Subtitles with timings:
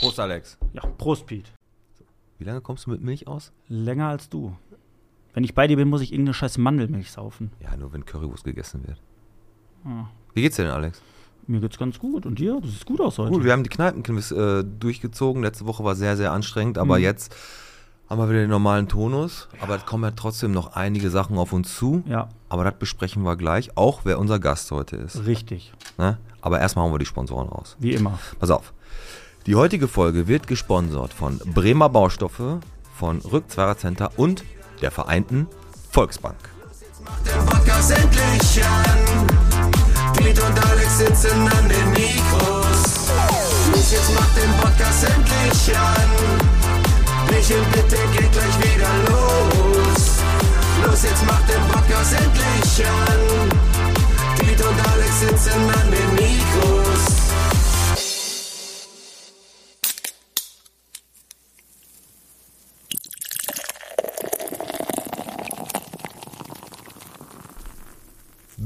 [0.00, 0.58] Prost, Alex.
[0.72, 1.50] Ja, Prost, Pete.
[2.38, 3.52] Wie lange kommst du mit Milch aus?
[3.68, 4.54] Länger als du.
[5.34, 7.50] Wenn ich bei dir bin, muss ich irgendeine scheiß Mandelmilch saufen.
[7.60, 9.00] Ja, nur wenn Currywurst gegessen wird.
[9.84, 10.06] Ah.
[10.34, 11.02] Wie geht's dir denn, Alex?
[11.46, 12.26] Mir geht's ganz gut.
[12.26, 12.60] Und dir?
[12.60, 13.32] Du siehst gut aus heute.
[13.32, 15.42] Gut, wir haben die Kneipenquiz äh, durchgezogen.
[15.42, 17.02] Letzte Woche war sehr, sehr anstrengend, aber Mhm.
[17.04, 17.34] jetzt
[18.08, 19.48] haben wir wieder den normalen Tonus.
[19.60, 22.02] Aber es kommen ja trotzdem noch einige Sachen auf uns zu.
[22.06, 25.26] Ja, Aber das besprechen wir gleich, auch wer unser Gast heute ist.
[25.26, 25.72] richtig.
[25.98, 26.18] Ne?
[26.40, 27.76] Aber erstmal hauen wir die Sponsoren raus.
[27.80, 28.18] Wie immer.
[28.38, 28.72] Pass auf.
[29.48, 32.60] Die heutige Folge wird gesponsert von Bremer Baustoffe,
[32.98, 33.76] von Rückzweirer
[34.16, 34.44] und
[34.82, 35.46] der Vereinten
[35.90, 36.36] Volksbank.
[50.84, 53.18] Los, jetzt macht den Podcast endlich an.
[54.40, 57.27] Piet und Alex sitzen an den Mikros.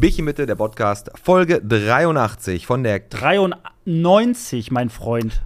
[0.03, 5.42] Bierchen bitte, der Podcast, Folge 83 von der 93, mein Freund.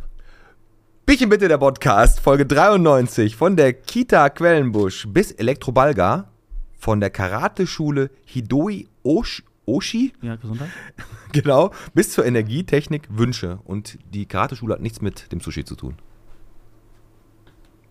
[1.05, 6.31] Bierchen bitte, der Podcast, Folge 93 von der Kita Quellenbusch bis Elektrobalga,
[6.79, 10.71] von der Karateschule Hidoi Osh Oshi, Ja, Gesundheit.
[11.33, 13.59] genau, bis zur Energietechnik Wünsche.
[13.65, 15.97] Und die Karateschule hat nichts mit dem Sushi zu tun.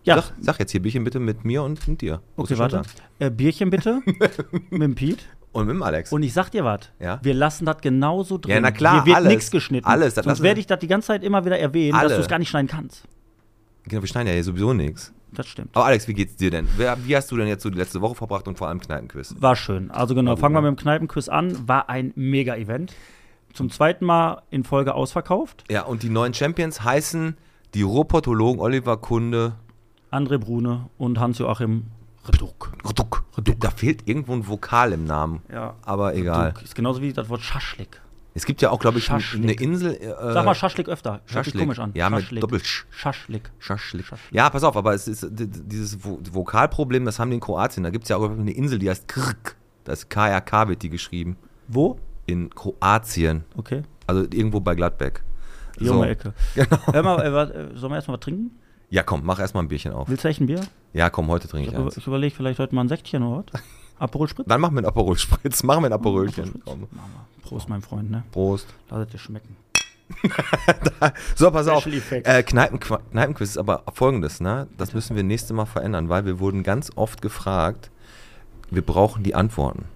[0.02, 2.22] Ja, Sag, sag jetzt hier Bierchen bitte mit mir und mit dir.
[2.34, 2.88] Musst du okay, schon warte.
[2.88, 3.08] sagen.
[3.20, 4.02] Äh, Bierchen bitte.
[4.70, 5.24] mit dem Pete.
[5.56, 6.12] Und mit dem Alex.
[6.12, 6.80] Und ich sag dir was.
[7.00, 7.18] Ja?
[7.22, 8.54] Wir lassen das genauso drin.
[8.54, 9.86] Ja, na klar, Hier wird nichts geschnitten.
[9.86, 12.08] Alles, das Sonst werde ich das die ganze Zeit immer wieder erwähnen, Alle.
[12.08, 13.04] dass du es gar nicht schneiden kannst.
[13.84, 15.12] genau, wir schneiden ja hier sowieso nichts.
[15.32, 15.70] Das stimmt.
[15.74, 16.68] Aber Alex, wie geht's dir denn?
[16.76, 19.34] Wie hast du denn jetzt so die letzte Woche verbracht und vor allem Kneipenquiz?
[19.38, 19.90] War schön.
[19.90, 20.70] Also genau, gut, fangen wir ne?
[20.70, 21.68] mit dem Kneipenquiz an.
[21.68, 22.94] War ein Mega-Event.
[23.52, 25.64] Zum zweiten Mal in Folge ausverkauft.
[25.70, 27.36] Ja, und die neuen Champions heißen
[27.74, 29.54] die Ruhrpottologen Oliver Kunde.
[30.10, 31.84] André Brune und Hans-Joachim
[32.28, 32.72] Reduck.
[32.84, 33.24] Ruck.
[33.58, 35.42] Da fehlt irgendwo ein Vokal im Namen.
[35.52, 35.74] Ja.
[35.82, 36.48] Aber egal.
[36.48, 36.62] Reduck.
[36.62, 38.00] Ist genauso wie das Wort Schaschlik.
[38.34, 39.42] Es gibt ja auch, glaube ich, Schaschlik.
[39.42, 39.94] eine Insel.
[39.94, 41.12] Äh, Sag mal Schaschlik öfter.
[41.12, 41.62] Hört Schaschlik.
[41.62, 41.92] komisch an.
[41.94, 42.40] Ja, mit Schaschlik.
[42.42, 42.84] Doppel-Sch.
[42.90, 43.50] Schaschlik.
[43.58, 44.04] Schaschlik.
[44.04, 44.34] Schaschlik.
[44.34, 47.82] Ja, pass auf, aber es ist dieses Vo Vokalproblem, das haben die in Kroatien.
[47.82, 49.56] Da gibt es ja auch eine Insel, die heißt Krk.
[49.84, 51.36] Das ist KRK wird die geschrieben.
[51.66, 51.98] Wo?
[52.26, 53.44] In Kroatien.
[53.56, 53.84] Okay.
[54.06, 55.22] Also irgendwo bei Gladbeck.
[55.80, 56.34] Die um die Ecke.
[56.92, 58.58] Hör mal, äh, äh, sollen wir erstmal was trinken?
[58.88, 60.08] Ja, komm, mach erstmal ein Bierchen auf.
[60.08, 60.60] Willst du echt ein Bier?
[60.92, 61.96] Ja, komm, heute trinke Ich, ich eins.
[61.96, 63.60] ich überlege vielleicht heute mal ein Säckchen oder was?
[63.98, 64.46] Aperol Spritz?
[64.46, 65.62] Dann machen wir einen Aperol Spritz.
[65.62, 66.60] Machen wir ein Aperolchen.
[66.64, 66.86] Komm.
[67.42, 68.24] Prost, mein Freund, ne?
[68.30, 68.66] Prost.
[68.90, 69.56] Lass es dir schmecken.
[71.34, 71.80] So, pass auf.
[71.82, 72.28] Special Effects.
[72.28, 74.68] Äh, Kneipen Kneipenquiz ist aber folgendes, ne?
[74.76, 77.90] Das müssen wir nächste Mal verändern, weil wir wurden ganz oft gefragt,
[78.70, 79.86] wir brauchen die Antworten.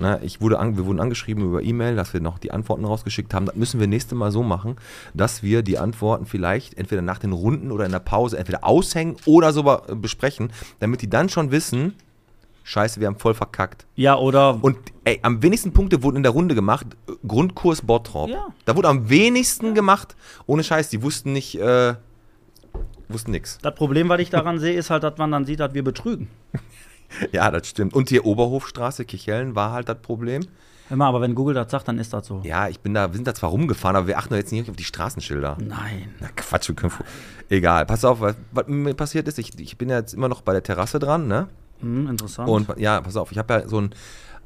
[0.00, 0.18] Ne?
[0.22, 3.46] Ich wurde an, wir wurden angeschrieben über E-Mail, dass wir noch die Antworten rausgeschickt haben.
[3.46, 4.76] Das müssen wir nächste Mal so machen,
[5.12, 9.16] dass wir die Antworten vielleicht entweder nach den Runden oder in der Pause entweder aushängen
[9.26, 11.94] oder sogar äh, besprechen, damit die dann schon wissen,
[12.64, 13.86] scheiße, wir haben voll verkackt.
[13.94, 14.58] Ja, oder.
[14.62, 16.86] Und ey, am wenigsten Punkte wurden in der Runde gemacht.
[17.06, 18.30] äh, Grundkurs Bottrop.
[18.30, 18.46] Ja.
[18.64, 20.16] Da wurde am wenigsten gemacht.
[20.46, 21.94] Ohne Scheiß, die wussten nicht, äh,
[23.08, 23.58] wussten nix.
[23.60, 26.28] das Problem, was ich daran sehe, ist halt, dass man dann sieht, dass wir betrügen.
[27.32, 27.94] Ja, das stimmt.
[27.94, 30.42] Und hier Oberhofstraße, Kichellen war halt das Problem.
[30.88, 32.40] Hör mal, aber wenn Google das sagt, dann ist das so.
[32.44, 34.68] Ja, ich bin da, wir sind da zwar rumgefahren, aber wir achten doch jetzt nicht
[34.68, 35.56] auf die Straßenschilder.
[35.60, 36.14] Nein.
[36.18, 36.92] Na Quatsch, wir können.
[37.48, 39.38] Egal, pass auf, was, was mir passiert ist.
[39.38, 41.48] Ich, ich bin ja jetzt immer noch bei der Terrasse dran, ne?
[41.80, 42.48] Hm, interessant.
[42.48, 43.94] Und ja, pass auf, ich habe ja so ein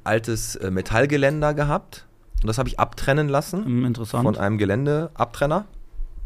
[0.05, 2.07] altes äh, Metallgeländer gehabt.
[2.43, 3.65] Und das habe ich abtrennen lassen.
[3.65, 4.25] hm, interessant.
[4.25, 5.65] von einem Geländeabtrenner.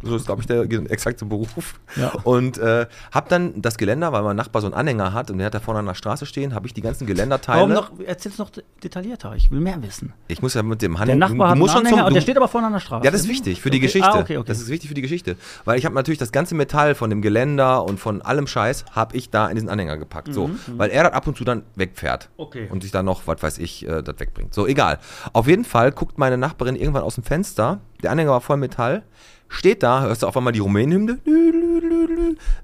[0.02, 0.60] So ist, glaube ich, der
[0.90, 1.80] exakte Beruf.
[1.96, 2.12] Ja.
[2.22, 5.46] Und äh, habe dann das Geländer, weil mein Nachbar so einen Anhänger hat und der
[5.46, 7.60] hat da vorne an der Straße stehen, habe ich die ganzen Geländerteile.
[7.60, 7.90] Warum noch?
[8.06, 9.34] Erzähl's noch de- detaillierter.
[9.36, 10.12] Ich will mehr wissen.
[10.28, 11.16] Ich muss ja mit dem Der Handel.
[11.16, 12.80] Nachbar hat einen musst schon Anhänger zum- und der du- steht aber vorne an der
[12.80, 13.04] Straße.
[13.04, 13.86] ja, das ist wichtig für die Okay.
[13.86, 14.08] Geschichte.
[14.08, 14.46] Ah, okay, okay.
[14.48, 15.36] Das ist wichtig für die Geschichte.
[15.64, 19.16] Weil ich habe natürlich das ganze Metall von dem Geländer und von allem Scheiß, habe
[19.16, 20.32] ich da in diesen Anhänger gepackt.
[20.32, 22.28] So, weil er das ab und zu dann wegfährt.
[22.38, 22.70] Mhm.
[22.70, 24.54] Und sich dann noch, was weiß ich, äh, das wegbringt.
[24.54, 24.98] So, egal.
[25.32, 27.80] Auf jeden Fall guckt meine Nachbarin irgendwann aus dem Fenster.
[28.02, 29.02] Der Anhänger war voll Metall.
[29.48, 31.18] Steht da, hörst du auf einmal die Rumänenhymne.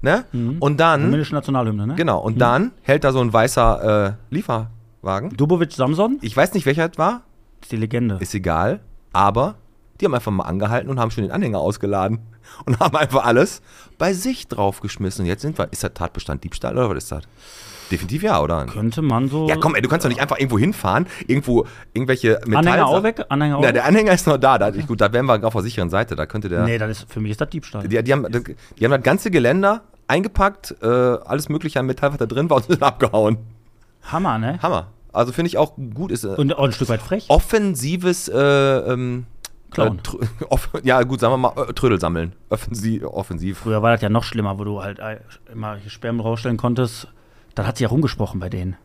[0.01, 0.25] Ne?
[0.59, 1.95] Und dann, Rumänische Nationalhymne, ne?
[1.95, 5.35] genau, und dann hält da so ein weißer äh, Lieferwagen.
[5.35, 7.23] Dubovic Samson Ich weiß nicht, welcher es war.
[7.61, 8.17] ist die Legende.
[8.19, 8.81] Ist egal.
[9.13, 9.55] Aber
[9.99, 12.19] die haben einfach mal angehalten und haben schon den Anhänger ausgeladen.
[12.65, 13.63] Und haben einfach alles
[13.97, 15.23] bei sich draufgeschmissen.
[15.23, 15.67] Und jetzt sind wir.
[15.71, 17.23] Ist das Tatbestand Diebstahl oder was ist das?
[17.91, 18.65] Definitiv ja, oder?
[18.65, 19.47] Könnte man so.
[19.47, 22.67] Ja, komm, ey, du kannst doch nicht einfach irgendwo hinfahren, irgendwo irgendwelche Metall.
[22.67, 23.25] Anhänger auch weg?
[23.29, 23.73] Anhänger auch weg?
[23.73, 24.57] der Anhänger ist noch da.
[24.57, 26.15] da gut, da wären wir auf der sicheren Seite.
[26.15, 26.63] Da könnte der.
[26.63, 27.87] Nee, das ist, für mich ist das Diebstahl.
[27.87, 32.17] Die, die, haben, die haben das ganze Geländer eingepackt, äh, alles mögliche an Metall, was
[32.17, 33.37] da drin war, und sind abgehauen.
[34.03, 34.59] Hammer, ne?
[34.61, 34.87] Hammer.
[35.11, 37.25] Also finde ich auch gut, ist äh, Und auch ein Stück weit frech.
[37.29, 39.25] offensives äh, ähm,
[39.73, 39.97] tr-
[40.49, 42.33] off- ja, gut, sagen wir mal, äh, Trödel sammeln.
[42.49, 43.03] Offensiv.
[43.05, 43.59] offensiv.
[43.59, 45.19] Früher war das ja noch schlimmer, wo du halt äh,
[45.51, 47.07] immer Sperren rausstellen konntest.
[47.55, 48.75] Dann hat sie ja rumgesprochen bei denen.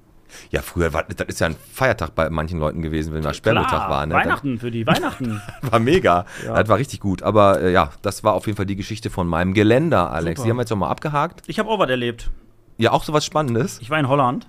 [0.50, 3.68] Ja, früher war das ist ja ein Feiertag bei manchen Leuten gewesen, wenn mal Sperrmutag
[3.68, 4.06] Klar, war.
[4.06, 4.14] Ne?
[4.14, 5.42] Weihnachten für die Weihnachten.
[5.62, 6.24] War mega.
[6.46, 6.54] Ja.
[6.54, 7.24] Das war richtig gut.
[7.24, 10.38] Aber äh, ja, das war auf jeden Fall die Geschichte von meinem Geländer, Alex.
[10.38, 10.46] Super.
[10.46, 11.42] Die haben wir jetzt nochmal abgehakt.
[11.48, 12.30] ich habe auch was erlebt.
[12.78, 13.80] Ja, auch so was Spannendes.
[13.80, 14.46] Ich war in Holland.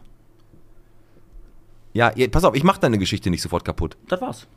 [1.94, 3.98] Ja, ihr- pass auf, ich mach deine Geschichte nicht sofort kaputt.
[4.08, 4.48] Das war's.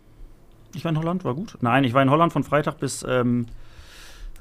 [0.75, 1.57] Ich war in Holland, war gut.
[1.61, 3.47] Nein, ich war in Holland von Freitag bis ähm,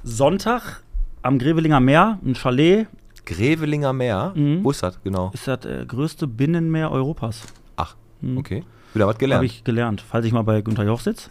[0.03, 0.83] Sonntag
[1.21, 2.87] am Grevelinger Meer, ein Chalet.
[3.25, 4.33] Grevelinger Meer.
[4.35, 4.63] Mhm.
[4.63, 5.31] Wo ist das genau?
[5.33, 7.41] Ist das äh, größte Binnenmeer Europas.
[7.75, 8.37] Ach, Mhm.
[8.37, 8.63] okay.
[8.93, 9.45] Wieder was Habe gelernt.
[9.45, 11.29] ich gelernt, falls ich mal bei Günther Joch sitze.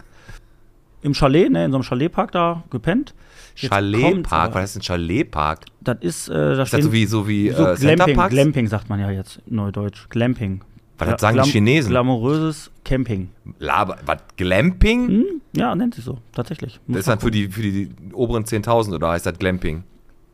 [1.01, 3.13] Im Chalet, ne, in so einem Chaletpark da gepennt.
[3.55, 5.59] Chaletpark, was ist ein Chaletpark?
[5.81, 8.17] Das ist, äh, da Ist das so wie, so wie so äh, Glamping?
[8.29, 10.07] Glamping sagt man ja jetzt neudeutsch.
[10.09, 10.61] Glamping.
[10.97, 11.89] Was das sagen die Glam- Chinesen?
[11.89, 13.29] Glamouröses Camping.
[13.59, 15.07] Laber, was, Glamping?
[15.07, 15.25] Hm?
[15.55, 16.79] Ja, nennt sich so, tatsächlich.
[16.87, 19.83] Muss Das ist dann für die, für die oberen 10.000 oder heißt das Glamping?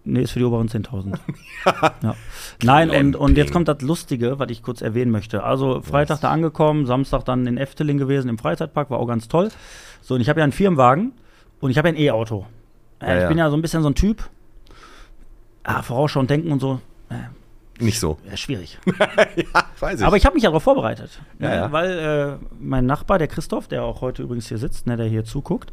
[0.05, 1.17] Nee, ist für die oberen 10.000.
[2.01, 2.15] ja.
[2.63, 5.43] Nein, und, und jetzt kommt das Lustige, was ich kurz erwähnen möchte.
[5.43, 9.49] Also Freitag da angekommen, Samstag dann in Efteling gewesen, im Freizeitpark, war auch ganz toll.
[10.01, 11.11] So, und ich habe ja einen Firmenwagen
[11.59, 12.45] und ich habe ja ein E-Auto.
[13.01, 13.27] Äh, Ja, ich ja.
[13.27, 14.23] bin ja so ein bisschen so ein Typ.
[15.63, 16.79] Ah, vorausschauen, denken und so.
[17.09, 18.17] Äh, Nicht so.
[18.29, 18.79] ja, schwierig.
[19.35, 20.05] ja, weiß ich.
[20.05, 21.21] Aber ich habe mich ja darauf vorbereitet.
[21.39, 21.71] Ja, ne, ja.
[21.71, 25.25] Weil äh, mein Nachbar, der Christoph, der auch heute übrigens hier sitzt, ne, der hier
[25.25, 25.71] zuguckt,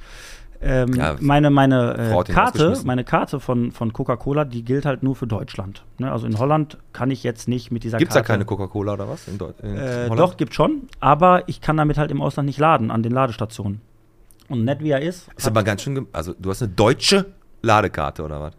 [0.61, 5.15] ähm, Ja, meine, meine äh, Karte, meine Karte von, von Coca-Cola, die gilt halt nur
[5.17, 5.85] für Deutschland.
[5.99, 6.11] Ne?
[6.11, 8.33] Also in Holland kann ich jetzt nicht mit dieser Gibt es da Karte.
[8.33, 9.29] keine Coca-Cola oder was?
[9.29, 12.59] In Deu- in äh, doch, gibt schon, aber ich kann damit halt im Ausland nicht
[12.59, 13.81] laden, an den Ladestationen.
[14.49, 15.29] Und nett wie er ist.
[15.37, 16.07] Ist aber ganz schön.
[16.13, 17.27] Also, du hast eine deutsche
[17.63, 18.53] Ladekarte oder was?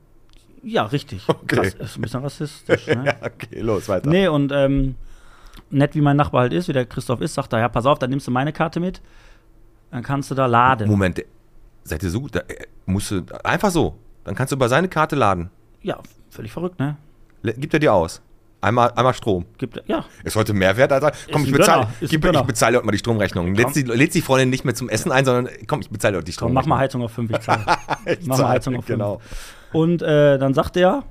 [0.63, 1.23] ja, richtig.
[1.29, 1.55] Okay.
[1.55, 2.87] Das ist ein bisschen rassistisch.
[2.95, 3.15] Ne?
[3.21, 4.09] okay, los, weiter.
[4.09, 4.95] Nee, und ähm,
[5.69, 7.99] nett wie mein Nachbar halt ist, wie der Christoph ist, sagt er, ja, pass auf,
[7.99, 9.01] dann nimmst du meine Karte mit,
[9.91, 10.89] dann kannst du da laden.
[10.89, 11.23] Moment,
[11.87, 12.35] seid ihr so gut?
[12.35, 13.95] Da, äh, musst du, einfach so.
[14.23, 15.49] Dann kannst du über seine Karte laden.
[15.81, 15.99] Ja,
[16.29, 16.97] völlig verrückt, ne?
[17.41, 18.21] Le- Gibt er dir aus.
[18.59, 19.45] Einmal, einmal Strom.
[19.59, 21.11] Gibt, ja, Ist heute Mehrwert, Alter.
[21.31, 23.53] Komm, ein ich bezahle, gib, ich bezahle heute mal die Stromrechnung.
[23.53, 23.73] Lädt Komm.
[23.73, 26.31] sie, lädt sie Freundin nicht mehr zum Essen ein, sondern komm, ich bezahle heute die
[26.31, 26.69] komm, Stromrechnung.
[26.69, 27.63] mach mal Heizung auf 5, ich zahle.
[28.19, 28.97] Ich mach mal Heizung auf fünf.
[28.97, 29.21] Genau.
[29.73, 31.03] Und äh, dann sagt er,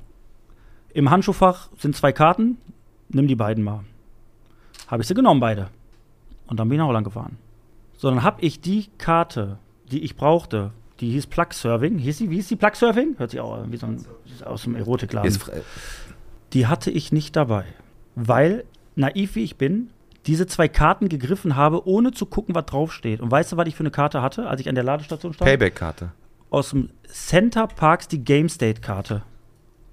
[0.92, 2.58] im Handschuhfach sind zwei Karten,
[3.10, 3.80] nimm die beiden mal.
[4.88, 5.68] Habe ich sie genommen, beide.
[6.48, 7.38] Und dann bin ich nach Holland gefahren.
[7.96, 9.58] So, dann habe ich die Karte,
[9.90, 11.98] die ich brauchte, die hieß Plug Serving.
[11.98, 13.16] Hieß die, wie hieß die Plug Serving?
[13.18, 14.04] Hört sich auch an wie so ein
[14.44, 15.38] aus dem Erotikladen.
[16.52, 17.64] Die hatte ich nicht dabei,
[18.14, 19.90] weil, naiv wie ich bin,
[20.26, 23.20] diese zwei Karten gegriffen habe, ohne zu gucken, was draufsteht.
[23.20, 25.48] Und weißt du, was ich für eine Karte hatte, als ich an der Ladestation stand?
[25.48, 26.12] Payback-Karte.
[26.50, 29.22] Aus dem Center Parks die Game State Karte.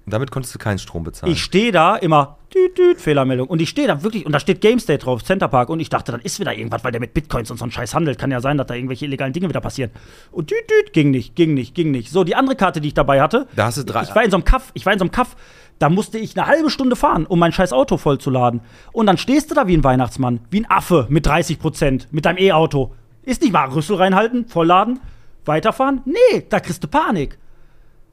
[0.06, 1.32] Und damit konntest du keinen Strom bezahlen.
[1.32, 3.48] Ich stehe da immer, düt, düt, Fehlermeldung.
[3.48, 5.70] Und ich stehe da wirklich, und da steht Game State drauf, Center Park.
[5.70, 7.94] Und ich dachte, dann ist wieder irgendwas, weil der mit Bitcoins und so ein Scheiß
[7.94, 8.18] handelt.
[8.18, 9.90] Kann ja sein, dass da irgendwelche illegalen Dinge wieder passieren.
[10.30, 12.10] Und düt, düt, ging nicht, ging nicht, ging nicht.
[12.10, 14.30] So, die andere Karte, die ich dabei hatte, Da hast du drei- ich war in
[14.30, 15.36] so einem Kaff, ich war in so einem Kaff,
[15.78, 18.60] da musste ich eine halbe Stunde fahren, um mein scheiß Auto vollzuladen.
[18.92, 22.26] Und dann stehst du da wie ein Weihnachtsmann, wie ein Affe mit 30 Prozent, mit
[22.26, 22.92] deinem E-Auto.
[23.22, 25.00] Ist nicht mal Rüssel reinhalten, vollladen,
[25.46, 26.02] weiterfahren?
[26.04, 27.38] Nee, da kriegst du Panik.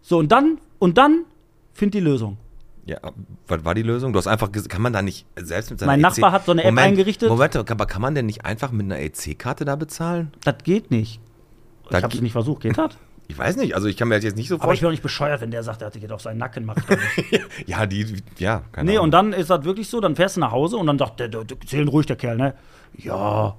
[0.01, 1.25] So, und dann, und dann
[1.73, 2.37] find die Lösung.
[2.85, 2.97] Ja,
[3.47, 4.11] was war die Lösung?
[4.11, 6.51] Du hast einfach gesagt, kann man da nicht selbst mit seiner Mein Nachbar hat so
[6.51, 7.29] eine App Moment, eingerichtet.
[7.29, 10.31] Moment, aber kann man denn nicht einfach mit einer EC-Karte da bezahlen?
[10.43, 11.19] Das geht nicht.
[11.89, 12.97] Das ich hab's geht- nicht versucht, geht das?
[13.27, 14.81] Ich weiß nicht, also ich kann mir das jetzt nicht so Aber ich vorstellen.
[14.81, 16.97] bin auch nicht bescheuert, wenn der sagt, er geht auf seinen Nacken, mach ich doch
[17.31, 17.41] nicht.
[17.65, 19.05] Ja, die, ja, keine Nee, Ahnung.
[19.05, 21.29] und dann ist das wirklich so, dann fährst du nach Hause und dann sagt der,
[21.29, 22.55] der, der zählen ruhig der Kerl, ne?
[22.97, 23.55] Ja,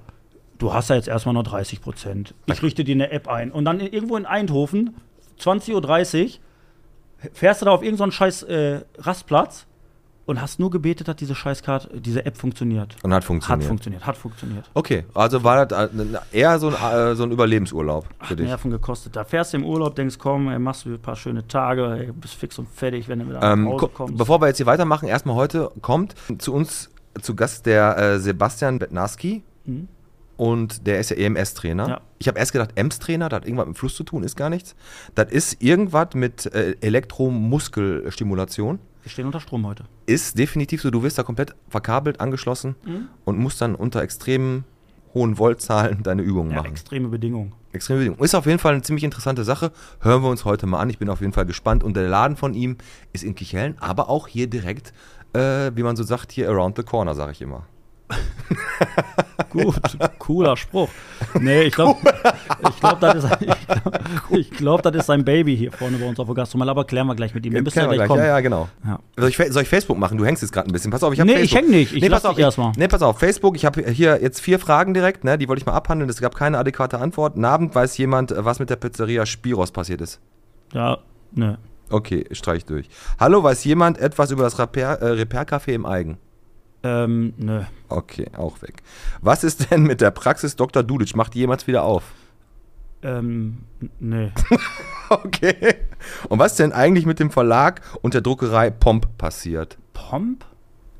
[0.59, 2.35] du hast ja jetzt erstmal nur 30 Prozent.
[2.45, 3.51] Ich richte dir eine App ein.
[3.51, 4.95] Und dann irgendwo in Eindhoven,
[5.39, 5.73] 20.30
[6.23, 6.29] Uhr,
[7.33, 9.65] fährst du da auf irgendeinen scheiß äh, Rastplatz
[10.25, 12.95] und hast nur gebetet, dass diese Scheißkarte, diese App funktioniert.
[13.03, 13.61] Und hat funktioniert.
[13.61, 14.69] Hat funktioniert, hat funktioniert.
[14.73, 15.97] Okay, also war das äh,
[16.31, 18.47] eher so ein, äh, so ein Überlebensurlaub für dich.
[18.47, 19.15] Nerven gekostet.
[19.15, 22.11] Da fährst du im Urlaub, denkst, komm, ey, machst du ein paar schöne Tage, ey,
[22.13, 24.17] bist fix und fertig, wenn du wieder Ähm, nach Hause kommst.
[24.17, 26.89] bevor wir jetzt hier weitermachen, erstmal heute kommt zu uns
[27.21, 29.43] zu Gast der äh, Sebastian Bednarski.
[29.65, 29.87] Mhm.
[30.35, 31.87] Und der ist ja EMS-Trainer.
[31.87, 32.01] Ja.
[32.19, 34.49] Ich habe erst gedacht, EMS-Trainer, das hat irgendwas mit dem Fluss zu tun, ist gar
[34.49, 34.75] nichts.
[35.15, 38.79] Das ist irgendwas mit äh, Elektromuskelstimulation.
[39.03, 39.83] Wir stehen unter Strom heute.
[40.05, 43.07] Ist definitiv so, du wirst da komplett verkabelt, angeschlossen Mhm.
[43.25, 44.63] und musst dann unter extremen
[45.13, 46.71] hohen Voltzahlen deine Übungen Ja, machen.
[46.71, 47.53] extreme Bedingungen.
[47.73, 48.23] Extreme Bedingungen.
[48.23, 49.71] Ist auf jeden Fall eine ziemlich interessante Sache.
[50.01, 50.89] Hören wir uns heute mal an.
[50.89, 51.83] Ich bin auf jeden Fall gespannt.
[51.83, 52.77] Und der Laden von ihm
[53.11, 54.93] ist in Kichellen, aber auch hier direkt,
[55.33, 57.65] äh, wie man so sagt, hier around the corner, sage ich immer.
[59.49, 59.75] Gut,
[60.19, 60.89] cooler Spruch.
[61.39, 61.99] Nee, ich glaube,
[62.69, 63.99] ich glaub, das, ist- ich glaub,
[64.31, 66.69] ich glaub, das ist sein Baby hier vorne bei uns auf der Gastronomie.
[66.71, 67.53] Aber klären wir gleich mit ihm.
[67.53, 68.07] Wir müssen ja gleich gleich.
[68.07, 68.21] kommen.
[68.21, 68.67] Ja, ja, genau.
[68.85, 68.99] Ja.
[69.17, 70.17] Soll, ich, soll ich Facebook machen?
[70.17, 70.91] Du hängst jetzt gerade ein bisschen.
[70.91, 71.59] Pass auf, ich habe Nee, Facebook.
[71.59, 71.93] ich häng nicht.
[71.93, 72.71] Ich nee, pass auf, dich erst mal.
[72.77, 73.55] Nee, pass auf, Facebook.
[73.55, 75.37] Ich habe hier jetzt vier Fragen direkt, ne?
[75.37, 76.09] Die wollte ich mal abhandeln.
[76.09, 77.35] Es gab keine adäquate Antwort.
[77.35, 80.19] Einen Abend weiß jemand, äh, was mit der Pizzeria Spiros passiert ist.
[80.73, 80.97] Ja,
[81.31, 81.57] ne.
[81.89, 82.87] Okay, streich durch.
[83.19, 86.17] Hallo, weiß jemand etwas über das Repair- äh, Repair-Café im Eigen?
[86.83, 87.67] Ähm, ne.
[87.89, 88.83] Okay, auch weg.
[89.21, 90.83] Was ist denn mit der Praxis Dr.
[90.83, 91.15] Dudic?
[91.15, 92.03] Macht die jemals wieder auf?
[93.01, 93.59] Ähm,
[93.99, 94.31] ne.
[95.09, 95.75] Okay.
[96.29, 99.77] Und was ist denn eigentlich mit dem Verlag und der Druckerei Pomp passiert?
[99.93, 100.43] Pomp?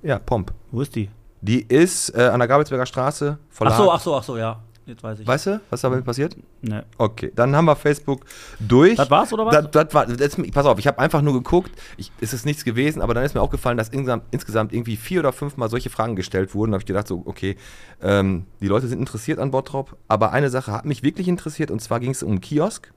[0.04, 0.54] Ja, Pomp.
[0.72, 1.10] Wo ist die?
[1.42, 3.40] Die ist äh, an der Gabelsberger Straße.
[3.50, 3.74] Verlag.
[3.74, 4.62] Ach so, ach so, ach so, ja.
[4.86, 5.28] Jetzt weiß ich.
[5.28, 6.36] Weißt du, was damit passiert?
[6.62, 6.84] Ne.
[6.98, 8.26] Okay, dann haben wir Facebook
[8.60, 8.96] durch.
[8.96, 9.54] Das war's, oder was?
[9.54, 12.66] Das, das war, das, pass auf, ich habe einfach nur geguckt, ich, es ist nichts
[12.66, 16.16] gewesen, aber dann ist mir aufgefallen, dass insgesamt, insgesamt irgendwie vier oder fünfmal solche Fragen
[16.16, 16.72] gestellt wurden.
[16.72, 17.56] Da habe ich gedacht, so, okay,
[18.02, 21.82] ähm, die Leute sind interessiert an Bottrop, aber eine Sache hat mich wirklich interessiert und
[21.82, 22.92] zwar ging es um Kiosk.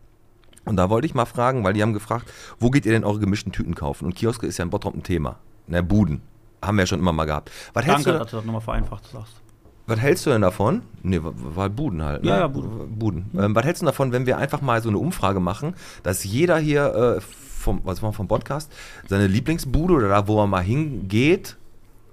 [0.65, 3.21] Und da wollte ich mal fragen, weil die haben gefragt, wo geht ihr denn eure
[3.21, 4.07] gemischten Tüten kaufen?
[4.07, 5.39] Und Kioske ist ja in Bottrop ein Thema.
[5.69, 6.23] Ne, Buden.
[6.61, 7.53] Haben wir ja schon immer mal gehabt.
[7.73, 9.41] Was Danke, du, dass du das nochmal vereinfacht sagst.
[9.87, 10.83] Was hältst du denn davon?
[11.03, 12.25] Nee, war, Buden halt.
[12.25, 12.31] Ne?
[12.31, 12.99] Ja, ja, Buden.
[12.99, 13.31] Buden.
[13.39, 16.59] Ähm, was hältst du davon, wenn wir einfach mal so eine Umfrage machen, dass jeder
[16.59, 18.73] hier äh, vom, was war vom Podcast
[19.09, 21.57] seine Lieblingsbude oder da, wo er mal hingeht,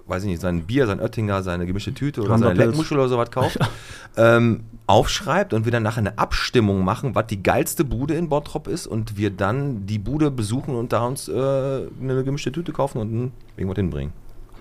[0.06, 2.54] weiß ich nicht, sein Bier, sein Oettinger, seine gemischte Tüte oder seine.
[2.54, 3.58] Leckmuschel oder sowas kauft,
[4.16, 8.68] ähm, aufschreibt und wir dann nachher eine Abstimmung machen, was die geilste Bude in Bottrop
[8.68, 12.98] ist und wir dann die Bude besuchen und da uns äh, eine gemischte Tüte kaufen
[12.98, 14.12] und hm, irgendwas hinbringen.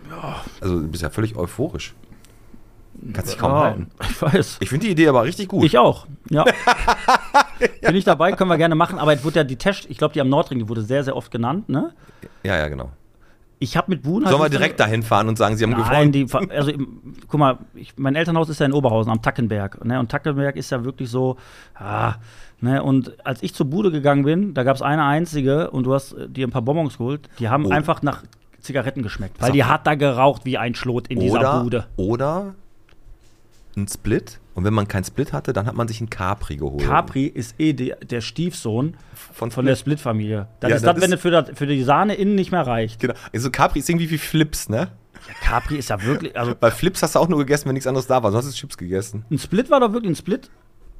[0.09, 0.43] Ja.
[0.61, 1.93] Also du bist ja völlig euphorisch.
[3.13, 3.87] Kannst dich kaum Ja, halten.
[4.09, 4.57] ich weiß.
[4.61, 5.63] Ich finde die Idee aber richtig gut.
[5.65, 6.45] Ich auch, ja.
[7.81, 8.99] Bin ich dabei, können wir gerne machen.
[8.99, 11.15] Aber es wurde ja die Test, ich glaube, die am Nordring, die wurde sehr, sehr
[11.15, 11.69] oft genannt.
[11.69, 11.91] Ne?
[12.43, 12.91] ja, ja, genau.
[13.59, 14.23] Ich habe mit Buhn.
[14.23, 16.49] Sollen wir halt- direkt dahin fahren und sagen, sie haben Nein, gewonnen?
[16.49, 16.71] die, also
[17.29, 19.85] guck mal, ich, mein Elternhaus ist ja in Oberhausen am Tackenberg.
[19.85, 19.99] Ne?
[19.99, 21.37] Und Tackenberg ist ja wirklich so,
[21.75, 22.15] ah,
[22.59, 22.83] ne?
[22.83, 26.11] Und als ich zur Bude gegangen bin, da gab es eine einzige und du hast
[26.13, 27.69] äh, dir ein paar Bonbons geholt, die haben Oh.
[27.69, 28.23] einfach nach
[28.59, 29.41] Zigaretten geschmeckt.
[29.41, 31.85] Weil die hat da geraucht wie ein Schlot in dieser oder, Bude.
[31.95, 32.55] oder
[33.75, 34.39] ein Split.
[34.55, 36.83] Und wenn man keinen Split hatte, dann hat man sich einen Capri geholt.
[36.83, 38.95] Capri ist eh der, der Stiefsohn
[39.33, 40.47] Von, von der Split-Familie.
[40.59, 42.99] Das Ja, ist das wenn es für, das, für die Sahne innen nicht mehr reicht.
[42.99, 43.15] Genau.
[43.33, 44.89] Also Capri ist irgendwie wie Flips, ne?
[45.27, 47.87] Ja, Capri ist ja wirklich, also Weil Flips hast du auch nur gegessen, wenn nichts
[47.87, 48.31] anderes da war.
[48.31, 49.25] Sonst hast du Chips gegessen.
[49.31, 50.51] ein Split war doch wirklich ein Split.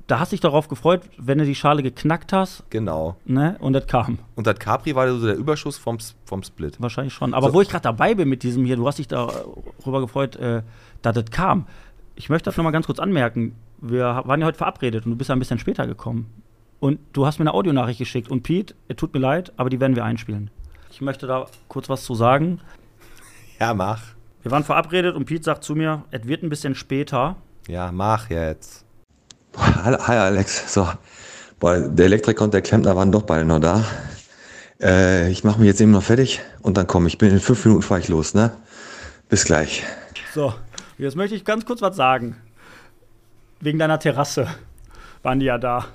[0.07, 3.15] Da hast du dich darauf gefreut, wenn du die Schale geknackt hast, Genau.
[3.25, 3.55] ne?
[3.59, 4.17] Und das kam.
[4.35, 6.81] Und das Capri war so der Überschuss vom, vom Split.
[6.81, 7.33] Wahrscheinlich schon.
[7.33, 7.53] Aber So.
[7.53, 10.63] wo ich gerade dabei bin mit diesem hier, du hast dich darüber gefreut, äh,
[11.01, 11.67] dass das kam.
[12.15, 13.55] Ich möchte das nochmal ganz kurz anmerken.
[13.81, 16.31] Wir waren ja heute verabredet und du bist ja ein bisschen später gekommen.
[16.79, 18.29] Und du hast mir eine Audionachricht geschickt.
[18.29, 20.51] Und Pete, es tut mir leid, aber die werden wir einspielen.
[20.91, 22.59] Ich möchte da kurz was zu sagen.
[23.59, 24.01] Ja, mach.
[24.43, 27.37] Wir waren verabredet und Pete sagt zu mir, es wird ein bisschen später.
[27.67, 28.85] Ja, mach jetzt.
[29.55, 30.73] Hi hi, Alex.
[30.73, 30.87] So,
[31.59, 33.85] boah, der Elektriker und der Klempner waren doch beide noch da.
[34.81, 37.17] Äh, ich mache mich jetzt eben noch fertig und dann komme ich.
[37.17, 38.51] Bin in fünf Minuten fahre ich los, ne?
[39.29, 39.83] Bis gleich.
[40.33, 40.53] So,
[40.97, 42.37] jetzt möchte ich ganz kurz was sagen.
[43.59, 44.47] Wegen deiner Terrasse
[45.21, 45.85] waren die ja da.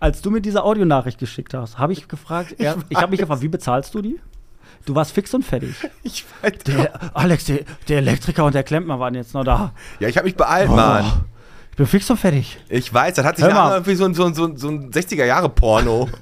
[0.00, 3.42] Als du mir diese Audionachricht geschickt hast, habe ich gefragt, ich, ich habe mich gefragt,
[3.42, 4.18] wie bezahlst du die?
[4.86, 5.74] Du warst fix und fertig.
[6.02, 6.52] Ich weiß.
[6.66, 9.74] Der, Alex, der, der Elektriker und der Klempner waren jetzt noch da.
[9.98, 11.04] Ja, ich habe mich beeilt, Oh, Mann.
[11.72, 12.58] Ich bin fix und fertig.
[12.68, 13.68] Ich weiß, das hat sich Hör mal.
[13.70, 16.08] nachher wie so so ein, so so ein 60er-Jahre-Porno.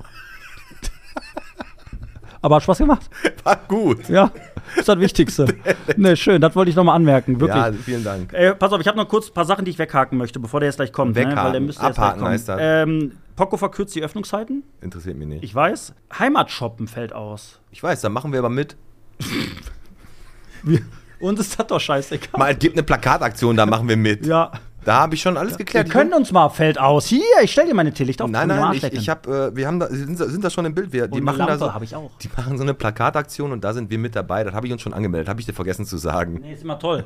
[2.40, 3.09] Aber hat Spaß gemacht.
[3.45, 4.09] War gut.
[4.09, 4.30] Ja,
[4.76, 5.47] ist das Wichtigste.
[5.97, 7.57] ne, schön, das wollte ich nochmal anmerken, wirklich.
[7.62, 8.33] Ja, vielen Dank.
[8.33, 10.61] Ey, pass auf, ich habe noch kurz ein paar Sachen, die ich weghaken möchte, bevor
[10.61, 11.14] der jetzt gleich kommt.
[11.14, 11.23] Ne?
[11.23, 11.45] Weghaken.
[11.45, 12.33] Weil der müsste jetzt gleich Abhaken kommen.
[12.33, 12.59] heißt das.
[12.61, 14.62] Ähm, Poco verkürzt die Öffnungszeiten.
[14.80, 15.45] Interessiert mich nicht.
[15.45, 15.95] Ich weiß.
[16.18, 17.61] Heimatshoppen fällt aus.
[17.71, 18.76] Ich weiß, da machen wir aber mit.
[21.21, 22.38] Uns ist das doch scheißegal.
[22.38, 24.26] Mal, gibt eine Plakataktion, da machen wir mit.
[24.26, 24.52] ja.
[24.88, 25.90] Da habe ich schon alles Wir geklärt.
[25.90, 27.04] können uns mal, fällt aus.
[27.04, 28.30] Hier, ich stell dir meine Teelicht auf.
[28.30, 30.95] Nein, nein, ich, ich habe, äh, wir haben da, sind, sind da schon im Bild.
[30.95, 32.11] Wir, die Und machen da so, habe ich auch.
[32.23, 34.45] die machen so eine Plakataktion und da sind wir mit dabei.
[34.45, 35.28] Das habe ich uns schon angemeldet.
[35.28, 36.38] Habe ich dir vergessen zu sagen.
[36.40, 37.04] Nee, ist immer toll.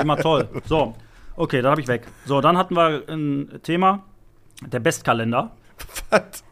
[0.00, 0.48] immer toll.
[0.66, 0.96] So,
[1.36, 2.08] okay, da habe ich weg.
[2.26, 4.02] So, dann hatten wir ein Thema.
[4.66, 5.52] Der Bestkalender.
[6.10, 6.42] Was?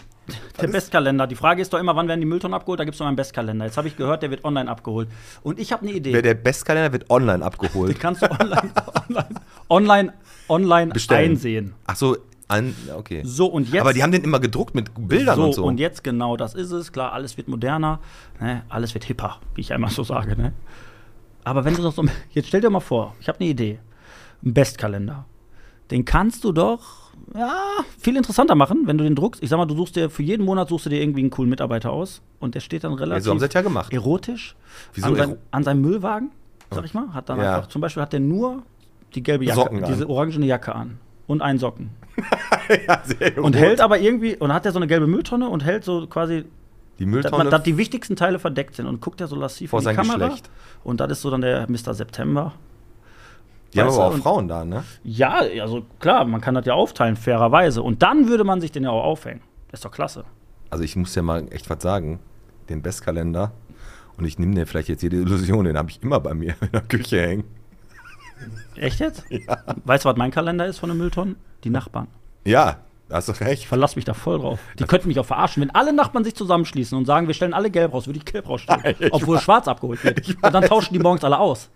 [0.60, 1.26] Der Bestkalender.
[1.26, 2.78] Die Frage ist doch immer, wann werden die Mülltonnen abgeholt?
[2.78, 3.64] Da gibt es noch einen Bestkalender.
[3.64, 5.08] Jetzt habe ich gehört, der wird online abgeholt.
[5.42, 6.12] Und ich habe eine Idee.
[6.12, 7.90] Wer der Bestkalender wird online abgeholt.
[7.94, 8.70] Den kannst du online,
[9.08, 9.34] online,
[9.68, 10.12] online,
[10.50, 11.32] online Bestellen.
[11.32, 11.74] einsehen.
[11.86, 12.16] Ach so,
[12.48, 13.22] an, okay.
[13.24, 13.80] So, und jetzt.
[13.80, 15.70] Aber die haben den immer gedruckt mit Bildern so, und so.
[15.70, 16.90] jetzt genau, das ist es.
[16.92, 18.00] Klar, alles wird moderner,
[18.40, 18.62] ne?
[18.68, 20.36] alles wird hipper, wie ich einmal so sage.
[20.36, 20.52] Ne?
[21.44, 22.04] Aber wenn du doch so.
[22.32, 23.78] Jetzt stell dir mal vor, ich habe eine Idee.
[24.44, 25.26] Ein Bestkalender.
[25.90, 27.52] Den kannst du doch ja,
[27.98, 29.42] viel interessanter machen, wenn du den druckst.
[29.42, 31.50] Ich sag mal, du suchst dir für jeden Monat suchst du dir irgendwie einen coolen
[31.50, 33.92] Mitarbeiter aus und der steht dann relativ so haben sie das ja gemacht.
[33.92, 34.56] erotisch
[34.94, 36.30] Wieso an, sein, an seinem Müllwagen,
[36.70, 37.12] sag ich mal.
[37.12, 37.56] Hat dann Ja.
[37.56, 38.62] einfach, zum Beispiel hat der nur
[39.14, 39.92] die gelbe Jacke, Socken an.
[39.92, 41.90] diese orangene Jacke an und einen Socken.
[42.86, 43.02] ja,
[43.42, 46.44] Und hält aber irgendwie, und hat er so eine gelbe Mülltonne und hält so quasi,
[46.98, 49.70] die dass, man, Mülltonne dass die wichtigsten Teile verdeckt sind und guckt ja so lassiv
[49.70, 50.18] vor in die sein Kamera.
[50.28, 50.50] Geschlecht.
[50.84, 51.94] Und das ist so dann der Mr.
[51.94, 52.52] September.
[53.72, 54.82] Die haben aber auch und- Frauen da, ne?
[55.04, 57.82] Ja, also klar, man kann das ja aufteilen, fairerweise.
[57.82, 59.40] Und dann würde man sich den ja auch aufhängen.
[59.70, 60.24] Das ist doch klasse.
[60.70, 62.18] Also ich muss ja mal echt was sagen.
[62.68, 63.52] Den Bestkalender.
[64.18, 66.72] Und ich nehme dir vielleicht jetzt jede Illusion, den habe ich immer bei mir in
[66.72, 67.44] der Küche hängen.
[68.76, 69.24] Echt jetzt?
[69.30, 69.58] Ja.
[69.84, 71.36] Weißt du, was mein Kalender ist von den Mülltonnen?
[71.64, 72.08] Die Nachbarn.
[72.44, 72.78] Ja,
[73.10, 73.66] hast du Ich recht.
[73.66, 74.58] verlasse mich da voll drauf.
[74.78, 75.62] Die könnten mich auch verarschen.
[75.62, 78.48] Wenn alle Nachbarn sich zusammenschließen und sagen, wir stellen alle gelb raus, würde ich gelb
[78.48, 78.96] rausstellen.
[79.10, 80.28] obwohl schwarz abgeholt wird.
[80.42, 81.70] Und dann tauschen die morgens alle aus.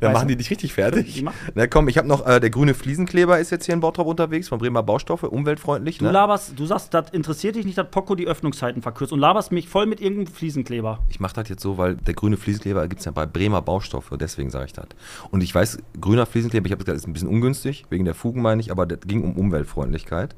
[0.00, 0.32] Dann machen du?
[0.34, 1.24] die dich richtig fertig.
[1.54, 4.48] Na komm, ich habe noch, äh, der grüne Fliesenkleber ist jetzt hier in Bottrop unterwegs,
[4.48, 5.98] von Bremer Baustoffe, umweltfreundlich.
[5.98, 6.10] Du Ne?
[6.12, 9.68] laberst, du sagst, das interessiert dich nicht, dass Poco die Öffnungszeiten verkürzt und laberst mich
[9.68, 11.00] voll mit irgendeinem Fliesenkleber.
[11.08, 14.12] Ich mache das jetzt so, weil der grüne Fliesenkleber gibt es ja bei Bremer Baustoffe,
[14.20, 14.86] deswegen sage ich das.
[15.30, 18.42] Und ich weiß, grüner Fliesenkleber, ich habe gesagt, ist ein bisschen ungünstig, wegen der Fugen
[18.42, 20.34] meine ich, aber das ging um Umweltfreundlichkeit.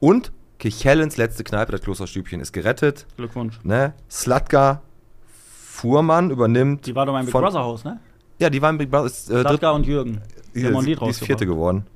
[0.00, 3.06] Und Kirchhellens letzte Kneipe, das Klosterstübchen, ist gerettet.
[3.16, 3.60] Glückwunsch.
[3.62, 3.94] Ne?
[4.10, 4.82] Slatka
[5.26, 6.86] Fuhrmann übernimmt.
[6.86, 8.00] Die war doch mein Big Brother Haus, ne?
[8.38, 9.06] Ja, die war im Big Brother.
[9.06, 10.20] Ist, äh, Sadka und Jürgen.
[10.54, 11.86] Die die, die ist vierte geworden.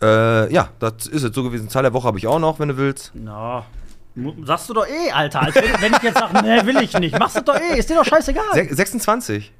[0.00, 1.68] Äh, ja, das ist jetzt so gewesen.
[1.68, 3.12] Zahl der Woche habe ich auch noch, wenn du willst.
[3.14, 3.64] Na,
[4.44, 5.42] sagst du doch eh, Alter.
[5.42, 7.18] Als wenn, ich jetzt sage, nee, will ich nicht.
[7.18, 8.44] Machst du doch eh, ist dir doch scheißegal.
[8.54, 9.52] Se 26.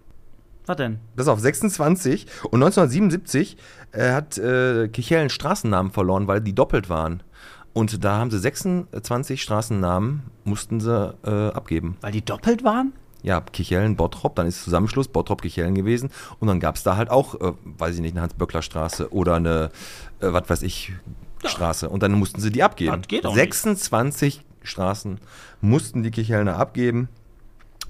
[0.66, 0.98] Was denn?
[1.16, 2.26] Pass auf, 26.
[2.44, 3.56] Und 1977
[3.92, 7.22] äh, hat äh, Kichellen Straßennamen verloren, weil die doppelt waren.
[7.74, 11.96] Und da haben sie 26 Straßennamen, mussten sie äh, abgeben.
[12.00, 12.92] Weil die doppelt waren?
[13.22, 16.10] Ja, Kichellen, Bottrop, dann ist Zusammenschluss Bottrop-Kichellen gewesen.
[16.40, 19.70] Und dann gab es da halt auch, äh, weiß ich nicht, eine Hans-Böckler-Straße oder eine,
[20.20, 20.92] äh, was weiß ich,
[21.44, 21.88] Straße.
[21.88, 22.96] Und dann mussten sie die abgeben.
[23.00, 25.18] Das geht auch 26 Straßen
[25.60, 27.08] mussten die Kichelner abgeben.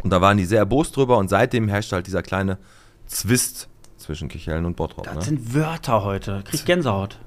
[0.02, 1.18] Und da waren die sehr erbost drüber.
[1.18, 2.58] Und seitdem herrscht halt dieser kleine
[3.06, 5.04] Zwist zwischen Kichellen und Bottrop.
[5.04, 5.22] Das Ne?
[5.22, 6.42] sind Wörter heute.
[6.44, 7.18] Krieg Gänsehaut.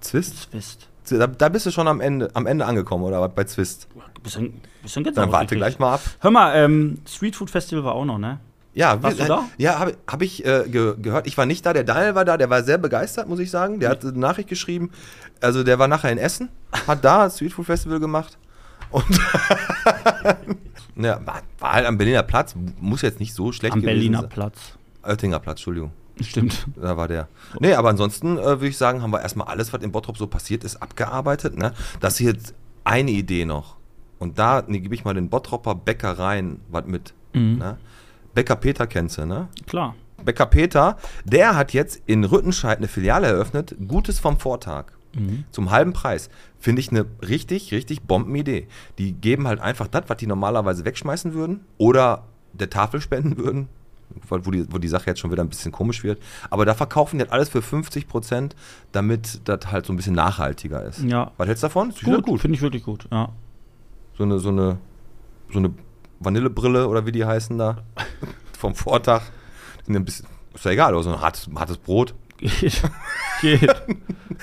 [0.00, 0.50] Zwist?
[0.50, 0.88] Zwist.
[1.10, 3.88] Da, da bist du schon am Ende, am Ende angekommen, oder was, bei Zwist?
[4.22, 5.26] Bisschen, bisschen Gänsehaut.
[5.26, 6.00] Dann warte gleich mal ab.
[6.20, 8.40] Hör mal, ähm, Street Food Festival war auch noch, ne?
[8.72, 9.44] Ja, Warst wir- du da?
[9.58, 11.26] Ja, habe hab ich äh, ge gehört.
[11.28, 13.78] Ich war nicht da, der Daniel war da, der war sehr begeistert, muss ich sagen.
[13.80, 14.90] Der hat eine Nachricht geschrieben.
[15.40, 16.48] Also der war nachher in Essen,
[16.86, 18.36] hat da das Street Food Festival gemacht.
[18.90, 19.04] Und
[20.96, 24.20] ja, war, war halt am Berliner Platz, muss jetzt nicht so schlecht Am gewesen Berliner
[24.22, 24.28] sein.
[24.30, 24.58] Platz.
[25.02, 25.92] Oettinger Platz, Entschuldigung.
[26.20, 26.66] Stimmt.
[26.76, 27.28] Da war der.
[27.58, 30.26] Nee, aber ansonsten äh, würde ich sagen, haben wir erstmal alles, was in Bottrop so
[30.26, 31.58] passiert ist, abgearbeitet.
[31.58, 31.72] Ne?
[32.00, 33.76] Das hier jetzt eine Idee noch.
[34.18, 37.14] Und da ne, gebe ich mal den Bottropper Bäckereien was mit.
[37.32, 37.58] Mhm.
[37.58, 37.78] Ne?
[38.34, 39.48] Bäcker Peter kennst du, ne?
[39.66, 39.94] Klar.
[40.24, 44.86] Bäcker Peter, der hat jetzt in Rüttenscheid eine Filiale eröffnet, Gutes vom Vortag.
[45.50, 46.28] Zum halben Preis.
[46.58, 48.66] Finde ich eine richtig, richtig Bombenidee.
[48.98, 53.68] Die geben halt einfach das, was die normalerweise wegschmeißen würden oder der Tafel spenden würden,
[54.28, 56.20] wo die, wo die Sache jetzt schon wieder ein bisschen komisch wird.
[56.50, 58.54] Aber da verkaufen die halt alles für 50 Prozent,
[58.92, 61.02] damit das halt so ein bisschen nachhaltiger ist.
[61.02, 61.32] Ja.
[61.36, 61.90] Was hältst du davon?
[61.90, 62.40] Ist Gut, gut.
[62.40, 63.06] finde ich wirklich gut.
[63.10, 63.30] Ja.
[64.16, 64.78] So eine, so eine,
[65.52, 65.72] so eine
[66.20, 67.78] Vanillebrille oder wie die heißen da
[68.58, 69.22] vom Vortag.
[69.86, 70.24] Ist
[70.64, 72.14] ja egal, oder so ein hartes, hartes Brot.
[72.38, 72.82] Geht.
[73.40, 73.68] Geht.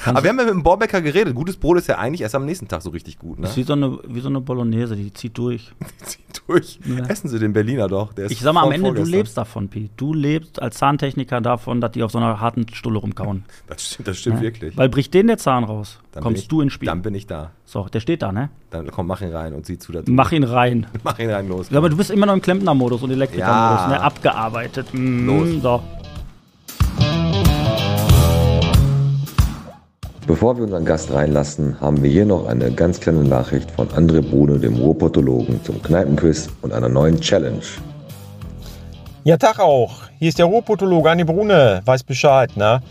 [0.05, 1.33] Aber wir haben ja mit dem Borbäcker geredet.
[1.35, 3.37] Gutes Brot ist ja eigentlich erst am nächsten Tag so richtig gut.
[3.37, 3.43] Ne?
[3.43, 5.71] Das ist wie so, eine, wie so eine Bolognese, die zieht durch.
[6.03, 6.79] Zieht durch.
[6.85, 7.05] Ja.
[7.07, 8.11] Essen Sie den Berliner doch.
[8.29, 9.11] Ich sag mal, am Ende, du vorgestern.
[9.17, 9.89] lebst davon, Pete.
[9.97, 13.43] Du lebst als Zahntechniker davon, dass die auf so einer harten Stulle rumkauen.
[13.67, 14.41] Das stimmt, das stimmt Ne?
[14.43, 14.77] wirklich.
[14.77, 16.87] Weil bricht denen der Zahn raus, Dann kommst ich, du ins Spiel.
[16.87, 17.51] Dann bin ich da.
[17.65, 18.49] So, der steht da, ne?
[18.69, 19.91] Dann komm, mach ihn rein und sieh zu.
[19.91, 20.87] dass- Mach ihn rein.
[21.03, 21.73] Mach ihn rein, los.
[21.73, 23.87] Aber du bist immer noch im Klempnermodus und Elektrikermodus, Ja.
[23.89, 24.01] ne?
[24.01, 24.93] Abgearbeitet.
[24.93, 25.61] Mhm, Los.
[25.61, 25.83] So.
[30.27, 34.21] Bevor wir unseren Gast reinlassen, haben wir hier noch eine ganz kleine Nachricht von André
[34.21, 37.63] Brune, dem Ruhrpottologen, zum Kneipenquiz und einer neuen Challenge.
[39.23, 40.03] Ja, Tag auch.
[40.19, 41.81] Hier ist der Ruhrpotologe Anni Brune.
[41.85, 42.81] Weiß Bescheid, ne?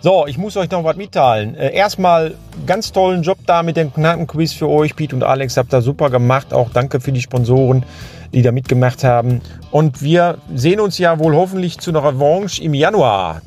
[0.00, 1.54] So, ich muss euch noch was mitteilen.
[1.54, 2.34] Äh, erstmal
[2.66, 4.96] ganz tollen Job da mit dem Kneipenquiz für euch.
[4.96, 6.52] Pete und Alex habt da super gemacht.
[6.52, 7.84] Auch danke für die Sponsoren,
[8.32, 9.42] die da mitgemacht haben.
[9.70, 13.42] Und wir sehen uns ja wohl hoffentlich zu einer Revanche im Januar.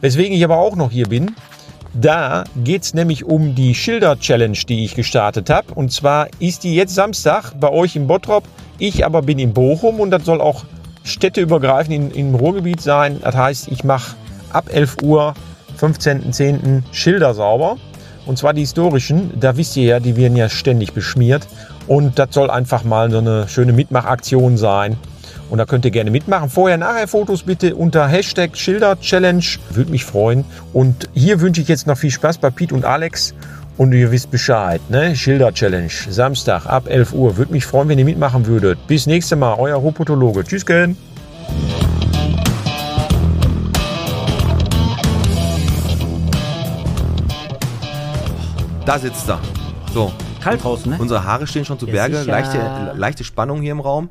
[0.00, 1.34] Weswegen ich aber auch noch hier bin.
[1.98, 5.72] Da geht's nämlich um die Schilder-Challenge, die ich gestartet habe.
[5.74, 8.44] Und zwar ist die jetzt Samstag bei euch in Bottrop.
[8.78, 10.64] Ich aber bin in Bochum und das soll auch
[11.04, 13.20] städteübergreifend im Ruhrgebiet sein.
[13.22, 14.14] Das heißt, ich mache
[14.52, 15.34] ab 11 Uhr,
[15.80, 16.82] 15.10.
[16.92, 17.78] Schilder sauber.
[18.26, 19.32] Und zwar die historischen.
[19.40, 21.46] Da wisst ihr ja, die werden ja ständig beschmiert.
[21.86, 24.98] Und das soll einfach mal so eine schöne Mitmachaktion sein.
[25.48, 26.50] Und da könnt ihr gerne mitmachen.
[26.50, 29.44] Vorher, nachher Fotos bitte unter Hashtag Schilder-Challenge.
[29.70, 30.44] Würde mich freuen.
[30.72, 33.34] Und hier wünsche ich jetzt noch viel Spaß bei Pete und Alex.
[33.76, 35.14] Und ihr wisst Bescheid, ne?
[35.14, 35.90] Schilder-Challenge.
[36.08, 37.36] Samstag ab 11 Uhr.
[37.36, 38.86] Würde mich freuen, wenn ihr mitmachen würdet.
[38.86, 39.54] Bis nächstes Mal.
[39.58, 40.44] Euer Robotologe.
[40.44, 40.96] Tschüss, Ken.
[48.84, 49.40] Da sitzt er.
[49.92, 50.12] So.
[50.40, 50.96] Kalt draußen, ne?
[51.00, 52.22] Unsere Haare stehen schon zu Berge.
[52.22, 54.08] Leichte, leichte Spannung hier im Raum.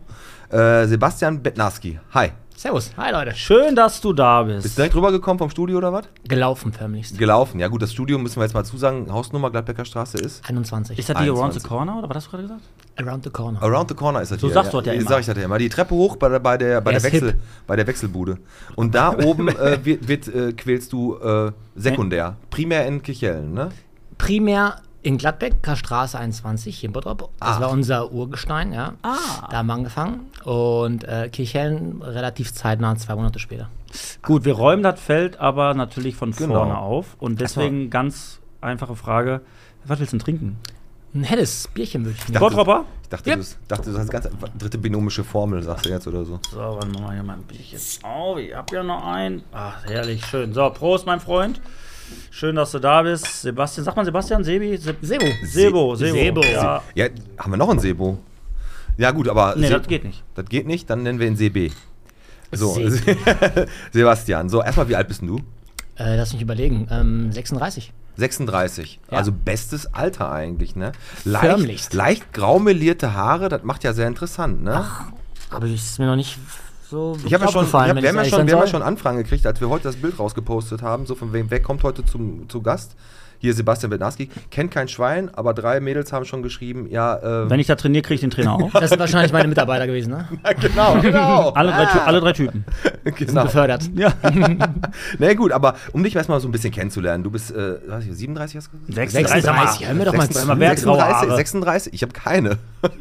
[0.49, 1.99] Äh, Sebastian Bednarski.
[2.13, 2.29] Hi.
[2.57, 3.35] Servus, hi Leute.
[3.35, 4.63] Schön, dass du da bist.
[4.63, 6.05] Bist du direkt rübergekommen vom Studio oder was?
[6.25, 7.17] Gelaufen förmlichst.
[7.17, 7.59] Gelaufen.
[7.59, 9.11] Ja gut, das Studio müssen wir jetzt mal zusagen.
[9.11, 10.47] Hausnummer Gladbecker Straße ist.
[10.47, 10.97] 21.
[10.97, 11.61] Ist das die Around 21.
[11.63, 12.61] the Corner oder was hast du gerade gesagt?
[12.97, 13.61] Around the corner.
[13.61, 14.53] Around the corner ist das So hier.
[14.53, 15.09] sagst du das ja immer.
[15.09, 15.57] Sag ich das ja immer.
[15.57, 17.41] Die Treppe hoch bei der, bei der, bei Er der, Wechsel, hip.
[17.67, 18.37] bei der Wechselbude.
[18.75, 22.37] Und da oben äh, wird, wird, äh, quälst du äh, sekundär.
[22.51, 23.69] Primär in Kichellen, ne?
[24.17, 27.29] Primär in Gladbeck, Straße 21, hier in Bottrop.
[27.39, 27.61] Das Ah.
[27.61, 28.93] war unser Urgestein, ja.
[29.03, 29.47] Ah.
[29.51, 30.31] Da haben wir angefangen.
[30.43, 33.69] Und äh, Kirchhellen relativ zeitnah, zwei Monate später.
[34.23, 36.55] Gut, wir räumen das Feld aber natürlich von Genau.
[36.55, 37.15] vorne auf.
[37.19, 39.41] Und deswegen ganz einfache Frage:
[39.85, 40.57] Was willst du denn trinken?
[41.13, 42.39] Ein helles Bierchen würde ich nehmen.
[42.41, 42.83] Bottropper?
[43.03, 43.39] Ich dachte, Yep.
[43.39, 46.39] du, dachte, du hast ganz dritte binomische Formel, sagst du jetzt oder so.
[46.51, 48.37] So, warte mal hier mein Bierchen auf.
[48.39, 49.43] Ich hab ja noch einen.
[49.53, 50.53] Ach, herrlich, schön.
[50.53, 51.61] So, Prost, mein Freund.
[52.31, 53.41] Schön, dass du da bist.
[53.41, 54.43] Sebastian, sagt man Sebastian?
[54.43, 54.77] Sebi?
[54.77, 55.25] Se Sebo.
[55.43, 56.15] Sebo, Sebo.
[56.15, 56.43] Sebo.
[56.43, 56.81] Ja.
[56.95, 58.17] Ja, haben wir noch einen Sebo?
[58.97, 60.23] Ja gut, aber Nee, Se- das geht nicht.
[60.35, 61.71] das geht nicht, dann nennen wir ihn CB.
[62.51, 63.17] So, Sebi.
[63.91, 64.49] Sebastian.
[64.49, 65.37] So, erstmal, wie alt bist denn du?
[65.97, 66.87] Äh, lass mich überlegen.
[66.91, 67.91] Ähm, 36.
[68.17, 68.99] 36.
[69.11, 69.17] Ja.
[69.17, 70.91] Also bestes Alter eigentlich, ne?
[71.25, 71.93] Leicht, Förmlichst.
[71.93, 74.85] leicht graumelierte Haare, das macht ja sehr interessant, ne?
[75.49, 76.37] Aber das ist mir noch nicht
[76.89, 78.81] so ich habe ja schon, ich hab, wir haben ja schon, wir haben ja schon
[78.81, 82.05] Anfragen gekriegt, als wir heute das Bild rausgepostet haben, so von wem, wer kommt heute
[82.05, 82.95] zum, zu Gast?
[83.39, 87.59] Hier Sebastian Bednarski, kennt kein Schwein, aber drei Mädels haben schon geschrieben, ja, äh, Wenn
[87.59, 88.71] ich da trainiere, kriege ich den Trainer auch.
[88.85, 90.27] Das sind wahrscheinlich meine Mitarbeiter gewesen, ne?
[90.61, 91.49] genau, genau.
[91.55, 92.65] Alle drei, Ty- alle drei Typen.
[93.03, 93.43] genau.
[93.43, 93.89] Befördert.
[93.95, 94.13] Ja.
[95.19, 98.57] Na gut, aber um dich erstmal so ein bisschen kennenzulernen, du bist, äh, was, 37
[98.57, 99.11] hast du gesagt?
[99.11, 101.35] 36, hör mir doch mal 36, mal, wer hat graue 36, Haare?
[101.35, 102.57] 36, ich habe keine.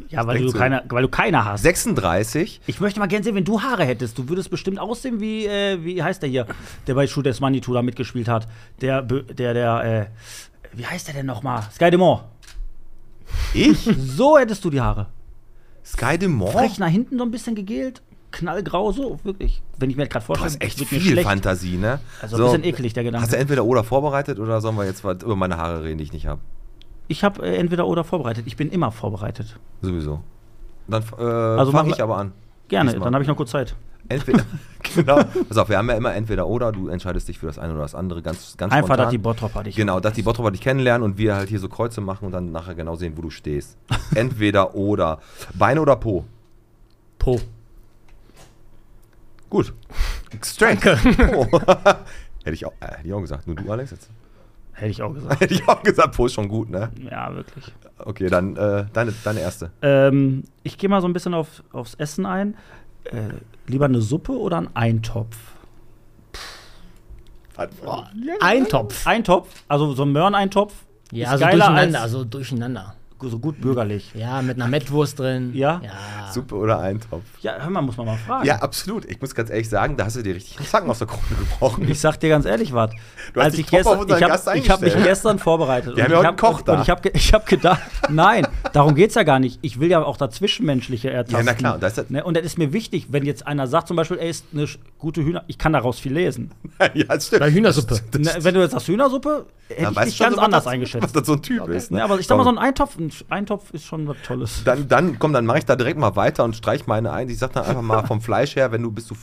[0.09, 1.61] Ja, weil du, keine, weil du keine hast.
[1.63, 4.17] 36, Ich möchte mal gerne sehen, wenn du Haare hättest.
[4.17, 6.45] Du würdest bestimmt aussehen wie, äh, wie heißt der hier,
[6.87, 8.47] der bei Shooters Manitou da mitgespielt hat.
[8.81, 10.05] Der, der, der, äh,
[10.75, 11.63] wie heißt der denn nochmal?
[11.73, 12.21] Sky Demont.
[13.53, 13.83] ich?
[13.97, 15.07] So hättest du die Haare.
[15.83, 16.51] Sky Demont?
[16.51, 19.61] Frech nach hinten so ein bisschen gegelt, knallgrau, so, wirklich.
[19.77, 21.21] Wenn ich mir gerade vorstelle, hast echt wird mir viel.
[21.21, 21.99] Fantasie, ne?
[22.21, 23.23] Also ein bisschen eklig, der Gedanke.
[23.23, 26.13] Hast du entweder oder vorbereitet oder sollen wir jetzt über meine Haare reden, die ich
[26.13, 26.41] nicht habe?
[27.07, 28.45] Ich habe äh, entweder oder vorbereitet.
[28.47, 29.59] Ich bin immer vorbereitet.
[29.81, 30.21] Sowieso.
[30.87, 32.31] Dann äh, Also fange ich aber an.
[32.67, 33.05] Gerne, Diesmal.
[33.05, 33.75] dann habe ich noch kurz Zeit.
[34.07, 34.43] Entweder,
[34.95, 35.23] genau.
[35.47, 37.81] Pass auf, wir haben ja immer entweder oder, du entscheidest dich für das eine oder
[37.81, 39.05] das andere ganz, ganz Einfach, spontan.
[39.05, 39.75] dass die Bottropper dich.
[39.75, 42.51] Genau, dass die Bottroper dich kennenlernen und wir halt hier so Kreuze machen und dann
[42.51, 43.77] nachher genau sehen, wo du stehst.
[44.15, 45.19] Entweder oder.
[45.53, 46.25] Beine oder Po?
[47.17, 47.39] Po.
[49.49, 49.73] Gut.
[50.43, 50.81] Straight.
[50.81, 51.47] Po.
[52.43, 53.47] hätte, ich auch, äh, hätte ich auch gesagt.
[53.47, 53.91] Nur du, Alex?
[53.91, 54.09] Jetzt.
[54.73, 55.39] Hätte ich auch gesagt.
[55.39, 56.91] Hätte ich auch gesagt, Po ist schon gut, ne?
[57.09, 57.73] ja, wirklich.
[57.97, 59.71] Okay, dann äh, deine, deine erste.
[59.81, 62.55] Ähm, ich gehe mal so ein bisschen auf, aufs Essen ein.
[63.05, 63.33] Äh,
[63.67, 65.37] lieber eine Suppe oder ein Eintopf?
[68.41, 69.07] Eintopf.
[69.07, 70.73] Eintopf, also so ein Möhreneintopf.
[71.11, 72.95] Ja, ist also geiler durcheinander, als- also durcheinander.
[73.21, 74.11] So gut bürgerlich.
[74.13, 75.51] Ja, mit einer Mettwurst drin.
[75.53, 75.81] Ja?
[75.83, 76.31] Ja.
[76.31, 77.23] Suppe oder Eintopf?
[77.41, 78.45] Ja, hör mal, muss man mal fragen.
[78.45, 79.05] Ja, absolut.
[79.05, 81.21] Ich muss ganz ehrlich sagen, da hast du dir richtig einen Zacken aus der Krone
[81.39, 81.89] gebrochen.
[81.89, 82.91] Ich sag dir ganz ehrlich was.
[83.33, 85.95] Du hast dich ich auf gestern, unseren ich habe Gast ich hab mich gestern vorbereitet.
[85.95, 86.73] Wir haben Und ja ich heute einen Koch und, da.
[86.75, 89.59] Und ich habe ich hab gedacht, nein, darum geht's ja gar nicht.
[89.61, 91.37] Ich will ja auch das Zwischenmenschliche ertasten.
[91.37, 92.23] Ja, na klar, das ist- ne?
[92.23, 94.67] Und das ist mir wichtig, wenn jetzt einer sagt zum Beispiel, ey, ist eine
[94.99, 96.51] gute Hühner, ich kann daraus viel lesen.
[96.93, 97.39] ja, das stimmt.
[97.39, 97.95] Bei Hühnersuppe.
[98.17, 101.03] Ne, wenn du jetzt sagst Hühnersuppe, hätte Dann ich weißt dich ganz anders das- eingeschätzt.
[101.05, 101.91] Was das so ein Typ ist.
[101.91, 104.63] Ne, aber ich sag mal, so ein Eintopf, ein Eintopf ist schon was Tolles.
[104.65, 107.29] Dann, dann, komm, dann mache ich da direkt mal weiter und streich meine ein.
[107.29, 109.15] Ich sag dann einfach mal vom Fleisch her, wenn du bist du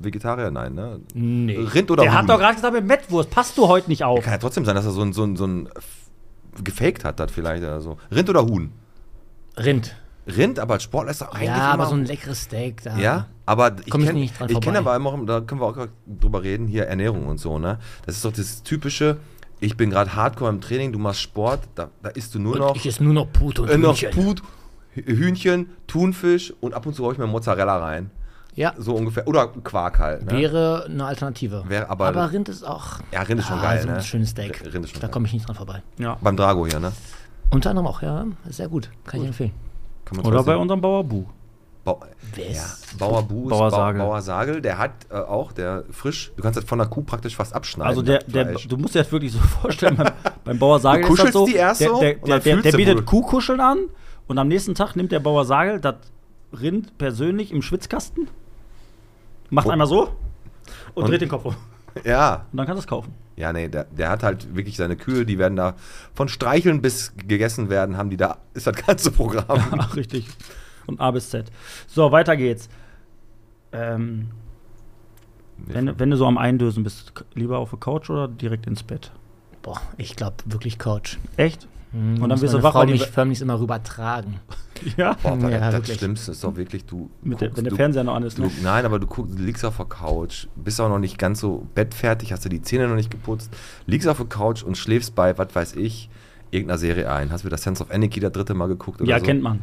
[0.00, 1.00] Vegetarier, nein, ne?
[1.14, 1.56] Nee.
[1.56, 2.18] Rind oder Der Huhn?
[2.18, 4.22] hat doch gerade gesagt, mit Mettwurst, passt du heute nicht auf.
[4.22, 5.68] Kann ja trotzdem sein, dass er so ein, so ein, so ein
[6.62, 7.96] gefaked hat, das vielleicht oder so.
[8.10, 8.72] Rind oder Huhn?
[9.56, 9.96] Rind.
[10.26, 12.96] Rind, aber als Sportler ist doch eigentlich Ja, aber so ein leckeres Steak da.
[12.96, 14.28] Ja, aber ich kenne
[14.60, 17.78] kenn aber immer, da können wir auch drüber reden, hier Ernährung und so, ne?
[18.06, 19.16] Das ist doch das typische,
[19.62, 22.58] ich bin gerade hardcore im Training, du machst Sport, da, da isst du nur Und
[22.60, 24.10] noch, ich esse nur noch Pute und äh, noch Hühnchen.
[24.10, 24.42] Put,
[24.96, 28.10] Hü- Hühnchen, Thunfisch und ab und zu hau ich mir Mozzarella rein.
[28.54, 29.26] Ja, So ungefähr.
[29.26, 30.26] Oder Quark halt.
[30.26, 30.32] Ne?
[30.38, 31.64] wäre eine Alternative.
[31.68, 32.98] Wäre aber- Rind ist auch.
[33.10, 34.02] Ja, Rind ist schon Ah, geil, so ein ne?
[34.02, 34.62] schönes Steak.
[34.74, 35.82] Rind ist schon da komme ich nicht dran vorbei.
[35.96, 36.18] Ja.
[36.20, 36.92] Beim Drago hier, ne?
[37.48, 38.26] Unter anderem auch, ja.
[38.50, 38.90] Sehr gut.
[39.06, 39.52] Kann ich empfehlen.
[40.04, 41.02] Kann man Oder bei unserem Bauer
[41.84, 41.90] Bu.
[41.90, 42.00] Bau
[42.34, 42.64] Wer ja,
[42.98, 44.00] Bauer Bu ist Bauer Bau- Sagel.
[44.02, 47.34] Bauer Sagel, der hat äh, auch, der frisch, du kannst das von der Kuh praktisch
[47.36, 47.88] fast abschneiden.
[47.88, 50.12] Also der, der, du musst dir das wirklich so vorstellen, beim,
[50.44, 52.38] beim Bauer Sagel Du ist das kuschelst so, die erst der, so der, und der,
[52.38, 53.78] dann der, der bietet Kuhkuscheln an
[54.28, 55.96] und am nächsten Tag nimmt der Bauer Sagel das
[56.58, 58.28] Rind persönlich im Schwitzkasten,
[59.50, 59.70] macht Oh.
[59.70, 60.02] einmal so
[60.94, 61.54] und, Und- dreht den Kopf um.
[62.04, 63.12] ja, Und dann kannst du es kaufen.
[63.36, 65.74] ja, nee, der, der hat halt wirklich seine Kühe, die werden da
[66.14, 69.60] von Streicheln bis gegessen werden, haben die da, ist das ganze Programm.
[69.78, 70.28] Ach, richtig.
[70.84, 71.50] Von A bis Z.
[71.86, 72.68] So, weiter geht's.
[73.72, 74.28] Ähm,
[75.58, 79.12] wenn, wenn du so am Eindösen bist, lieber auf der Couch oder direkt ins Bett?
[79.62, 81.18] Boah, ich glaube wirklich Couch.
[81.36, 81.68] Echt?
[81.92, 84.40] Hm, Und dann wirst du wach, Frau weil mich förmlich immer rübertragen.
[84.96, 85.14] Ja.
[85.22, 85.98] Boah, Ja, das wirklich.
[85.98, 87.08] Schlimmste ist doch wirklich, du.
[87.22, 88.36] Mit der, guckst- wenn der du, Fernseher noch an ist.
[88.36, 88.50] Du, Ne?
[88.64, 91.68] nein, aber du, guckst, du liegst auf der Couch, bist auch noch nicht ganz so
[91.76, 93.54] bettfertig, hast du die Zähne noch nicht geputzt,
[93.86, 96.10] liegst auf der Couch und schläfst bei, was weiß ich,
[96.50, 97.30] irgendeiner Serie ein.
[97.30, 99.24] Hast wieder Sense of Anarchy das dritte Mal geguckt oder Ja, so?
[99.24, 99.60] kennt man.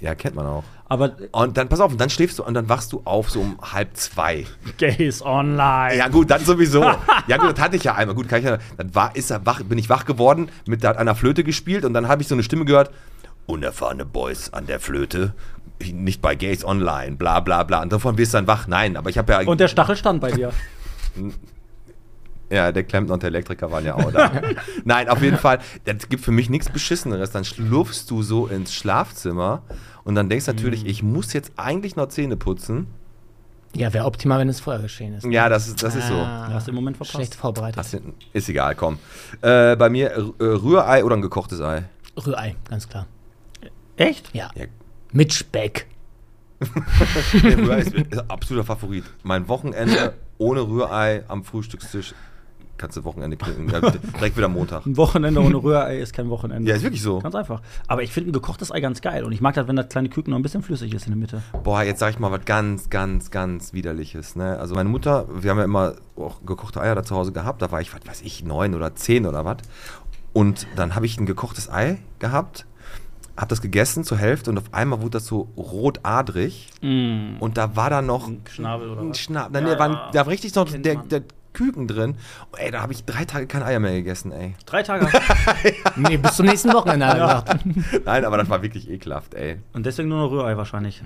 [0.00, 0.64] Ja, kennt man auch.
[0.88, 3.40] Aber Und dann, pass auf, und dann schläfst du und dann wachst du auf so
[3.40, 4.46] um halb zwei.
[4.76, 5.96] Gays online.
[5.96, 6.82] Ja gut, dann sowieso.
[7.26, 8.14] ja gut, das hatte ich ja einmal.
[8.14, 10.90] Gut, kann ich ja, dann war, ist er wach, bin ich wach geworden, mit da
[10.90, 12.90] hat einer Flöte gespielt und dann habe ich so eine Stimme gehört,
[13.46, 15.34] unerfahrene Boys an der Flöte,
[15.80, 17.82] nicht bei Gays Online, bla bla bla.
[17.82, 18.66] Und davon wirst du dann wach.
[18.66, 19.40] Nein, aber ich habe ja...
[19.40, 20.52] Und der Stachel stand bei dir.
[22.50, 24.30] Ja, der Klempner und der Elektriker waren ja auch da.
[24.84, 27.30] Nein, auf jeden Fall, das gibt für mich nichts Beschisseneres.
[27.32, 29.62] Dann schlurfst du so ins Schlafzimmer
[30.04, 30.88] und dann denkst du natürlich, Mhm.
[30.90, 32.86] ich muss jetzt eigentlich noch Zähne putzen.
[33.74, 35.26] Ja, wäre optimal, wenn es vorher geschehen ist.
[35.26, 36.14] Ja, das ist, das ist so.
[36.14, 37.16] Ah, Hast du im Moment verpasst.
[37.16, 37.84] Schlecht vorbereitet.
[37.92, 38.98] Du- Ist egal, komm.
[39.42, 41.82] Äh, bei mir äh, Rührei oder ein gekochtes Ei.
[42.24, 43.06] Rührei, ganz klar.
[43.96, 44.32] Echt?
[44.34, 44.50] Ja.
[44.54, 44.66] Ja.
[45.12, 45.88] Mit Speck.
[47.42, 49.04] Rührei ist, ist absoluter Favorit.
[49.22, 52.14] Mein Wochenende ohne Rührei am Frühstückstisch
[52.78, 53.36] kannst du Wochenende.
[53.72, 54.84] Ja, direkt wieder Montag.
[54.86, 56.68] Ein Wochenende ohne Rührei ist kein Wochenende.
[56.70, 57.20] Ja, ist wirklich so.
[57.20, 57.62] Ganz einfach.
[57.86, 59.24] Aber ich finde ein gekochtes Ei ganz geil.
[59.24, 61.18] Und ich mag das, wenn das kleine Küken noch ein bisschen flüssig ist in der
[61.18, 61.42] Mitte.
[61.64, 64.36] Boah, jetzt sag ich mal was ganz, ganz, ganz widerliches.
[64.36, 64.58] Ne?
[64.58, 67.62] Also meine Mutter, wir haben ja immer auch gekochte Eier da zu Hause gehabt.
[67.62, 69.58] Da war ich, was weiß ich, neun oder zehn oder was.
[70.32, 72.66] Und dann habe ich ein gekochtes Ei gehabt,
[73.38, 76.70] habe das gegessen zur Hälfte und auf einmal wurde das so rotadrig.
[76.82, 79.18] Und da war da noch Schnabel oder ein was?
[79.18, 79.52] Schnapp.
[79.52, 80.10] Dann Ja, war, ja.
[80.12, 81.22] da war richtig noch der, der
[81.56, 82.16] Küken drin.
[82.52, 84.54] Und, ey, da habe ich drei Tage kein Eier mehr gegessen, ey.
[84.66, 85.08] Drei Tage.
[85.96, 87.06] Nee, bis zum nächsten Wochenende.
[87.06, 87.58] gesagt.
[88.04, 89.58] Nein, aber das war wirklich ekelhaft, ey.
[89.72, 91.02] Und deswegen nur noch Rührei wahrscheinlich.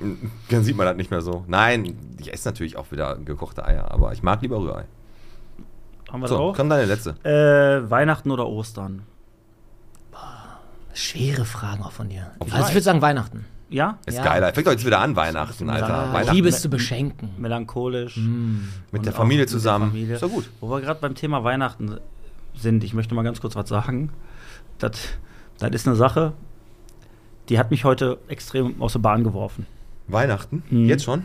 [0.50, 1.44] Dann sieht man das nicht mehr so.
[1.46, 4.84] Nein, ich esse natürlich auch wieder gekochte Eier, aber ich mag lieber Rührei.
[6.10, 6.56] Haben wir das So, auch?
[6.56, 7.10] komm deine letzte.
[7.24, 9.02] Äh, Weihnachten oder Ostern?
[10.92, 12.32] Schwere Fragen auch von dir.
[12.40, 13.44] Auf Also ich würde sagen Weihnachten.
[13.70, 13.98] Ja?
[14.04, 14.24] Ist Ja.
[14.24, 14.52] geiler.
[14.52, 15.88] Fängt doch jetzt wieder an, Weihnachten, Alter.
[15.88, 17.30] Ja, Weihnachten liebe zu beschenken.
[17.38, 18.16] Melancholisch.
[18.16, 18.26] mit
[18.92, 19.90] Und der Familie mit der zusammen.
[19.90, 20.14] Familie.
[20.14, 20.50] Ist doch gut.
[20.60, 21.98] Wo wir gerade beim Thema Weihnachten
[22.56, 24.10] sind, ich möchte mal ganz kurz was sagen.
[24.78, 24.92] Das,
[25.58, 26.32] das ist eine Sache,
[27.48, 29.66] die hat mich heute extrem aus der Bahn geworfen.
[30.08, 30.62] Weihnachten?
[30.70, 30.86] Mhm.
[30.86, 31.24] Jetzt schon?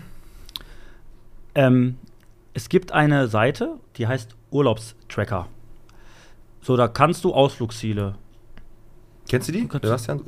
[1.55, 1.97] Ähm,
[2.53, 5.47] es gibt eine Seite, die heißt Urlaubstracker.
[6.61, 8.15] So, da kannst du Ausflugsziele.
[9.27, 10.21] Kennst du die, Kannst Sebastian?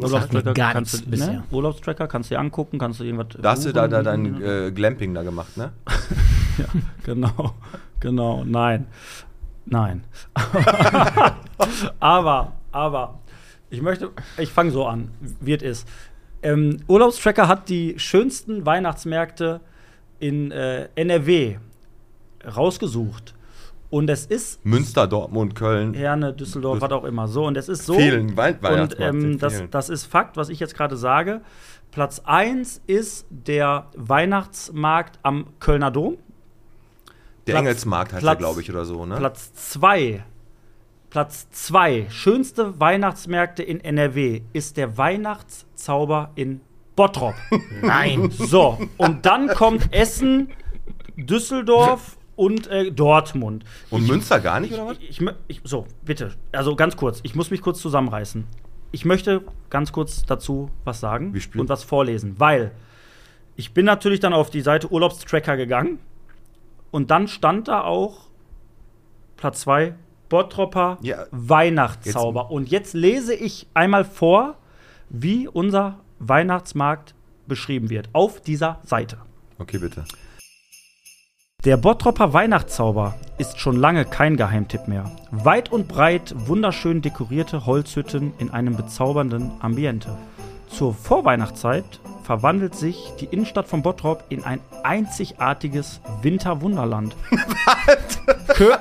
[0.53, 1.43] Gar kannst du, ne?
[1.51, 3.27] Urlaubstracker kannst du dir angucken, kannst du irgendwas.
[3.39, 5.71] Da hast du da, da dein äh, Glamping da gemacht, ne?
[7.03, 7.53] Genau,
[7.99, 8.88] genau, nein.
[9.65, 10.03] Nein.
[11.99, 13.19] aber, aber,
[13.69, 15.88] ich möchte, ich fange so an, wie es ist.
[16.41, 19.62] Ähm, Urlaubstracker hat die schönsten Weihnachtsmärkte
[20.19, 21.57] in äh, NRW
[22.55, 23.36] rausgesucht.
[23.89, 25.93] Und es ist Münster, Dortmund, Köln.
[25.93, 27.28] Herne, Düsseldorf, was auch immer.
[27.28, 27.93] So, und es ist so.
[27.93, 31.41] Vielen und ähm, das, das ist Fakt, was ich jetzt gerade sage.
[31.91, 36.17] Platz 1 ist der Weihnachtsmarkt am Kölner Dom.
[37.47, 39.15] Der Platz- Engelsmarkt heißt Platz- der, glaube ich, oder so, ne?
[39.15, 40.23] Platz 2.
[41.10, 42.08] Platz 2.
[42.10, 46.60] Schönste Weihnachtsmärkte in NRW ist der Weihnachtszauber in
[46.97, 47.36] Bottrop.
[47.82, 48.30] Nein.
[48.32, 50.50] So, und dann kommt Essen,
[51.15, 53.65] Düsseldorf und äh, Dortmund.
[53.89, 54.97] Und Münster gar nicht, oder was?
[55.00, 56.36] Ich, ich, so, bitte.
[56.54, 57.19] Also ganz kurz.
[57.23, 58.45] Ich muss mich kurz zusammenreißen.
[58.91, 62.71] Ich möchte ganz kurz dazu was sagen und was vorlesen, weil
[63.58, 66.00] ich bin natürlich dann auf die Seite Urlaubstracker gegangen
[66.91, 68.30] und dann stand da auch
[69.36, 69.95] Platz 2
[70.30, 71.26] Bottropper Ja.
[71.32, 72.52] Weihnachtszauber.
[72.52, 74.58] und jetzt lese ich einmal vor,
[75.10, 77.13] wie unser Weihnachtsmarkt
[77.47, 79.17] beschrieben wird auf dieser Seite.
[79.58, 80.06] Okay, bitte.
[81.65, 85.10] Der Bottropper Weihnachtszauber ist schon lange kein Geheimtipp mehr.
[85.32, 90.15] Weit und breit wunderschön dekorierte Holzhütten in einem bezaubernden Ambiente.
[90.70, 97.15] Zur Vorweihnachtszeit verwandelt sich die Innenstadt von Bottrop in ein einzigartiges Winterwunderland.
[98.56, 98.76] Chö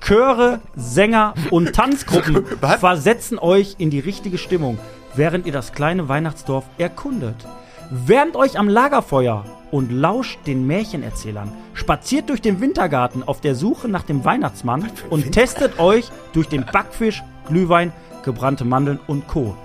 [0.00, 2.78] Chöre, Sänger und Tanzgruppen Was?
[2.78, 4.78] versetzen euch in die richtige Stimmung,
[5.16, 7.44] während ihr das kleine Weihnachtsdorf erkundet.
[7.90, 11.52] Wärmt euch am Lagerfeuer und lauscht den Märchenerzählern.
[11.74, 16.64] Spaziert durch den Wintergarten auf der Suche nach dem Weihnachtsmann und testet euch durch den
[16.64, 17.92] Backfisch, Glühwein,
[18.24, 19.56] gebrannte Mandeln und Co.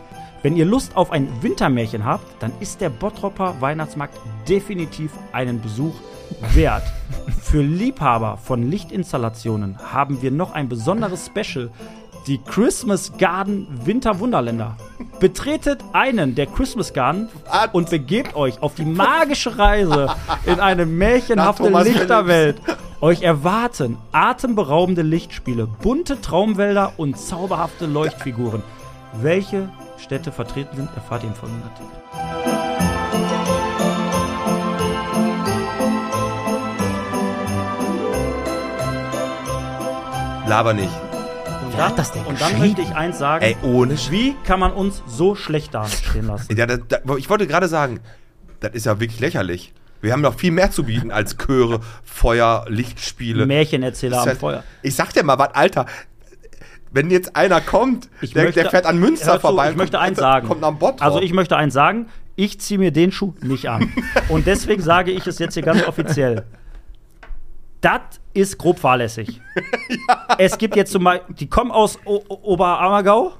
[0.41, 4.15] Wenn ihr Lust auf ein Wintermärchen habt, dann ist der Bottropper Weihnachtsmarkt
[4.47, 5.95] definitiv einen Besuch
[6.53, 6.83] wert.
[7.41, 11.71] Für Liebhaber von Lichtinstallationen haben wir noch ein besonderes Special.
[12.27, 14.77] Die Christmas Garden Winterwunderländer.
[15.19, 17.29] Betretet einen der Christmas Garden
[17.71, 20.13] und begebt euch auf die magische Reise
[20.45, 22.57] in eine märchenhafte Lichterwelt.
[23.01, 28.63] Euch erwarten atemberaubende Lichtspiele, bunte Traumwälder und zauberhafte Leuchtfiguren.
[29.21, 32.05] Welche Städte vertreten sind, erfahrt ihr im folgenden Artikel.
[40.47, 41.04] Laber nicht.
[41.75, 43.43] Und Wer hat das denn Und dann möchte ich eins sagen.
[43.43, 46.55] Ey, ohne Sch Wie kann man uns so schlecht dastehen lassen?
[46.55, 47.99] ja, das, das, Ich wollte gerade sagen,
[48.61, 49.73] das ist ja wirklich lächerlich.
[49.99, 53.45] Wir haben noch viel mehr zu bieten als Chöre, Feuer, Lichtspiele.
[53.45, 54.63] Märchenerzähler am halt- Feuer.
[54.83, 55.85] Ich sag dir mal was, Alter.
[56.91, 59.71] Wenn jetzt einer kommt, Ich der, möchte- der fährt an Münster Hör zu, vorbei.
[59.71, 60.47] Ich möchte kommt- eins sagen.
[60.47, 61.01] Kommt am Bottrop.
[61.01, 62.07] Also ich möchte eins sagen.
[62.37, 63.91] Ich ziehe mir den Schuh nicht an.
[64.29, 66.45] Und deswegen sage ich es jetzt hier ganz offiziell.
[67.81, 67.99] Das
[68.35, 69.41] ist grob fahrlässig.
[70.37, 73.33] Es gibt jetzt zum Beispiel, die kommen aus o Oberammergau,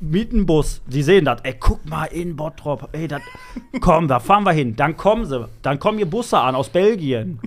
[0.00, 0.80] mieten Bus.
[0.88, 1.40] Sie sehen das.
[1.42, 2.88] Ey, guck mal in Bottrop.
[2.92, 3.20] Ey, das,
[3.80, 4.74] komm, da fahren wir hin.
[4.76, 5.48] Dann kommen sie.
[5.62, 7.38] Dann kommen hier Busse an aus Belgien.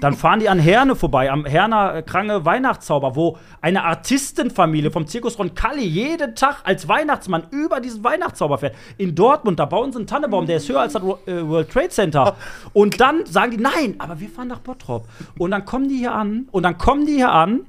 [0.00, 5.06] Dann fahren die an Herne vorbei, am Herner äh, Krange Weihnachtszauber, wo eine Artistenfamilie vom
[5.06, 8.74] Zirkus Roncalli jeden Tag als Weihnachtsmann über diesen Weihnachtszauber fährt.
[8.98, 11.88] In Dortmund, da bauen sie einen Tannenbaum, der ist höher als das äh, World Trade
[11.88, 12.36] Center.
[12.72, 15.08] Und dann sagen die, nein, aber wir fahren nach Bottrop.
[15.38, 17.66] Und dann kommen die hier an, und dann kommen die hier an,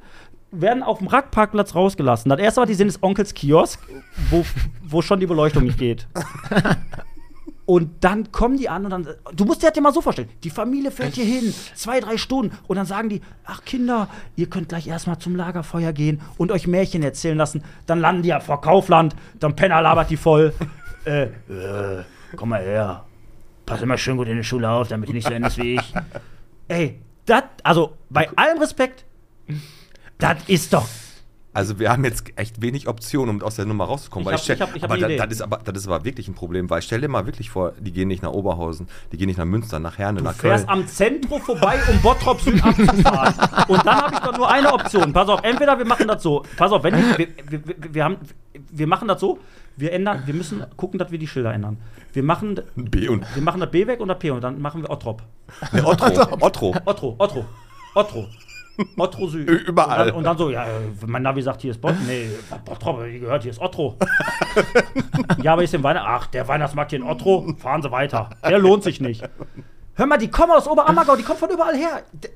[0.51, 2.29] werden auf dem Radparkplatz rausgelassen.
[2.29, 3.79] Das erste, was die sehen, ist Onkels Kiosk,
[4.29, 4.45] wo,
[4.83, 6.07] wo schon die Beleuchtung nicht geht.
[7.67, 9.07] Und dann kommen die an und dann.
[9.35, 10.29] Du musst dir das ja mal so vorstellen.
[10.41, 12.57] Die Familie fährt hier hin, zwei, drei Stunden.
[12.65, 14.07] Und dann sagen die: Ach, Kinder,
[14.37, 17.65] ihr könnt gleich erstmal zum Lagerfeuer gehen und euch Märchen erzählen lassen.
[17.85, 19.17] Dann landen die ja vor Kaufland.
[19.41, 20.53] Dann Penner labert die voll.
[21.05, 22.03] äh, äh,
[22.37, 23.03] komm mal her.
[23.65, 25.93] Pass immer schön gut in die Schule auf, damit ihr nicht so endest wie ich.
[26.69, 29.03] Ey, das, also bei allem Respekt,
[30.19, 30.87] das ist doch.
[31.53, 34.25] Also wir haben jetzt echt wenig Optionen, um aus der Nummer rauszukommen.
[34.25, 35.87] Ich weil hab- stell- ich hab- ich hab aber da- das ist aber das ist
[35.87, 38.87] aber wirklich ein Problem, weil stell dir mal wirklich vor, die gehen nicht nach Oberhausen,
[39.11, 40.81] die gehen nicht nach Münster, nach Herne, nach Du fährst Köln.
[40.81, 43.33] am Zentrum vorbei, um Bottrop Süd abzufahren.
[43.69, 45.11] Und dann habe ich doch nur eine Option.
[45.13, 46.43] Pass auf, entweder wir machen das so.
[46.57, 48.17] Pass auf, wenn wir, wir, wir, wir, haben,
[48.71, 49.39] wir machen das so.
[49.77, 51.77] Wir ändern, wir müssen gucken, dass wir die Schilder ändern.
[52.13, 54.83] Wir machen, B und wir machen das B weg und das P und dann machen
[54.83, 55.23] wir Ottrop.
[55.71, 56.05] ne, Otto,
[56.39, 56.75] Otto.
[56.85, 57.45] Otto, Otto,
[57.95, 58.27] Otto.
[58.97, 59.49] Otto Süd.
[59.49, 59.99] Überall.
[60.01, 60.65] Und dann, und dann so, ja,
[61.05, 61.95] mein Navi sagt, hier ist Bot.
[62.05, 62.29] Nee,
[62.65, 63.97] Bottrop, wie gehört, hier ist Otto.
[65.41, 66.07] ja, aber ist im Weihnachten.
[66.09, 68.29] Ach, der Weihnachtsmarkt hier in Otto, fahren Sie weiter.
[68.47, 69.23] Der lohnt sich nicht.
[69.95, 72.03] Hör mal, die kommen aus Oberammergau, die kommen von überall her.
[72.13, 72.29] D-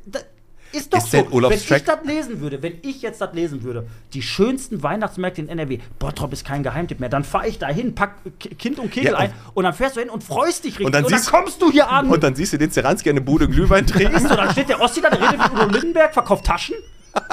[0.73, 1.31] ist doch Ist so.
[1.31, 5.49] Wenn ich das lesen würde, wenn ich jetzt das lesen würde, die schönsten Weihnachtsmärkte in
[5.49, 8.15] NRW, Bottrop ist kein Geheimtipp mehr, dann fahre ich da hin, pack
[8.57, 10.85] Kind und Kegel Ja, ein und dann fährst du hin und freust dich richtig.
[10.85, 12.09] Und dann und dann kommst du hier an.
[12.09, 14.15] Und dann siehst du den Zeranski eine Bude Glühwein trinken.
[14.15, 16.75] Ist so, dann steht der Ossi da, der redet wie Udo Lindenberg, verkauft Taschen.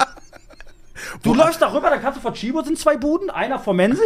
[1.23, 4.03] Du läufst da rüber, dann kannst du von Chibo sind zwei Buden, einer vor Mensing.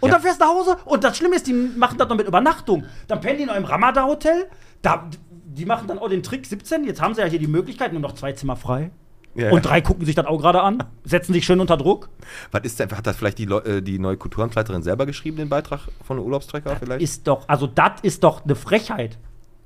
[0.00, 0.14] Und Ja.
[0.14, 0.76] dann fährst du nach Hause.
[0.84, 2.84] Und das Schlimme ist, die machen das noch mit Übernachtung.
[3.08, 4.46] Dann pennen die noch im Ramada-Hotel.
[4.82, 5.10] Da,
[5.54, 6.84] die machen dann auch den Trick 17.
[6.84, 8.90] Jetzt haben sie ja hier die Möglichkeit, nur noch zwei Zimmer frei.
[9.34, 12.08] Ja, Und drei gucken sich das auch gerade an, setzen sich schön unter Druck.
[12.50, 15.48] Was ist denn, hat das vielleicht die, Leu- äh, die neue Kulturamtsleiterin selber geschrieben, den
[15.48, 17.00] Beitrag von der Urlaubstrecker vielleicht?
[17.00, 19.18] Ist doch, also das ist doch eine Frechheit.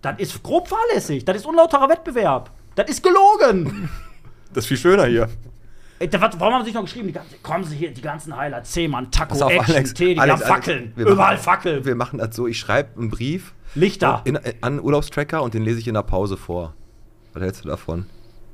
[0.02, 1.24] Das ist grob fahrlässig.
[1.24, 2.50] Das ist unlauterer Wettbewerb.
[2.74, 3.88] Das ist gelogen.
[4.52, 5.30] das ist viel schöner hier.
[5.98, 7.10] Ey, da, warum haben sie sich noch geschrieben?
[7.12, 8.70] Ganzen, kommen sie hier, die ganzen Highlights.
[8.72, 10.92] Zehmann, Taco, auf, Action, Alex, Tee, die Alex, haben Alex, Fackeln.
[10.96, 11.84] wir Überall machen- Fackeln.
[11.86, 14.22] Wir machen das so, ich schreibe einen Brief Lichter.
[14.24, 16.74] in, an Urlaubstracker und den lese ich in der Pause vor.
[17.32, 18.06] Was hältst du davon?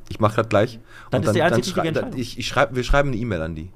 [0.09, 0.79] Ich mache das gleich.
[1.11, 2.19] Das und ist die schrei- richtige dann- Entscheidung.
[2.21, 3.71] ich, ich schreib, Wir schreiben eine E-Mail an die.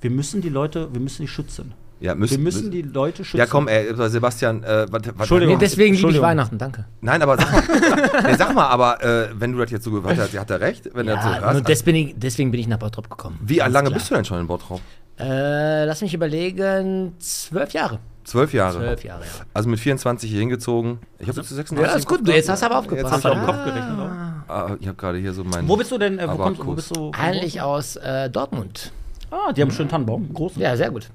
[0.00, 1.72] Wir müssen die Leute, wir müssen die schützen.
[1.98, 3.38] Ja, Wir müssen, müssen die Leute schützen.
[3.38, 5.54] Ja, komm, ey, Sebastian, äh, was, was, Entschuldigung.
[5.54, 6.20] Nee, deswegen liebe ich.
[6.20, 6.84] Weihnachten, danke.
[7.00, 7.62] Nein, aber sag mal,
[8.26, 10.90] nee, sag mal aber äh, wenn du das jetzt so gehört hast, hat er recht,
[10.92, 11.52] wenn er so Ja, hörst.
[11.54, 13.38] nur des bin ich, deswegen bin ich nach Bottrop gekommen.
[13.42, 13.90] Wie lange klar.
[13.92, 14.82] bist du denn schon in Bottrop?
[15.18, 17.98] Äh, lass mich überlegen, zwölf Jahre.
[18.26, 18.78] Zwölf Jahre.
[18.78, 19.28] Zwölf Jahre, ja.
[19.54, 20.98] Also mit 24 hier hingezogen.
[21.18, 21.90] Ich habe jetzt 36.
[21.92, 23.12] Ja, ist gut, du, jetzt hast du aber aufgepasst.
[23.14, 23.46] Hast du auf den Ja.
[23.46, 24.44] Kopf gerechnet, oder?
[24.48, 25.68] Ah, ich habe gerade hier so meinen.
[25.68, 26.18] Wo bist du denn?
[26.18, 27.10] Äh, wo, kommst, wo bist du?
[27.12, 28.92] Eigentlich aus äh, Dortmund.
[29.30, 30.60] Ah, die haben einen schönen Tannenbaum, einen großen.
[30.62, 31.08] Ja, sehr gut.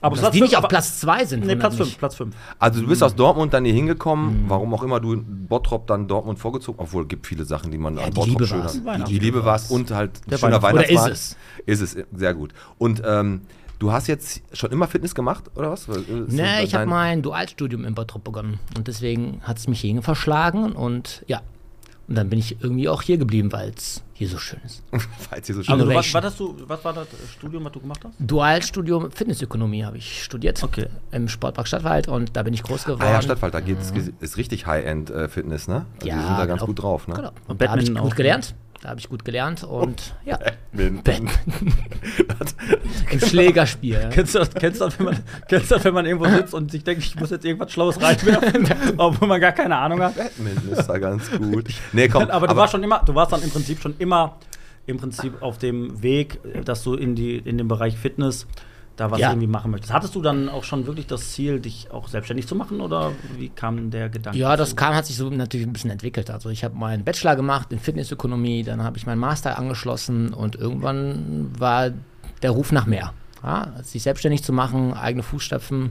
[0.00, 1.44] aber Dass die nicht fünf, auf aber- Platz zwei sind.
[1.46, 1.88] Nee, Platz mich.
[1.88, 2.34] 5, Platz 5.
[2.58, 4.50] Also du bist aus Dortmund dann hier hingekommen, Mhm.
[4.50, 7.78] warum auch immer du in Bottrop dann Dortmund vorgezogen, obwohl es gibt viele Sachen, die
[7.78, 9.08] man an die Bottrop Liebe schön hat.
[9.08, 11.12] Die Liebe war es und halt ein Der schöner Weihnachts- Oder Weihnachtsmarkt.
[11.12, 12.52] ist Ist es, sehr gut.
[12.78, 13.42] Und ähm,
[13.78, 15.88] du hast jetzt schon immer Fitness gemacht, oder was?
[15.88, 18.58] Ist Nee, ich habe mein Dualstudium in Bottrop begonnen.
[18.76, 20.72] Und deswegen hat es mich hierhin verschlagen.
[20.72, 21.40] Und ja,
[22.08, 24.82] und dann bin ich irgendwie auch hier geblieben, weil es hier so schön ist.
[25.28, 26.22] Falls hier so schön Also, was, Innovation.
[26.22, 28.14] was, hast du, was war das Studium, was du gemacht hast?
[28.18, 30.62] Dualstudium Fitnessökonomie habe ich studiert.
[30.62, 30.86] Okay.
[31.12, 32.08] Im Sportpark Stadtwald.
[32.08, 33.02] Und da bin ich groß geworden.
[33.06, 35.84] Ah ja, Stadtwald, da geht's, ist richtig High-End-Fitness, ne?
[35.96, 36.66] Also Ja, die sind da ganz genau.
[36.66, 37.14] gut drauf, ne?
[37.14, 37.28] Genau.
[37.28, 38.14] Und Und da habe ich gut auch.
[38.16, 38.54] gelernt.
[38.80, 40.38] Da habe ich gut gelernt und ja,
[40.72, 41.28] Badminton.
[43.10, 43.94] im Schlägerspiel.
[43.94, 44.08] ja.
[44.08, 45.18] Kennst du das, kennst du das, wenn man,
[45.48, 48.00] kennst du das, wenn man irgendwo sitzt und sich denkt, ich muss jetzt irgendwas Schlaues
[48.00, 50.14] reinwerfen, obwohl man gar keine Ahnung hat?
[50.14, 51.66] Badminton ist da ganz gut.
[51.92, 54.36] Nee, komm, aber du warst schon immer, du warst dann im Prinzip schon immer
[54.86, 58.46] im Prinzip auf dem Weg, dass du in die in den Bereich Fitness
[58.98, 59.30] da was Ja.
[59.30, 59.92] irgendwie machen möchtest.
[59.92, 63.48] Hattest du dann auch schon wirklich das Ziel, dich auch selbstständig zu machen oder wie
[63.48, 64.38] kam der Gedanke?
[64.38, 64.76] Ja, das zu?
[64.76, 66.30] kam, hat sich so natürlich ein bisschen entwickelt.
[66.30, 70.56] Also ich habe meinen Bachelor gemacht in Fitnessökonomie, dann habe ich meinen Master angeschlossen und
[70.56, 71.90] irgendwann war
[72.42, 73.12] der Ruf nach mehr.
[73.42, 75.90] Ja, sich selbstständig zu machen, eigene Fußstapfen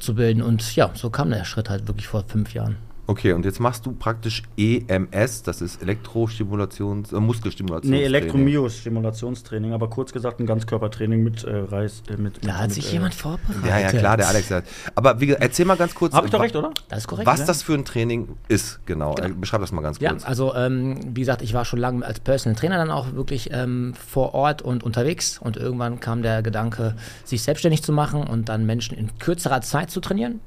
[0.00, 2.76] zu bilden und ja, so kam der Schritt halt wirklich vor fünf Jahren.
[3.10, 7.90] Okay, und jetzt machst du praktisch EMS, das ist Elektrostimulations, äh, Muskelstimulations.
[7.90, 12.02] Nee, Elektromyos-Stimulationstraining, aber kurz gesagt ein Ganzkörpertraining mit äh, Reis.
[12.10, 13.64] Äh, mit, Da mit, hat mit, sich äh, jemand vorbereitet.
[13.66, 14.64] Ja, ja, klar, der Alex hat.
[14.94, 16.12] Aber wie, gesagt, erzähl mal ganz kurz.
[16.12, 16.70] Hab ich doch recht, oder?
[16.90, 17.26] Das ist korrekt.
[17.26, 17.46] Was ja.
[17.46, 19.16] das für ein Training ist, genau.
[19.16, 20.26] Äh, Beschreib das mal ganz Ja, kurz.
[20.26, 23.94] also ähm, wie gesagt, ich war schon lange als Personal Trainer dann auch wirklich ähm,
[23.94, 26.94] vor Ort und unterwegs und irgendwann kam der Gedanke,
[27.24, 30.40] sich selbstständig zu machen und dann Menschen in kürzerer Zeit zu trainieren.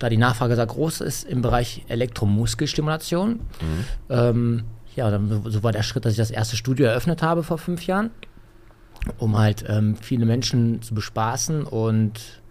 [0.00, 3.40] Da die Nachfrage sehr groß ist im Bereich Elektromuskelstimulation.
[4.08, 4.64] Ähm,
[4.96, 7.86] ja, dann, so war der Schritt, dass ich das erste Studio eröffnet habe vor fünf
[7.86, 8.10] Jahren,
[9.18, 12.42] um halt ähm, viele Menschen zu bespaßen und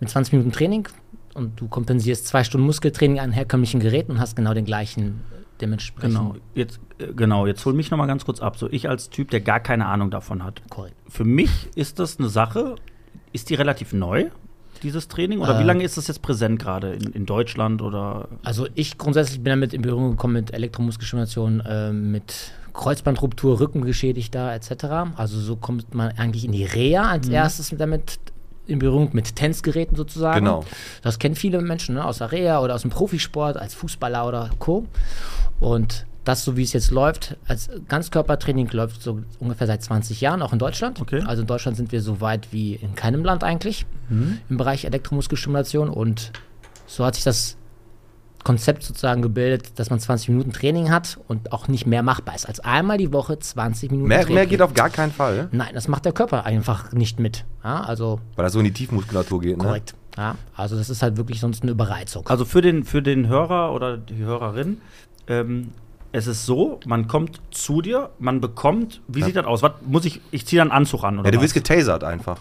[0.00, 0.88] mit 20 Minuten Training
[1.34, 5.20] und du kompensierst zwei Stunden Muskeltraining an herkömmlichen Geräten und hast genau den gleichen
[5.60, 6.16] dementsprechend.
[6.16, 8.58] Genau, jetzt, äh, genau, jetzt hol mich noch mal ganz kurz ab.
[8.58, 10.62] So, ich als Typ, der gar keine Ahnung davon hat.
[10.70, 10.96] Korrekt.
[11.08, 12.76] Für mich ist das eine Sache,
[13.32, 14.30] ist die relativ neu,
[14.82, 15.40] dieses Training?
[15.40, 15.66] Oder wie Äh.
[15.66, 19.72] lange ist das jetzt präsent gerade in, in Deutschland oder Also ich grundsätzlich bin damit
[19.72, 24.84] in Berührung gekommen mit Elektromuskelstimulation, äh, mit Kreuzbandruptur, Rückengeschädigter etc.
[25.16, 28.18] Also so kommt man eigentlich in die Reha als erstes damit
[28.66, 30.44] in Berührung mit Tänzgeräten sozusagen.
[30.44, 30.64] Genau.
[31.02, 34.50] Das kennen viele Menschen ne, aus der Reha oder aus dem Profisport, als Fußballer oder
[34.60, 34.86] Co.
[35.58, 40.42] Und das, so wie es jetzt läuft, als Ganzkörpertraining läuft so ungefähr seit 20 Jahren,
[40.42, 41.00] auch in Deutschland.
[41.00, 41.22] Okay.
[41.26, 45.88] Also in Deutschland sind wir so weit wie in keinem Land eigentlich im Bereich Elektromuskelstimulation.
[45.88, 46.32] Und
[46.86, 47.56] so hat sich das
[48.44, 52.46] Konzept sozusagen gebildet, dass man 20 Minuten Training hat und auch nicht mehr machbar ist
[52.46, 54.34] als einmal die Woche 20 Minuten Mehr, Training.
[54.34, 57.44] mehr geht auf gar keinen Fall, Nein, das macht der Körper einfach nicht mit.
[57.62, 59.58] Ja, also weil das so in die Tiefmuskulatur geht.
[59.58, 59.64] Ne?
[59.64, 59.94] korrekt.
[60.16, 62.26] Ja, also das ist halt wirklich sonst eine Überreizung.
[62.28, 64.78] Also für den, für den Hörer oder die Hörerin,
[65.28, 65.70] ähm,
[66.12, 69.62] es ist so, man kommt zu dir, man bekommt, wie sieht das aus?
[69.62, 72.40] Was muss ich, ich ziehe dann einen Anzug an oder Ja, du wirst getasert einfach.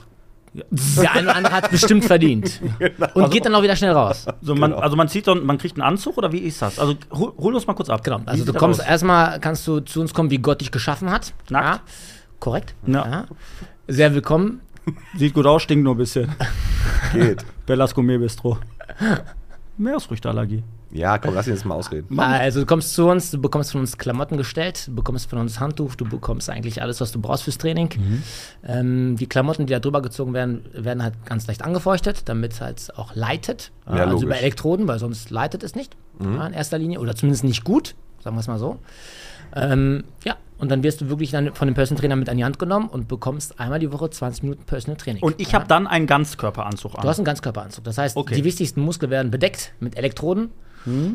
[0.54, 2.60] Der eine oder andere hat bestimmt verdient.
[3.14, 4.26] Und geht dann auch wieder schnell raus.
[4.42, 6.80] so, man, Also man zieht dann, man kriegt einen Anzug oder wie ist das?
[6.80, 8.04] Also hol, hol uns mal kurz ab.
[8.04, 8.22] Genau.
[8.26, 8.88] Also du kommst aus?
[8.88, 11.34] erstmal, kannst du zu uns kommen, wie Gott dich geschaffen hat.
[11.50, 11.66] Nackt.
[11.66, 11.82] Ja,
[12.40, 12.74] korrekt.
[12.88, 13.26] Ja.
[13.88, 14.62] Sehr willkommen.
[15.16, 16.32] Sieht gut aus, stinkt nur ein bisschen.
[17.14, 17.46] Geht.
[17.68, 18.58] Bellas Gourmet Bistro.
[19.78, 20.64] Meeresfrüchteallergie.
[20.92, 22.20] Ja, komm, lass ihn jetzt mal ausreden.
[22.20, 25.60] Also du kommst zu uns, du bekommst von uns Klamotten gestellt, du bekommst von uns
[25.60, 27.90] Handtuch, du bekommst eigentlich alles, was du brauchst fürs Training.
[27.96, 28.24] Mhm.
[28.68, 32.62] Ähm, die Klamotten, die da drüber gezogen werden, werden halt ganz leicht angefeuchtet, damit es
[32.62, 33.72] halt auch leitet.
[33.86, 34.26] Ja, also logisch.
[34.26, 36.36] über Elektroden, weil sonst leitet es nicht Mhm.
[36.36, 38.80] ja, in erster Linie oder zumindest nicht gut, sagen wir es mal so.
[39.56, 42.44] Ähm, ja, und dann wirst du wirklich dann von dem Personal Trainer mit an die
[42.44, 45.24] Hand genommen und bekommst einmal die Woche 20 Minuten Personal Training.
[45.24, 45.54] Und ich ja.
[45.60, 47.02] habe dann einen Ganzkörperanzug an.
[47.02, 47.84] Du hast einen Ganzkörperanzug.
[47.84, 48.36] Das heißt, Okay.
[48.36, 50.52] die wichtigsten Muskeln werden bedeckt mit Elektroden.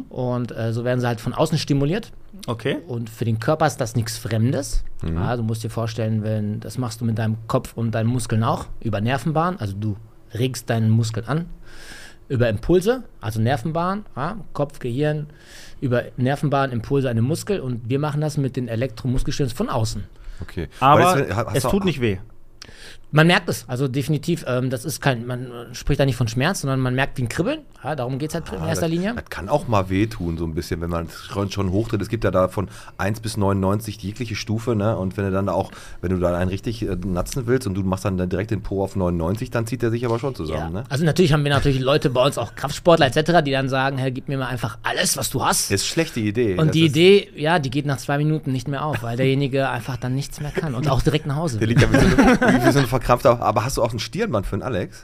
[0.09, 2.13] Und äh, so werden sie halt von außen stimuliert.
[2.47, 2.79] okay.
[2.87, 4.85] Und für den Körper ist das nichts Fremdes.
[5.05, 8.43] Ja, du musst dir vorstellen, wenn das machst du mit deinem Kopf und deinen Muskeln
[8.43, 9.59] auch über Nervenbahn.
[9.59, 9.97] Also du
[10.33, 11.47] regst deinen Muskel an
[12.29, 15.27] über Impulse, also Nervenbahn, ja, Kopf, Gehirn,
[15.83, 17.61] über Nervenbahn, Impulse an den Muskel.
[17.61, 20.05] Und wir machen das mit den Elektromuskelstimulatoren von außen.
[20.41, 20.69] Okay.
[20.81, 22.19] Aber hast es du- tut nicht weh.
[23.15, 26.63] Man merkt es, also definitiv, ähm, das ist kein, man spricht da nicht von Schmerz,
[26.63, 27.61] sondern man merkt wie ein Kribbeln.
[27.85, 29.13] Ja, darum geht es halt in Ah, erster das, Linie.
[29.15, 31.07] Das kann auch mal wehtun, so ein bisschen, wenn man
[31.49, 32.03] schon, hochtritt.
[32.03, 34.97] Es gibt ja da von 1 bis 99 jegliche Stufe, ne?
[34.97, 37.85] Und wenn du dann auch, wenn du da einen richtig äh, natzen willst und du
[37.85, 40.85] machst dann direkt den Po auf 99, dann zieht der sich aber schon zusammen, ne?
[40.89, 44.11] Also natürlich haben wir natürlich Leute bei uns, auch Kraftsportler etc., die dann sagen, hey,
[44.11, 45.71] gib mir mal einfach alles, was du hast.
[45.71, 46.57] Ist schlechte Idee.
[46.59, 49.99] und die Idee, ja, die geht nach zwei Minuten nicht mehr auf, weil derjenige einfach
[49.99, 52.89] dann nichts mehr kann und auch direkt nach Hause Der liegt ja wie so, eine,
[53.05, 53.41] ein verkrampfter.
[53.43, 55.03] Aber hast du auch ein Stirnband für den Alex?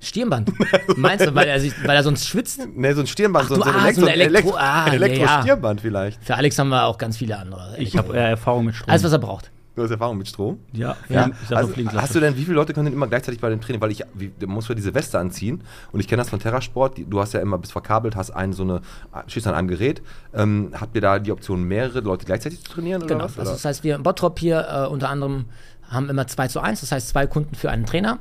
[0.00, 0.50] Stirnband.
[0.96, 2.60] Meinst du, weil er, sich, weil er sonst schwitzt?
[2.74, 4.56] Ne, so ein Stirnband, Ach so, du, so ein, ah, Elektro, so ein Elektro- Elektro,
[4.56, 6.24] ah, ein ja, Elektro-Stirnband vielleicht.
[6.24, 7.76] Für Alex haben wir auch ganz viele andere.
[7.78, 8.90] Ich habe äh, Erfahrung mit Strom.
[8.90, 9.50] Alles, was er braucht.
[9.74, 10.58] Du hast Erfahrung mit Strom?
[10.72, 11.30] ja, Ja.
[11.50, 13.80] Also, hast du denn, wie viele Leute können denn immer gleichzeitig bei dem Training?
[13.80, 16.98] Weil ich, wie, du ja diese Weste anziehen und ich kenne das von Terrasport.
[17.08, 18.82] Du hast ja immer bis verkabelt, hast einen so eine,
[19.28, 20.02] stehst an einem Gerät.
[20.34, 23.24] Ähm, habt ihr da die Option, mehrere Leute gleichzeitig zu trainieren oder Genau.
[23.24, 23.38] was?
[23.38, 23.52] Also Oder?
[23.52, 25.46] das heißt, wir im Bottrop hier äh, unter anderem
[25.92, 28.18] haben immer 2 zu 1, das heißt zwei Kunden für einen Trainer.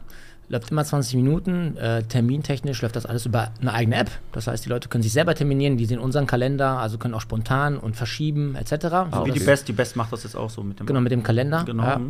[0.49, 1.77] Läuft immer 20 Minuten.
[1.77, 4.11] Äh, termintechnisch läuft das alles über eine eigene App.
[4.33, 7.21] Das heißt, die Leute können sich selber terminieren, die sehen unseren Kalender, also können auch
[7.21, 8.73] spontan und verschieben etc.
[9.13, 10.87] So, Wie die Best, die Best macht das jetzt auch so mit dem.
[10.87, 11.83] Genau, mit dem Kalender, Genau.
[11.83, 12.01] ja,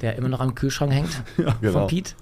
[0.00, 1.10] der immer noch am Kühlschrank hängt
[1.60, 1.80] genau.
[1.80, 2.12] von Pete.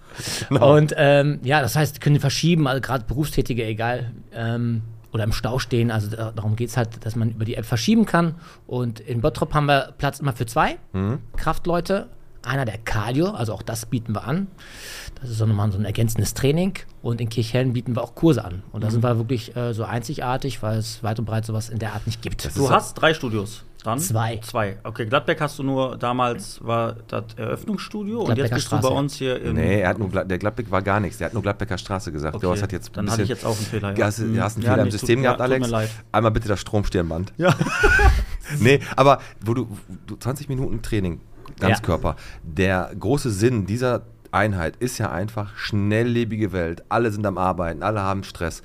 [0.50, 5.60] Und ähm, ja, das heißt, können verschieben, also gerade Berufstätige, egal, ähm, oder im Stau
[5.60, 5.92] stehen.
[5.92, 8.34] Also da, darum geht es halt, dass man über die App verschieben kann.
[8.66, 11.18] Und in Bottrop haben wir Platz immer für zwei Mhm.
[11.36, 12.08] Kraftleute.
[12.44, 14.48] Einer der Cardio, also auch das bieten wir an.
[15.20, 16.74] Das ist so nochmal so ein ergänzendes Training.
[17.02, 18.62] Und in Kirchhellen bieten wir auch Kurse an.
[18.72, 21.78] Und da sind wir wirklich äh, so einzigartig, weil es weit und breit sowas in
[21.78, 22.56] der Art nicht gibt.
[22.56, 23.64] Du hast drei Studios.
[23.84, 23.98] Dann?
[23.98, 24.36] Zwei.
[24.44, 24.78] Zwei.
[24.84, 28.88] Okay, Gladbeck hast du nur damals war das Eröffnungsstudio und jetzt bist du Straße.
[28.88, 29.54] bei uns hier im.
[29.56, 31.18] Nee, er hat nur, der Gladbeck war gar nichts.
[31.18, 32.36] Der hat nur Gladbecker Straße gesagt.
[32.36, 34.06] Okay, Du hast hat jetzt ein dann bisschen, hatte ich jetzt auch einen Fehler, ja.
[34.06, 34.40] Hast, du- Mhm.
[34.40, 35.66] hast einen Ja, Fehler im System tut- gehabt, ja, tut Alex.
[35.66, 35.90] mir leid.
[36.12, 37.32] Einmal bitte das Stromstirnband.
[37.38, 37.54] Ja.
[38.60, 39.66] Nee, aber wo du,
[40.06, 41.20] du 20 Minuten Training,
[41.60, 42.16] Ganzkörper.
[42.42, 46.82] Der große Sinn dieser Einheit ist ja einfach schnelllebige Welt.
[46.88, 48.62] Alle sind am Arbeiten, alle haben Stress.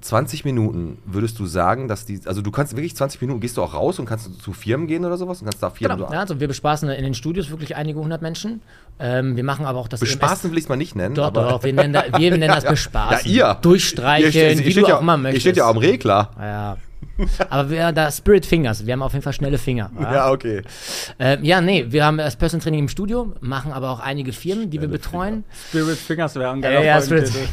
[0.00, 3.62] 20 Minuten würdest du sagen, dass die, also du kannst wirklich 20 Minuten, gehst du
[3.62, 5.98] auch raus und kannst zu Firmen gehen oder sowas und kannst da Firmen.
[5.98, 6.12] Genau.
[6.12, 8.62] Ja, also wir bespaßen in den Studios wirklich einige hundert Menschen.
[9.00, 11.16] Ähm, wir machen aber auch das Bespaßen will ich es mal nicht nennen.
[11.16, 13.28] Doch, doch, wir nennen, da, wir nennen das bespaßen.
[13.28, 13.54] Ja, ihr.
[13.60, 15.40] Durchstreichen, Ihr steht- ihr wie du ja, auch immer Ihr möchtest.
[15.42, 16.30] steht ja am Regler.
[16.40, 16.76] Ja.
[17.50, 19.90] Aber wir da Spirit Fingers, wir haben auf jeden Fall schnelle Finger.
[20.00, 20.62] Ja, okay.
[21.18, 24.70] Ähm, ja, nee, wir haben das Personal Training im Studio, machen aber auch einige Firmen,
[24.70, 25.44] die wir betreuen.
[25.70, 27.30] Spirit Fingers wäre ein Ja, geiler ja, Folgentitel.
[27.32, 27.48] Spirit.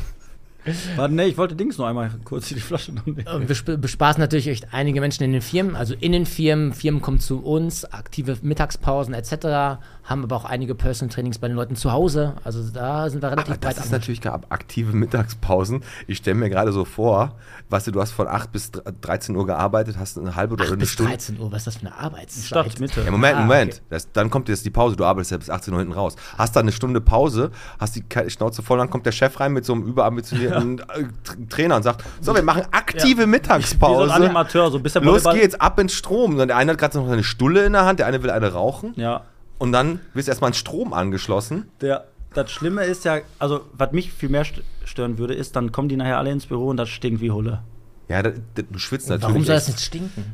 [0.96, 3.24] Warte, nee, ich wollte Dings noch einmal kurz die Flasche noch nehmen.
[3.28, 6.74] Und wir sp- bespaßen natürlich echt einige Menschen in den Firmen, also in den Firmen.
[6.74, 9.80] Firmen kommen zu uns, aktive Mittagspausen etc.
[10.06, 12.36] Haben aber auch einige Personal Trainings bei den Leuten zu Hause.
[12.44, 15.84] Also da sind wir relativ Aber das breit ist natürlich gar aktive Mittagspausen.
[16.06, 17.32] Ich stelle mir gerade so vor,
[17.70, 20.70] weißt du, du hast von 8 bis 13 Uhr gearbeitet, hast eine halbe oder 8
[20.74, 21.12] eine bis Stunde.
[21.14, 22.46] 13 Uhr, was ist das für eine Arbeitszeit?
[22.46, 23.02] Stadt, Mitte.
[23.04, 23.74] Ja, Moment, Ah, Moment.
[23.74, 23.82] okay.
[23.90, 24.96] Das, dann kommt jetzt die Pause.
[24.96, 26.16] Du arbeitest ja bis 18 Uhr hinten raus.
[26.38, 27.50] Hast dann eine Stunde Pause,
[27.80, 31.50] hast die Schnauze voll, dann kommt der Chef rein mit so einem überambitionierten äh, Tra-
[31.50, 34.14] Trainer und sagt: So, wir machen aktive Wie so ein Mittagspause.
[34.14, 36.38] Animateur, so ein bisschen Los geht's, ab ins Strom.
[36.38, 38.54] Und der eine hat gerade noch eine Stulle in der Hand, der eine will eine
[38.54, 38.94] rauchen.
[38.98, 39.22] Ja.
[39.58, 41.70] Und dann wirst erstmal ein Strom angeschlossen.
[41.82, 45.72] Der, das Schlimme ist ja, also was mich viel mehr st- stören würde, ist, dann
[45.72, 47.62] kommen die nachher alle ins Büro und das stinkt wie Hulle.
[48.10, 49.30] Ja, da, da, du schwitzt natürlich.
[49.34, 50.34] Warum soll das nicht stinken?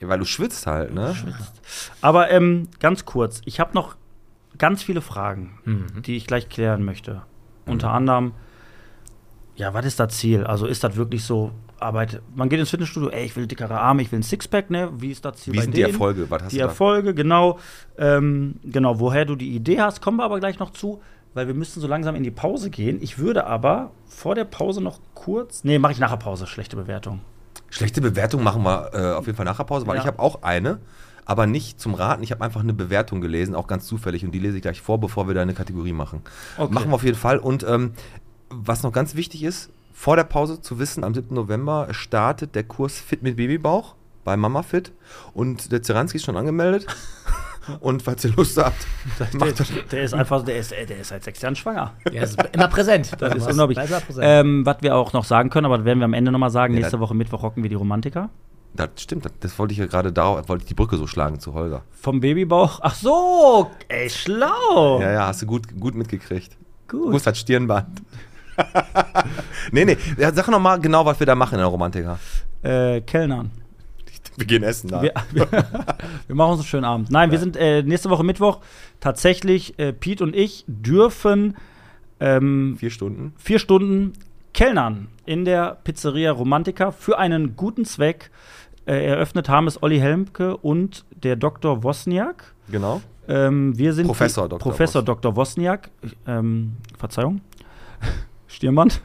[0.00, 1.14] Ja, weil du schwitzt halt, ne?
[2.00, 3.96] Aber ähm, ganz kurz, ich habe noch
[4.58, 6.02] ganz viele Fragen, Mhm.
[6.02, 7.22] die ich gleich klären möchte.
[7.66, 8.32] Unter anderem,
[9.56, 10.44] ja, was ist das Ziel?
[10.44, 11.52] Also ist das wirklich so,
[11.84, 14.90] Arbeit, man geht ins Fitnessstudio, ey, ich will dickere Arme, ich will ein Sixpack, ne?
[14.96, 15.92] Wie ist das Ziel Wie sind die denen?
[15.92, 16.26] Erfolge?
[16.30, 16.68] Was hast Die du da?
[16.68, 17.58] Erfolge, genau.
[17.98, 21.00] Ähm, genau, woher du die Idee hast, kommen wir aber gleich noch zu,
[21.34, 22.98] weil wir müssen so langsam in die Pause gehen.
[23.00, 26.76] Ich würde aber vor der Pause noch kurz, nee, mache ich nach der Pause, schlechte
[26.76, 27.20] Bewertung.
[27.70, 30.02] Schlechte Bewertung machen wir äh, auf jeden Fall nach der Pause, weil Ja.
[30.02, 30.78] ich habe auch eine,
[31.24, 32.22] aber nicht zum Raten.
[32.22, 34.98] Ich habe einfach eine Bewertung gelesen, auch ganz zufällig, und die lese ich gleich vor,
[35.00, 36.20] bevor wir da eine Kategorie machen.
[36.56, 36.72] Okay.
[36.72, 37.38] Machen wir auf jeden Fall.
[37.38, 37.92] Und ähm,
[38.50, 41.34] was noch ganz wichtig ist, vor der Pause zu wissen, am 7.
[41.34, 44.92] November startet der Kurs Fit mit Babybauch bei Mama Fit.
[45.32, 46.86] Und der Zeranski ist schon angemeldet.
[47.80, 48.86] und falls ihr Lust habt,
[49.32, 49.72] macht das.
[49.92, 51.94] Der ist einfach, der ist, äh, der ist seit sechs Jahren schwanger.
[52.12, 53.12] Der ist immer präsent.
[53.18, 53.78] Das ist unglaublich.
[54.20, 56.74] Ähm, was wir auch noch sagen können, aber das werden wir am Ende nochmal sagen.
[56.74, 58.30] Ja, Nächste Woche Mittwoch rocken wir die Romantiker.
[58.74, 61.38] Das stimmt, das, das wollte ich ja gerade da, wollte ich die Brücke so schlagen
[61.38, 61.82] zu Holger.
[61.92, 62.80] Vom Babybauch.
[62.82, 65.00] Ach so, ey, schlau.
[65.00, 66.56] Ja, ja, hast du gut, gut mitgekriegt.
[66.88, 67.24] Gut.
[67.24, 68.02] Hat Stirnband.
[69.72, 72.18] nee, nee, sag noch mal genau, was wir da machen in der Romantiker.
[72.62, 73.50] Äh, Kellnern.
[74.36, 75.02] Wir gehen essen da.
[75.02, 75.46] Wir, wir,
[76.26, 77.10] wir machen uns einen schönen Abend.
[77.10, 78.60] Nein, wir sind äh, nächste Woche Mittwoch
[79.00, 81.56] tatsächlich, äh, Pete und ich dürfen
[82.20, 83.32] ähm, Vier Stunden.
[83.36, 84.12] vier Stunden
[84.54, 88.30] Kellnern in der Pizzeria Romantica für einen guten Zweck.
[88.86, 91.82] Äh, eröffnet haben es Olli Helmke und der Dr.
[91.82, 92.54] Wozniak.
[92.70, 93.00] Genau.
[93.26, 94.58] Ähm, wir sind Professor Dr.
[94.60, 95.36] Professor Wos- Dr.
[95.36, 95.90] Wozniak.
[96.26, 97.40] Ähm, Verzeihung.
[98.54, 99.02] Stirnband.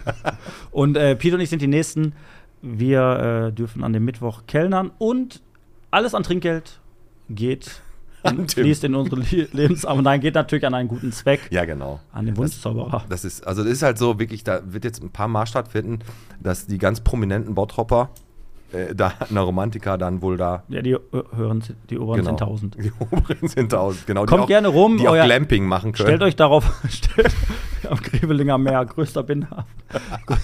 [0.70, 2.14] und äh, Peter und ich sind die Nächsten.
[2.60, 5.42] Wir äh, dürfen an dem Mittwoch kellnern und
[5.90, 6.80] alles an Trinkgeld
[7.28, 7.80] geht,
[8.24, 8.48] Tim.
[8.48, 10.02] fließt in unsere Le Lebensarme.
[10.02, 11.40] Nein, geht natürlich an einen guten Zweck.
[11.50, 12.00] Ja, genau.
[12.12, 13.04] An den Wunschzauberer.
[13.08, 16.00] Das ist, also das ist halt so, wirklich, da wird jetzt ein paar Mal stattfinden,
[16.40, 18.10] dass die ganz prominenten Bottropper
[18.72, 20.62] äh, da Romantiker dann wohl da.
[20.68, 20.98] Ja, die äh,
[21.34, 22.36] hören die oberen Genau.
[22.36, 22.80] 10.000.
[22.82, 24.26] Die oberen sind tausend, genau.
[24.26, 26.08] die Kommt auch, gerne rum, Die auch Glamping machen können.
[26.08, 27.34] Stellt euch darauf, stellt,
[27.88, 29.64] am Grebelinger Meer, größter Binnenhafen.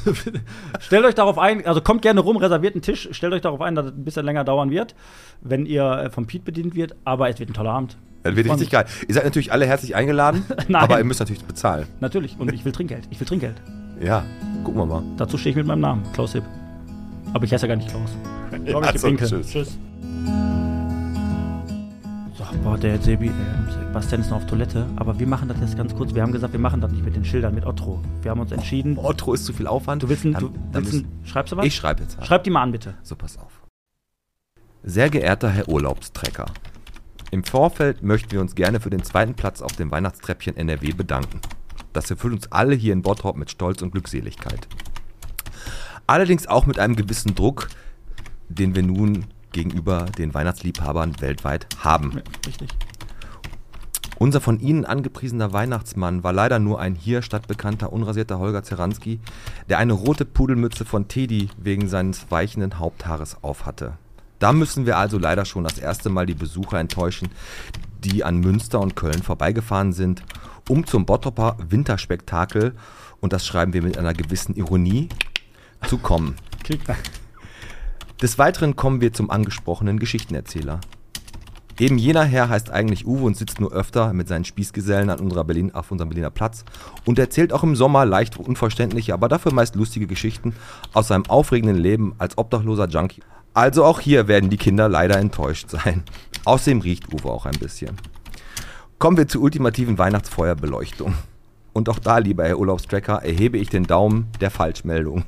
[0.81, 3.75] stellt euch darauf ein, also kommt gerne rum, reserviert einen Tisch, stellt euch darauf ein,
[3.75, 4.95] dass es ein bisschen länger dauern wird,
[5.43, 7.99] wenn ihr äh, vom Pete bedient wird, aber es wird ein toller Abend.
[8.22, 8.87] das wird richtig geil.
[9.07, 11.87] Ihr seid natürlich alle herzlich eingeladen, aber ihr müsst natürlich bezahlen.
[12.01, 13.61] Natürlich, und ich will Trinkgeld, ich will Trinkgeld.
[14.01, 14.25] Ja,
[14.64, 15.03] gucken wir mal.
[15.18, 16.45] Dazu stehe ich mit meinem Namen, Klaus Hipp.
[17.35, 18.11] Aber ich heiße ja gar nicht Klaus.
[18.64, 19.26] Ja, ich geb so, Winke.
[19.26, 19.51] tschüss.
[19.51, 19.78] tschüss.
[22.37, 23.32] So, boah, der Sebi, äh,
[23.72, 26.14] Sebastian ist noch auf Toilette, aber wir machen das jetzt ganz kurz.
[26.14, 28.01] Wir haben gesagt, wir machen das nicht mit den Schildern, mit Otto.
[28.22, 28.97] Wir haben uns entschieden.
[28.99, 30.03] Otto ist zu viel Aufwand.
[30.05, 31.66] Du willst, ein, Dann- du dann willst ein, schreibst du was?
[31.66, 32.24] Ich schreibe jetzt.
[32.24, 32.95] Schreib die mal an, bitte.
[33.03, 33.61] So, pass auf.
[34.85, 36.47] Sehr geehrter Herr Urlaubstrecker,
[37.32, 41.41] im Vorfeld möchten wir uns gerne für den zweiten Platz auf dem Weihnachtstreppchen NRW bedanken.
[41.93, 44.68] Das erfüllt uns alle hier in Bottrop mit Stolz und Glückseligkeit.
[46.07, 47.69] Allerdings auch mit einem gewissen Druck,
[48.49, 52.13] den wir nun gegenüber den Weihnachtsliebhabern weltweit haben.
[52.15, 52.69] Ja, richtig.
[54.19, 59.21] Unser von Ihnen angepriesener Weihnachtsmann war leider nur ein hier stadtbekannter, unrasierter Holger Zeranski,
[59.69, 63.95] der eine rote Pudelmütze von Teddy wegen seines weichenden Haupthaares aufhatte.
[64.39, 67.29] Da müssen wir also leider schon das erste Mal die Besucher enttäuschen,
[68.05, 70.23] die an Münster und Köln vorbeigefahren sind,
[70.69, 72.75] um zum Bottroper Winterspektakel,
[73.21, 75.09] und das schreiben wir mit einer gewissen Ironie,
[75.87, 76.37] zu kommen.
[78.22, 80.80] Des Weiteren kommen wir zum angesprochenen Geschichtenerzähler.
[81.78, 85.43] Eben jener Herr heißt eigentlich Uwe und sitzt nur öfter mit seinen Spießgesellen an unserer
[85.43, 86.64] Berlin, auf unserem Berliner Platz
[87.05, 90.55] und erzählt auch im Sommer leicht unverständliche, aber dafür meist lustige Geschichten
[90.93, 93.22] aus seinem aufregenden Leben als obdachloser Junkie.
[93.55, 96.05] Also auch hier werden die Kinder leider enttäuscht sein.
[96.45, 97.97] Außerdem riecht Uwe auch ein bisschen.
[99.01, 101.14] Kommen wir zur ultimativen Weihnachtsfeuerbeleuchtung.
[101.72, 105.24] Und auch da, lieber Herr Urlaubstracker, erhebe ich den Daumen der Falschmeldung.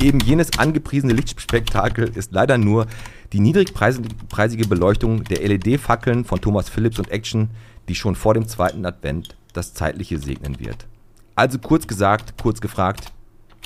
[0.00, 2.86] Eben jenes angepriesene Lichtspektakel ist leider nur
[3.32, 7.50] die niedrigpreisige Beleuchtung der LED-Fackeln von Thomas Philips und Action,
[7.88, 10.86] die schon vor dem zweiten Advent das Zeitliche segnen wird.
[11.34, 13.12] Also kurz gesagt, kurz gefragt,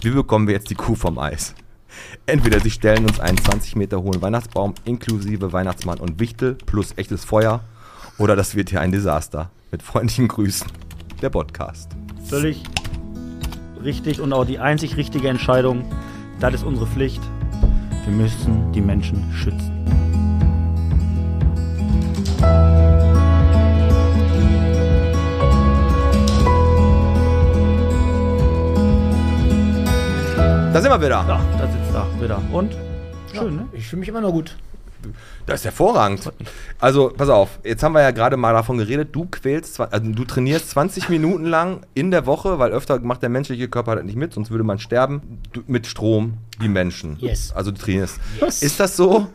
[0.00, 1.54] wie bekommen wir jetzt die Kuh vom Eis?
[2.24, 7.24] Entweder sie stellen uns einen 20 Meter hohen Weihnachtsbaum inklusive Weihnachtsmann und Wichtel plus echtes
[7.24, 7.60] Feuer
[8.18, 9.50] oder das wird hier ein Desaster.
[9.70, 10.66] Mit freundlichen Grüßen,
[11.20, 11.90] der Podcast.
[12.26, 12.62] Völlig
[13.82, 15.84] richtig und auch die einzig richtige Entscheidung.
[16.42, 17.22] Das ist unsere Pflicht.
[18.04, 19.70] Wir müssen die Menschen schützen.
[30.72, 31.24] Da sind wir wieder.
[31.28, 32.42] Da, da sitzt da wieder.
[32.50, 32.76] Und?
[33.32, 33.68] Schön, ne?
[33.70, 34.56] Ich fühle mich immer noch gut.
[35.46, 36.32] Das ist hervorragend.
[36.78, 40.24] Also, pass auf, jetzt haben wir ja gerade mal davon geredet, du quälst, also du
[40.24, 44.16] trainierst 20 Minuten lang in der Woche, weil öfter macht der menschliche Körper das nicht
[44.16, 47.16] mit, sonst würde man sterben, du, mit Strom, die Menschen.
[47.18, 47.52] Yes.
[47.52, 48.18] Also du trainierst.
[48.40, 48.62] Yes.
[48.62, 49.26] Ist das so,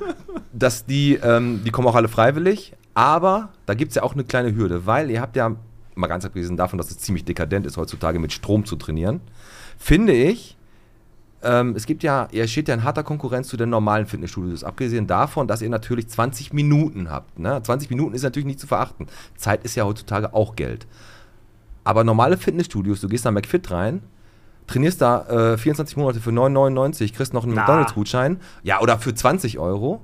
[0.54, 4.24] dass die, ähm, die kommen auch alle freiwillig, aber da gibt es ja auch eine
[4.24, 5.56] kleine Hürde, weil ihr habt ja,
[5.96, 9.22] mal ganz abgesehen davon, dass es ziemlich dekadent ist, heutzutage mit Strom zu trainieren,
[9.78, 10.57] finde ich,
[11.44, 15.06] ähm, es gibt ja, ihr steht ja in harter Konkurrenz zu den normalen Fitnessstudios, abgesehen
[15.06, 17.38] davon, dass ihr natürlich 20 Minuten habt.
[17.38, 17.62] Ne?
[17.62, 19.08] 20 Minuten ist natürlich nicht zu verachten.
[19.36, 20.88] Zeit ist ja heutzutage auch Geld.
[21.84, 24.02] Aber normale Fitnessstudios, du gehst da McFit rein,
[24.66, 27.62] trainierst da äh, 24 Monate für 9,99, kriegst noch einen Na.
[27.62, 30.02] McDonalds-Gutschein, ja, oder für 20 Euro,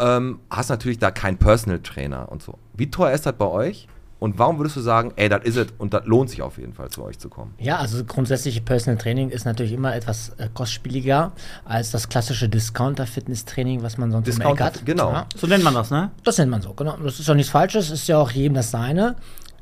[0.00, 2.58] ähm, hast natürlich da keinen Personal Trainer und so.
[2.74, 3.86] Wie teuer ist das bei euch?
[4.20, 6.72] Und warum würdest du sagen, ey, das ist es und das lohnt sich auf jeden
[6.72, 7.54] Fall zu euch zu kommen?
[7.58, 11.30] Ja, also grundsätzlich Personal Training ist natürlich immer etwas äh, kostspieliger
[11.64, 14.86] als das klassische Discounter-Fitness-Training, was man sonst im Discounter- Eck hat.
[14.86, 15.12] genau.
[15.12, 16.10] Ja, So nennt man das, ne?
[16.24, 16.96] das nennt man so, genau.
[16.96, 19.16] Das ist doch nichts Falsches, ist ja auch jedem das Seine.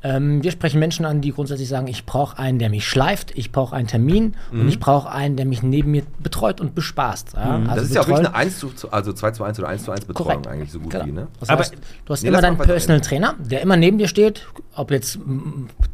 [0.07, 3.51] Ähm, wir sprechen Menschen an, die grundsätzlich sagen, ich brauche einen, der mich schleift, ich
[3.51, 7.33] brauche einen Termin und ich brauche einen, der mich neben mir betreut und bespaßt.
[7.33, 7.39] Ja?
[7.41, 7.67] Also Mhm.
[7.75, 9.91] das ist ja auch wirklich eine 1 zu, also 2 zu 1 oder 1 zu
[9.91, 10.47] 1 Betreuung Korrekt.
[10.47, 11.05] eigentlich so gut Genau.
[11.05, 11.27] wie, ne?
[11.39, 11.73] Das Aber- heißt,
[12.05, 15.19] du hast Nee, immer deinen Personal Trainer, der immer neben dir steht, ob jetzt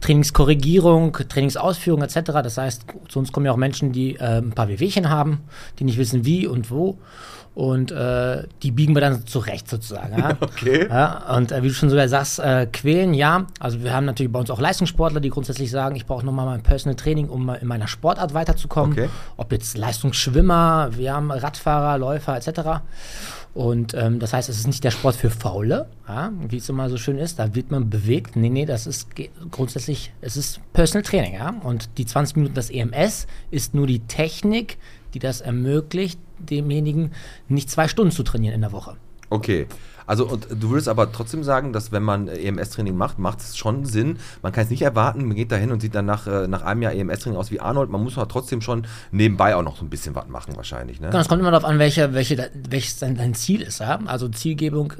[0.01, 2.15] Trainingskorrigierung, Trainingsausführung etc.
[2.43, 5.39] Das heißt, zu uns kommen ja auch Menschen, die äh, ein paar Wehwehchen haben,
[5.79, 6.97] die nicht wissen wie und wo.
[7.55, 10.17] Und äh, die biegen wir dann zurecht sozusagen.
[10.17, 10.37] Ja?
[10.43, 10.87] Okay.
[10.89, 13.47] Ja, und äh, wie du schon sogar sagst, äh, quälen, ja.
[13.59, 16.61] Also wir haben natürlich bei uns auch Leistungssportler, die grundsätzlich sagen, ich brauche nochmal mein
[16.61, 18.93] Personal Training, um mal in meiner Sportart weiterzukommen.
[18.93, 19.09] Okay.
[19.37, 22.81] Ob jetzt Leistungsschwimmer, wir haben Radfahrer, Läufer etc.
[23.53, 26.89] Und ähm, das heißt, es ist nicht der Sport für Faule, ja, wie es immer
[26.89, 27.37] so schön ist.
[27.37, 28.35] Da wird man bewegt.
[28.35, 29.09] Nee, nee, das ist
[29.51, 31.53] grundsätzlich, es ist Personal Training, ja.
[31.63, 34.77] Und die 20 Minuten, das EMS, ist nur die Technik,
[35.13, 37.11] die das ermöglicht, demjenigen
[37.47, 38.97] nicht zwei Stunden zu trainieren in der Woche.
[39.29, 39.67] Okay.
[40.05, 43.57] Also und du würdest aber trotzdem sagen, dass wenn man äh, EMS-Training macht, macht es
[43.57, 44.17] schon Sinn.
[44.41, 46.81] Man kann es nicht erwarten, man geht dahin und sieht dann nach, äh, nach einem
[46.81, 47.89] Jahr EMS-Training aus wie Arnold.
[47.89, 51.07] Man muss aber trotzdem schon nebenbei auch noch so ein bisschen was machen wahrscheinlich, ne?
[51.07, 53.79] Genau, es kommt immer darauf an, welche, welche, welches dein, dein Ziel ist.
[53.79, 53.99] Ja?
[54.05, 54.93] Also Zielgebung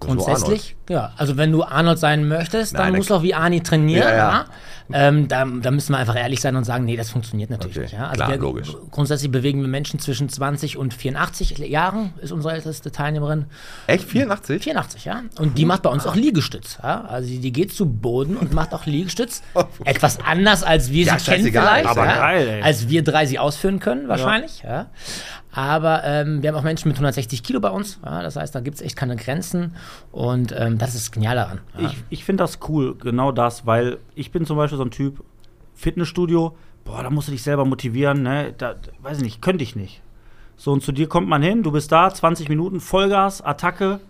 [0.00, 0.76] grundsätzlich.
[0.88, 4.08] Ja, also wenn du Arnold sein möchtest, dann Nein, musst du auch wie Arnie trainieren.
[4.08, 4.44] Ja, Ja, ja.
[4.90, 7.84] Ähm, da, da müssen wir einfach ehrlich sein und sagen, nee, das funktioniert natürlich Okay,
[7.86, 7.92] nicht.
[7.92, 8.04] Ja?
[8.06, 8.74] Also klar, wir, logisch.
[8.90, 13.44] Grundsätzlich bewegen wir Menschen zwischen 20 und 84 Jahren, ist unsere älteste Teilnehmerin.
[13.86, 14.04] Echt?
[14.08, 14.62] 84?
[14.62, 15.20] 84, ja.
[15.38, 16.78] Und die macht bei uns auch Liegestütz.
[16.82, 17.02] Ja?
[17.02, 19.42] Also die, geht zu Boden und macht auch Liegestütz.
[19.84, 21.86] Etwas anders, als wir Ja, sie kennen vielleicht.
[21.86, 22.62] aber geil, ey.
[22.62, 24.62] Als wir drei sie ausführen können, wahrscheinlich.
[24.62, 24.86] Ja.
[25.52, 27.98] Aber ähm, wir haben auch Menschen mit 160 Kilo bei uns.
[28.04, 28.22] Ja?
[28.22, 29.74] Das heißt, da gibt es echt keine Grenzen.
[30.12, 31.60] Und ähm, das ist genial daran.
[31.78, 31.88] Ja?
[31.88, 35.24] Ich, ich finde das cool, genau das, weil ich bin zum Beispiel so ein Typ,
[35.74, 38.52] Fitnessstudio, boah, da musst du dich selber motivieren, ne?
[38.56, 40.02] Da, weiß ich nicht, könnte ich nicht.
[40.56, 44.00] So, und zu dir kommt man hin, du bist da, 20 Minuten, Vollgas, Attacke,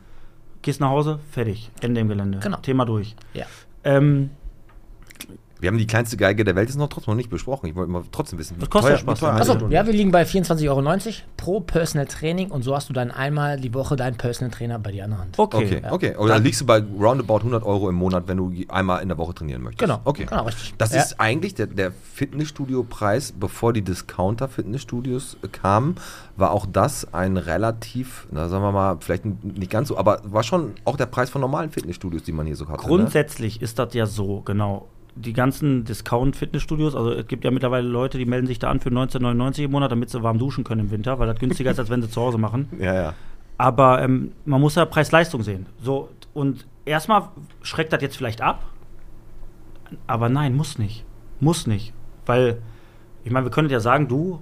[0.63, 2.39] gehst nach Hause, fertig, Ende im Gelände.
[2.39, 2.57] Genau.
[2.59, 3.15] Thema durch.
[3.35, 3.45] ja.
[3.85, 4.31] Ähm,
[5.61, 7.67] Wir haben die kleinste Geige der Welt ist noch trotzdem noch nicht besprochen.
[7.67, 8.57] Ich wollte mal trotzdem wissen.
[8.57, 9.75] wie Was kostet teuer- Spaß eine Achso, Stunde?
[9.75, 10.83] ja, wir liegen bei 24,90 Euro
[11.37, 14.93] pro Personal Training und so hast du dann einmal die Woche deinen Personal Trainer bei
[14.93, 15.39] dir an der Hand.
[15.39, 15.65] Okay.
[15.65, 16.17] Okay, okay.
[16.17, 19.19] Oder dann liegst du bei roundabout 100 Euro im Monat, wenn du einmal in der
[19.19, 19.81] Woche trainieren möchtest.
[19.81, 20.27] Genau, Okay.
[20.29, 20.75] genau, richtig.
[20.79, 21.01] Das Ja.
[21.03, 25.97] ist eigentlich der, der Fitnessstudio-Preis, bevor die Discounter-Fitnessstudios äh, kamen,
[26.37, 30.43] war auch das ein relativ, na sagen wir mal, vielleicht nicht ganz so, aber war
[30.43, 32.83] schon auch der Preis von normalen Fitnessstudios, die man hier so hatte.
[32.83, 32.87] ne?
[32.89, 34.87] Grundsätzlich ist das ja so, genau.
[35.21, 38.91] Die ganzen Discount-Fitnessstudios, also es gibt ja mittlerweile Leute, die melden sich da an für
[38.91, 41.91] 19,99 im Monat, damit sie warm duschen können im Winter, weil das günstiger ist, als
[41.91, 42.69] wenn sie zu Hause machen.
[42.79, 43.15] Ja, ja.
[43.57, 45.67] Aber ähm, man muss ja Preis-Leistung sehen.
[45.83, 47.31] So, und erstmal
[47.63, 48.65] schreckt das jetzt vielleicht ab,
[50.07, 51.05] aber nein, muss nicht.
[51.41, 51.93] Muss nicht.
[52.27, 52.59] Weil,
[53.25, 54.41] ich meine, wir können ja sagen, du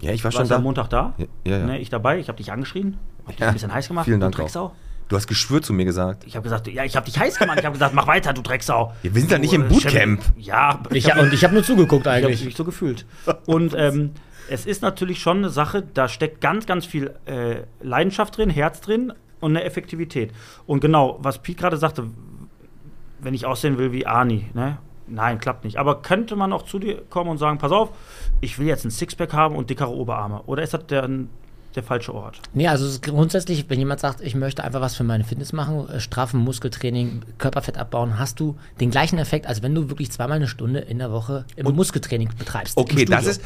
[0.00, 0.56] Ja, ich war schon warst da.
[0.56, 1.66] am Montag da, Ja, ja, ja.
[1.66, 4.30] Ne, ich dabei, ich habe dich angeschrien, hab dich ein bisschen heiß gemacht, vielen du
[4.30, 4.72] Dank auch.
[5.10, 6.24] Du hast geschwür zu mir gesagt.
[6.24, 7.58] Ich habe gesagt, ja, ich habe dich heiß gemacht.
[7.58, 8.92] Ich habe gesagt, mach weiter, du Drecksau.
[9.02, 10.22] Ja, wir sind ja nicht im äh, Bootcamp.
[10.22, 12.44] Chef- Ja, Ich, und ich habe nur zugeguckt Ich habe eigentlich.
[12.44, 13.04] mich so gefühlt.
[13.44, 14.12] Und ähm,
[14.48, 18.80] es ist natürlich schon eine Sache, da steckt ganz, ganz viel äh, Leidenschaft drin, Herz
[18.80, 20.30] drin und eine Effektivität.
[20.66, 22.06] Und genau, was Pete gerade sagte,
[23.20, 24.78] wenn ich aussehen will wie Arnie, ne?
[25.08, 25.76] Nein, klappt nicht.
[25.76, 27.90] Aber könnte man auch zu dir kommen und sagen, pass auf,
[28.40, 30.42] ich will jetzt ein Sixpack haben und dickere Oberarme?
[30.46, 31.08] Oder ist das der,
[31.74, 32.40] der falsche Ort?
[32.54, 36.00] Nee, also grundsätzlich, wenn jemand sagt, ich möchte einfach was für meine Fitness machen, äh,
[36.00, 40.48] straffen, Muskeltraining, Körperfett abbauen, hast du den gleichen Effekt, als wenn du wirklich zweimal eine
[40.48, 42.76] Stunde in der Woche im Muskeltraining betreibst.
[42.76, 43.40] Okay, das ist,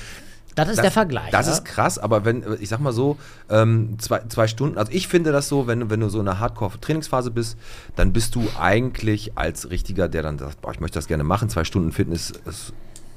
[0.54, 1.30] das ist der Vergleich.
[1.32, 1.52] Das ja?
[1.52, 3.16] ist krass, aber wenn, ich sag mal so,
[3.50, 6.28] ähm, zwei, zwei Stunden, also ich finde das so, wenn, du- wenn du so in
[6.28, 7.58] einer Hardcore-Trainingsphase bist,
[7.96, 11.48] dann bist du eigentlich als Richtiger, der dann sagt, boah, ich möchte das gerne machen,
[11.48, 12.72] zwei Stunden Fitness ist,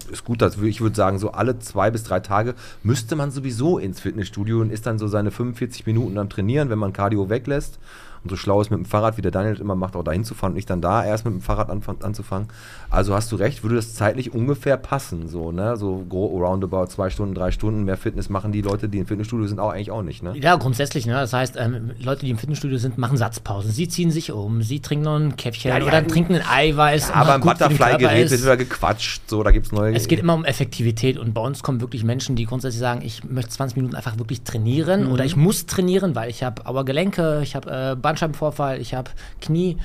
[0.10, 0.42] ist gut.
[0.42, 4.00] Das, wür- ich würde sagen, so alle zwei bis drei Tage müsste man sowieso ins
[4.00, 7.80] Fitnessstudio und ist dann so seine 45 Minuten am Trainieren, wenn man Cardio weglässt.
[8.24, 10.34] Und so schlau ist mit dem Fahrrad, wie der Daniel immer macht, auch dahin zu
[10.34, 12.48] fahren und nicht dann da erst mit dem Fahrrad anzufangen.
[12.90, 15.76] Also hast du recht, würde das zeitlich ungefähr passen, so, ne?
[15.78, 19.60] So roundabout zwei Stunden, drei Stunden mehr Fitness machen die Leute, die im Fitnessstudio sind,
[19.60, 20.34] auch eigentlich auch nicht, ne?
[20.38, 21.14] Ja, grundsätzlich, ne?
[21.14, 23.72] Das heißt, ähm, Leute, die im Fitnessstudio sind, machen Satzpausen.
[23.72, 27.12] Sie ziehen sich um, sie trinken noch ein Käffchen Ja, oder hatten- trinken ein Eiweiß.
[27.12, 29.94] Aber im Butterfly-Gerät wird wieder gequatscht, so, da gibt's neue.
[29.96, 33.24] Es geht immer um Effektivität und bei uns kommen wirklich Menschen, die grundsätzlich sagen, ich
[33.24, 37.56] möchte 20 Minuten einfach wirklich trainieren oder ich muss trainieren, weil ich habe Auergelenke, ich
[37.56, 39.78] habe äh, Bandscheibenvorfall, ich habe Knie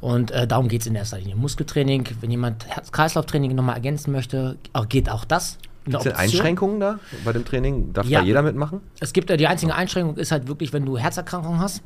[0.00, 1.34] und äh, darum geht es in erster Linie.
[1.34, 5.58] Muskeltraining, wenn jemand Herz-Kreislauf-Training nochmal ergänzen möchte, auch, geht auch das.
[5.86, 6.14] Denn Option.
[6.14, 7.92] Einschränkungen da bei dem Training?
[7.92, 8.20] Darf Ja.
[8.20, 8.80] da jeder mitmachen?
[9.00, 11.82] Es gibt äh, die einzige Einschränkung ist halt wirklich, wenn du Herzerkrankungen hast.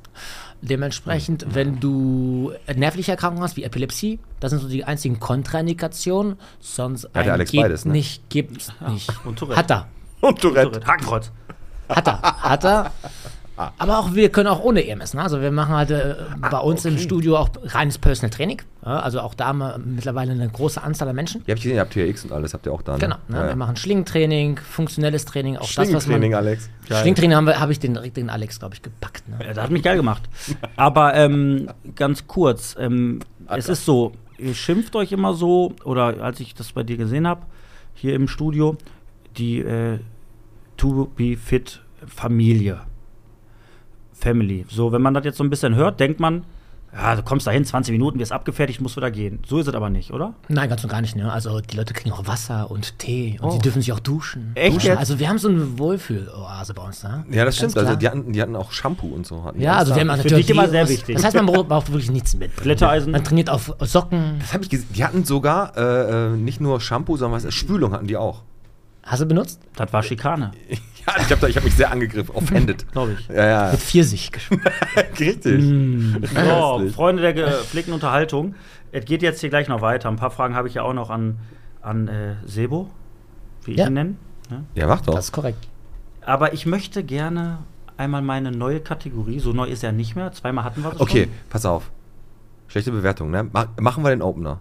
[0.61, 1.55] Dementsprechend, Mhm.
[1.55, 6.37] wenn du nervliche Erkrankungen hast, wie Epilepsie, das sind so die einzigen Kontraindikationen.
[6.61, 7.93] Sonst der ein Alex geht beides, ne?
[7.93, 9.11] nicht, gibt's nicht.
[9.25, 9.59] und Tourette.
[9.59, 9.87] Hat er.
[10.21, 10.81] Und Tourette.
[10.87, 11.33] Hakenkreuz.
[11.89, 12.93] Hat er, hat er.
[13.59, 13.73] Ah.
[13.79, 15.15] Aber auch wir können auch ohne EMS.
[15.15, 15.23] Ne?
[15.23, 16.15] Also wir machen halt äh,
[16.49, 18.63] bei uns im Studio auch reines Personal Training.
[18.87, 21.43] Ja, also auch da haben wir mittlerweile eine große Anzahl an Menschen.
[21.45, 22.93] Ja, hab ich gesehen, ihr habt TRX und alles, habt ihr auch da.
[22.93, 22.99] Ne?
[23.01, 23.17] Genau.
[23.27, 23.37] Ne?
[23.37, 23.49] Ja, ja.
[23.49, 26.01] Wir machen Schlingentraining, funktionelles Training, auch das, was man.
[26.01, 26.71] Schlingentraining, Alex.
[26.87, 29.29] Schlingentraining haben wir, habe ich den, den Alex, glaube ich, gepackt.
[29.29, 29.39] Ne?
[29.41, 30.23] Ja, das hat mich geil gemacht.
[30.77, 36.39] Aber ähm, ganz kurz, ähm, es ist so, ihr schimpft euch immer so, oder als
[36.39, 37.43] ich das bei dir gesehen habe,
[37.95, 38.77] hier im Studio,
[39.37, 39.99] die äh,
[40.77, 42.83] To Be Fit Familie.
[44.19, 44.65] Family.
[44.69, 46.45] So, wenn man das jetzt so ein bisschen hört, denkt man,
[46.91, 49.41] ja, du kommst dahin, 20 Minuten, wirst abgefertigt, musst wieder gehen.
[49.47, 50.33] So ist es aber nicht, oder?
[50.49, 51.15] Nein, ganz und gar nicht.
[51.17, 51.31] Ne?
[51.31, 53.51] Also die Leute kriegen auch Wasser und Tee und Oh.
[53.53, 54.53] sie dürfen sich auch duschen.
[54.55, 54.97] Echt duschen.
[54.97, 57.03] Also wir haben so eine Wohlfühloase bei uns.
[57.05, 57.27] Ne?
[57.31, 57.73] Ja, das Ganz stimmt.
[57.75, 57.87] klar.
[57.89, 59.45] Also die hatten, die hatten auch Shampoo und so.
[59.45, 59.97] Hatten die ja, also da.
[59.97, 61.15] wir haben Für natürlich dich immer die- sehr das, wichtig.
[61.17, 62.57] Das heißt, man braucht wirklich nichts mit.
[62.57, 63.13] Glätteisen.
[63.13, 64.37] Man trainiert auf Socken.
[64.41, 64.89] Das hab ich gesehen.
[64.95, 68.45] Die hatten sogar äh, äh, nicht nur Shampoo, sondern was, Spülung hatten die auch.
[69.11, 69.61] Hast du benutzt?
[69.77, 70.51] Das war Schikane,
[71.07, 72.91] Ja, ich habe hab mich sehr angegriffen, offended.
[72.93, 73.29] glaube ich.
[73.29, 74.31] ja, ja, Mit Pfirsich.
[75.19, 75.63] richtig.
[75.63, 76.95] So, Köstlich.
[76.95, 78.55] Freunde der gepflegten Unterhaltung.
[78.93, 80.09] Es geht jetzt hier gleich noch weiter.
[80.11, 81.39] Ein paar Fragen habe ich ja auch noch an,
[81.81, 82.91] an äh, Sebo,
[83.65, 83.87] wie ich Ja.
[83.87, 84.15] ihn nenne.
[84.51, 84.65] Ne?
[84.75, 85.15] Ja, mach doch.
[85.15, 85.67] Das ist korrekt.
[86.21, 87.59] Aber ich möchte gerne
[87.97, 91.25] einmal meine neue Kategorie, so neu ist er nicht mehr, zweimal hatten wir das Okay,
[91.25, 91.33] schon.
[91.49, 91.91] pass auf.
[92.67, 93.49] Schlechte Bewertung, ne?
[93.51, 94.61] Mach, machen wir den Opener.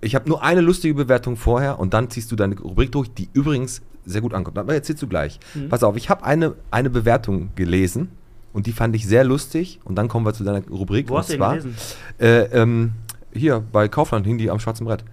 [0.00, 3.28] Ich habe nur eine lustige Bewertung vorher und dann ziehst du deine Rubrik durch, die
[3.32, 4.58] übrigens sehr gut ankommt.
[4.58, 5.38] Aber erzählst du gleich.
[5.54, 5.68] Mhm.
[5.68, 8.08] Pass auf, ich habe eine, eine Bewertung gelesen
[8.52, 9.80] und die fand ich sehr lustig.
[9.84, 11.08] Und dann kommen wir zu deiner Rubrik.
[11.08, 11.74] Wo und hast du zwar, gelesen?
[12.18, 12.92] Äh, ähm,
[13.32, 15.04] hier bei Kaufland hing die am schwarzen Brett.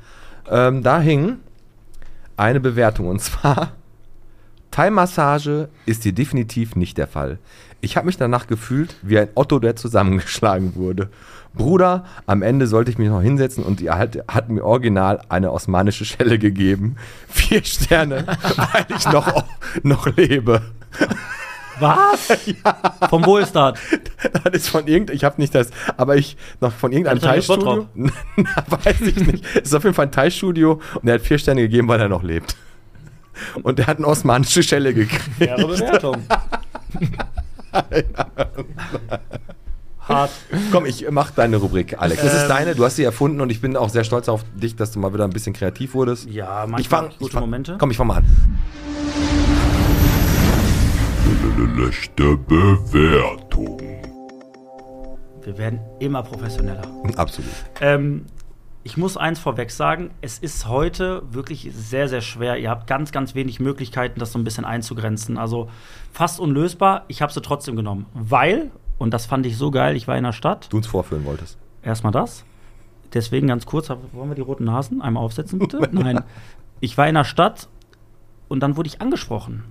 [0.50, 1.38] Ähm, da hing
[2.38, 3.74] eine Bewertung und zwar
[4.72, 7.40] Thai-Massage ist hier definitiv nicht der Fall.
[7.82, 11.10] Ich habe mich danach gefühlt wie ein Otto, der zusammengeschlagen wurde.
[11.58, 15.51] Bruder, am Ende sollte ich mich noch hinsetzen und die hat, hat mir original eine
[15.51, 16.95] osmanische Schelle gegeben.
[17.28, 19.43] Vier Sterne, weil ich noch,
[19.84, 20.62] noch lebe.
[21.80, 22.30] Was?
[23.10, 23.80] Vom Wohlstart.
[24.43, 27.88] Das ist von irgend, ich habe nicht das, aber ich noch von irgendeinem Teilstudio.
[28.68, 29.45] Weiß ich nicht.
[29.55, 32.10] Es ist auf jeden Fall ein Teilstudio und er hat vier Sterne gegeben, weil er
[32.10, 32.55] noch lebt.
[33.62, 35.30] Und er hat eine osmanische Schelle gekriegt.
[35.38, 36.24] Faire Bewertung.
[40.08, 40.32] Hart.
[40.72, 42.22] Komm, ich mach deine Rubrik, Alex.
[42.22, 44.76] Das ist deine, du hast sie erfunden und ich bin auch sehr stolz auf dich,
[44.76, 46.30] dass du mal wieder ein bisschen kreativ wurdest.
[46.30, 47.78] Ja, manchmal ich fang, gute ich fang, Momente.
[47.80, 48.26] Komm, ich fang mal an.
[51.88, 53.82] Schlechte Bewertung.
[55.41, 56.82] Wir werden immer professioneller.
[57.16, 57.49] Absolut.
[57.80, 58.26] Ähm,
[58.84, 62.58] ich muss eins vorweg sagen, es ist heute wirklich sehr, sehr schwer.
[62.58, 65.38] Ihr habt ganz, ganz wenig Möglichkeiten, das so ein bisschen einzugrenzen.
[65.38, 65.70] Also
[66.12, 67.05] fast unlösbar.
[67.08, 68.05] Ich habe sie trotzdem genommen.
[68.14, 70.72] Weil, und das fand ich so geil, ich war in der Stadt.
[70.72, 71.58] Du uns vorführen wolltest.
[71.84, 72.43] Erstmal das.
[73.14, 75.80] Deswegen ganz kurz, wollen wir die roten Nasen einmal aufsetzen, bitte?
[75.91, 76.24] Nein.
[76.80, 77.70] Ich war in der Stadt
[78.48, 79.64] und dann wurde ich angesprochen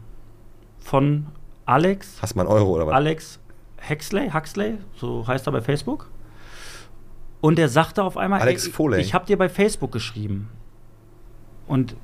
[0.81, 1.27] von
[1.66, 2.95] Alex, Hast du mal einen Euro oder was?
[2.95, 3.41] Alex
[3.89, 6.11] Huxley, Huxley, so heißt er bei Facebook.
[7.41, 9.01] Und der sagte auf einmal, Alex ey, Foley.
[9.01, 10.49] ich habe dir bei Facebook geschrieben.
[11.66, 11.97] Und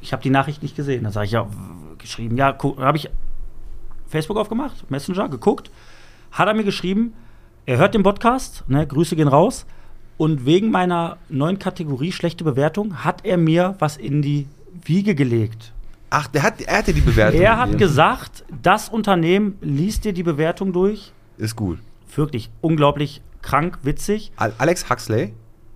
[0.00, 1.04] ich habe die Nachricht nicht gesehen.
[1.04, 1.46] Dann sage ich, ja,
[1.98, 3.08] geschrieben, ja, habe ich
[4.08, 5.70] Facebook aufgemacht, Messenger, geguckt.
[6.30, 7.14] Hat er mir geschrieben,
[7.66, 9.66] er hört den Podcast, ne, Grüße gehen raus.
[10.16, 14.46] Und wegen meiner neuen Kategorie schlechte Bewertung hat er mir was in die
[14.84, 15.72] Wiege gelegt.
[16.10, 17.40] Ach, der hat, er hatte die Bewertung.
[17.40, 21.12] Er hat gesagt, das Unternehmen liest dir die Bewertung durch.
[21.38, 21.78] Ist gut.
[22.14, 24.32] Wirklich unglaublich krank, witzig.
[24.36, 25.32] Al Alex Huxley.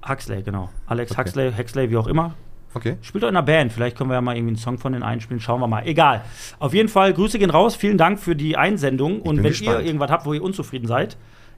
[0.06, 0.68] Huxley, genau.
[0.86, 1.20] Alex Okay.
[1.22, 2.34] Huxley, Huxley, wie auch immer.
[2.74, 2.96] Okay.
[3.02, 3.72] Spielt doch in einer Band.
[3.72, 5.40] Vielleicht können wir ja mal irgendwie einen Song von denen einspielen.
[5.40, 5.86] Schauen wir mal.
[5.86, 6.22] Egal.
[6.58, 7.76] Auf jeden Fall, Grüße gehen raus.
[7.76, 9.20] Vielen Dank für die Einsendung.
[9.22, 9.80] Und wenn gespannt.
[9.80, 11.16] ihr irgendwas habt, wo ihr unzufrieden seid,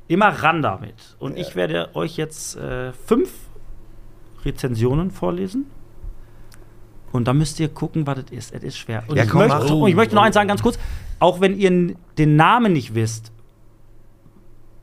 [0.09, 1.17] immer ran damit.
[1.19, 3.31] Und ich werde euch jetzt äh, fünf
[4.45, 5.67] Rezensionen vorlesen.
[7.13, 8.53] Und da müsst ihr gucken, was das ist.
[8.53, 9.03] Es ist schwer.
[9.09, 10.79] Und, Ja, ich, komm, möchte, und ich möchte noch eins sagen, ganz kurz.
[11.19, 13.33] Auch wenn ihr den Namen nicht wisst,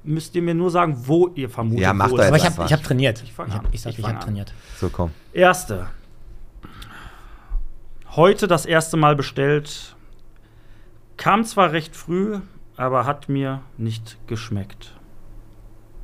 [0.04, 1.82] müsst ihr mir nur sagen, wo ihr vermutet.
[1.82, 3.20] Ja, mach wo da Aber ich habe hab trainiert.
[3.22, 3.70] Ich Ich, fang hab, an.
[3.72, 4.52] ich sag, Ich ich, habe trainiert.
[4.80, 5.12] So, komm.
[5.32, 5.88] Erste.
[8.16, 9.96] Heute das erste Mal bestellt.
[11.18, 12.40] Kam zwar recht früh,
[12.78, 14.94] aber hat mir nicht geschmeckt.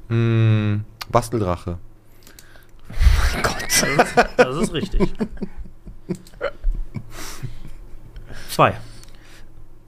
[0.08, 1.78] Hm, Basteldrache.
[4.36, 5.14] Das ist richtig.
[8.50, 8.76] Zwei.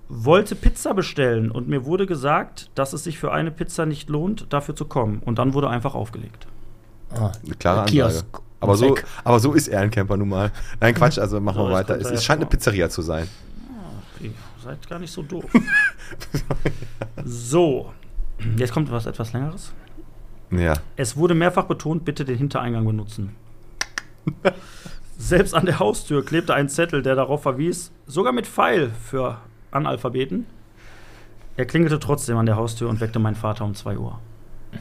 [0.08, 4.54] Wollte Pizza bestellen und mir wurde gesagt, dass es sich für eine Pizza nicht lohnt,
[4.54, 5.20] dafür zu kommen.
[5.20, 6.48] Und dann wurde einfach aufgelegt.
[7.14, 7.92] Ah, Eine klare Ansage.
[7.98, 8.42] Kiosk.
[8.62, 10.52] Aber so, aber so ist Ehrencamper nun mal.
[10.80, 12.00] Nein, Quatsch, also machen So, wir weiter.
[12.00, 12.50] Es, es scheint eine.
[12.50, 13.28] Pizzeria zu sein.
[14.20, 14.32] Ihr
[14.64, 15.46] seid gar nicht so doof.
[17.26, 17.92] so.
[18.58, 19.74] Jetzt kommt was etwas längeres.
[20.52, 20.74] Ja.
[20.96, 23.36] Es wurde mehrfach betont, bitte den Hintereingang benutzen.
[25.18, 29.38] Selbst an der Haustür klebte ein Zettel, der darauf verwies, sogar mit Pfeil für
[29.72, 30.46] Analphabeten.
[31.58, 34.20] Er klingelte trotzdem an der Haustür und weckte meinen Vater um 2 Uhr.
[34.74, 34.78] Oh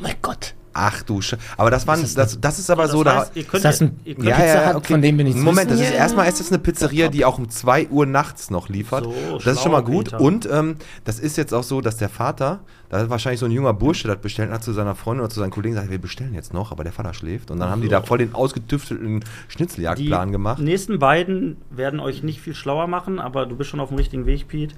[0.00, 0.54] mein Gott.
[0.76, 3.20] Ach du Sch Aber das, waren, ist das, das ist aber so, da.
[3.20, 5.70] heißt, ihr könnt Ist das ein- ihr Ja, Pizza Hut, von dem wir nichts Moment,
[5.70, 5.94] das ist Ja.
[5.96, 9.04] erstmal ist das eine Pizzeria, die auch um 2 Uhr nachts noch liefert.
[9.04, 10.06] So, das ist schon mal gut.
[10.06, 10.20] Peter.
[10.20, 12.60] Und ähm, das ist jetzt auch so, dass der Vater,
[12.90, 15.38] da hat wahrscheinlich so ein junger Bursche das bestellt hat zu seiner Freundin oder zu
[15.40, 17.50] seinen Kollegen gesagt, wir bestellen jetzt noch, aber der Vater schläft.
[17.52, 20.58] Und dann haben die da voll den ausgetüftelten die Schnitzeljagdplan gemacht.
[20.60, 24.26] nächsten beiden werden euch nicht viel schlauer machen, aber du bist schon auf dem richtigen
[24.26, 24.74] Weg, Pete.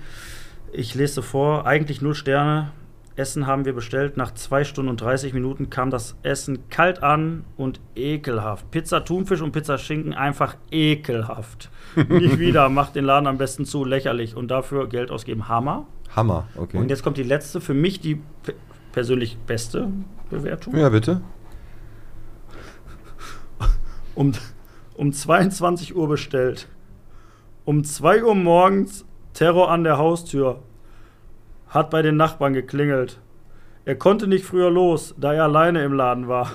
[0.72, 2.70] Ich lese vor, eigentlich null Sterne.
[3.16, 4.16] Essen haben wir bestellt.
[4.16, 8.70] Nach 2 Stunden und 30 Minuten kam das Essen kalt an und ekelhaft.
[8.70, 11.70] Pizza Thunfisch und Pizza Schinken einfach ekelhaft.
[12.08, 14.36] Nicht wieder, macht den Laden am besten zu, lächerlich.
[14.36, 15.86] Und dafür Geld ausgeben, Hammer.
[16.14, 16.76] Hammer, okay.
[16.78, 18.54] Und jetzt kommt die letzte, für mich die pe-
[18.92, 19.88] persönlich beste
[20.30, 20.76] Bewertung.
[20.76, 21.20] ja, bitte.
[24.14, 24.32] um,
[24.94, 26.68] um 22 Uhr bestellt.
[27.64, 30.62] Um 2 Uhr morgens Terror an der Haustür.
[31.68, 33.18] Hat bei den Nachbarn geklingelt.
[33.84, 36.50] Er konnte nicht früher los, da er alleine im Laden war.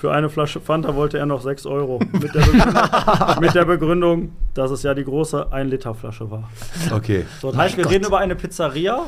[0.00, 1.98] Für eine Flasche Fanta wollte er noch 6 Euro.
[2.12, 6.48] Mit der, Begründung, mit der Begründung, dass es ja die große 1-Liter-Flasche war.
[6.92, 7.26] Okay.
[7.40, 9.06] So, das heißt, wir reden über eine Pizzeria.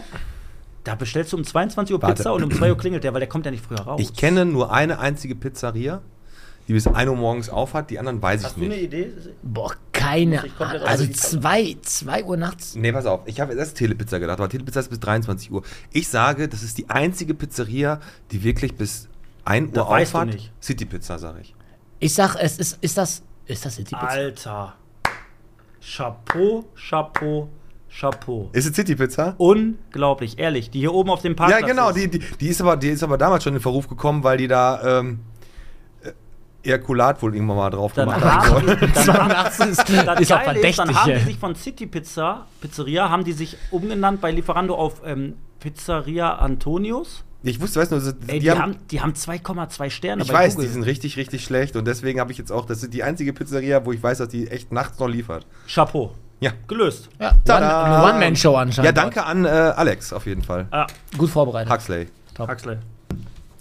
[0.82, 2.14] Da bestellst du um 22 Uhr Warte.
[2.16, 4.00] Pizza und um 2 Uhr klingelt der, weil der kommt ja nicht früher raus.
[4.00, 6.00] Ich kenne nur eine einzige Pizzeria,
[6.66, 8.84] die bis 1 Uhr morgens auf hat, die anderen weiß Hast ich du eine nicht.
[8.86, 9.12] Idee?
[9.44, 9.72] Boah,
[10.03, 10.38] keine.
[10.57, 12.74] Komplett Also aus die- zwei, zwei Uhr nachts.
[12.74, 15.62] Nee, pass auf, ich habe erst Telepizza gedacht, aber Telepizza ist bis 23 Uhr.
[15.92, 18.01] Ich sage, das ist die einzige Pizzeria,
[18.32, 19.09] die wirklich bis
[19.44, 20.28] 1 Das Uhr weißt du auf hat.
[20.34, 20.53] nicht.
[20.62, 21.55] City Pizza, sage ich.
[21.98, 24.07] Ich sag, es ist, ist das, ist das City Pizza?
[24.09, 24.74] Alter.
[25.80, 27.48] Chapeau, Chapeau,
[27.88, 28.51] Chapeau.
[28.53, 29.34] Ist es City Pizza?
[29.38, 30.70] Unglaublich, ehrlich.
[30.70, 31.96] Die hier oben auf dem Parkplatz Ja, genau, ist.
[31.96, 34.46] die, die, die, ist aber, die ist aber damals schon in Verruf gekommen, weil die
[34.48, 35.20] da ähm,
[36.62, 38.76] Ejakulat wohl irgendwann mal drauf Dann gemacht haben haben, soll.
[38.76, 40.96] dann, 82 ist, das ist auch Geile ist, dann verdächtig.
[40.96, 45.34] haben die sich von City Pizza, Pizzeria, haben die sich umgenannt bei Lieferando auf ähm,
[45.61, 47.24] Pizzeria Antonius.
[47.42, 50.66] Ich wusste, weißt du, Ey, die, haben, die haben 2,2 Sterne ich bei weiß, Google.
[50.68, 53.32] die sind richtig, richtig schlecht und deswegen habe ich jetzt auch, das ist die einzige
[53.32, 55.46] Pizzeria, wo ich weiß, dass die echt nachts noch liefert.
[55.66, 56.12] Chapeau.
[56.40, 56.52] Ja.
[56.68, 57.08] Gelöst.
[57.18, 58.84] Ja, One-Man-Show anscheinend.
[58.86, 60.66] Ja, danke an äh, Alex auf jeden Fall.
[60.70, 60.86] Ah,
[61.16, 61.72] Gut vorbereitet.
[61.72, 62.08] Huxley.
[62.38, 62.76] Huxley.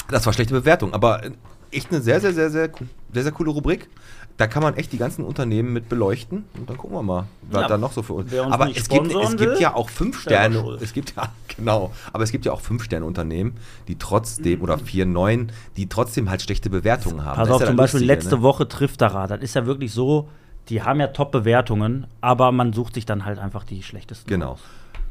[0.09, 1.31] Das war schlechte Bewertung, aber äh,
[1.71, 2.69] echt eine sehr, sehr, sehr, sehr,
[3.13, 3.89] sehr, sehr coole Rubrik.
[4.37, 7.63] Da kann man echt die ganzen Unternehmen mit beleuchten und dann gucken wir mal, was
[7.63, 8.33] Ja, da noch so für uns.
[8.33, 10.77] Aber es gibt, es gibt ja auch fünf Sterne.
[10.79, 13.57] Es gibt ja genau, aber es gibt ja auch fünf Sterne Unternehmen,
[13.89, 17.35] die trotzdem oder vier, neun, die trotzdem halt schlechte Bewertungen haben.
[17.35, 18.41] Pass auf, ja zum Beispiel Lustige, letzte ne?
[18.43, 19.31] Woche trifft der Rat.
[19.31, 20.29] Das ist ja wirklich so,
[20.69, 24.29] die haben ja Top-Bewertungen, aber man sucht sich dann halt einfach die schlechtesten.
[24.29, 24.53] Genau.
[24.53, 24.59] aus.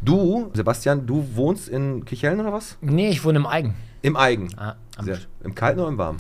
[0.00, 2.76] Du, Sebastian, du wohnst in Kichellen oder was?
[2.80, 3.74] Nee, ich wohne im Eigen.
[4.02, 4.48] Im Eigen.
[4.56, 6.18] Ah, Sehr, Im Kalten oder im Warmen?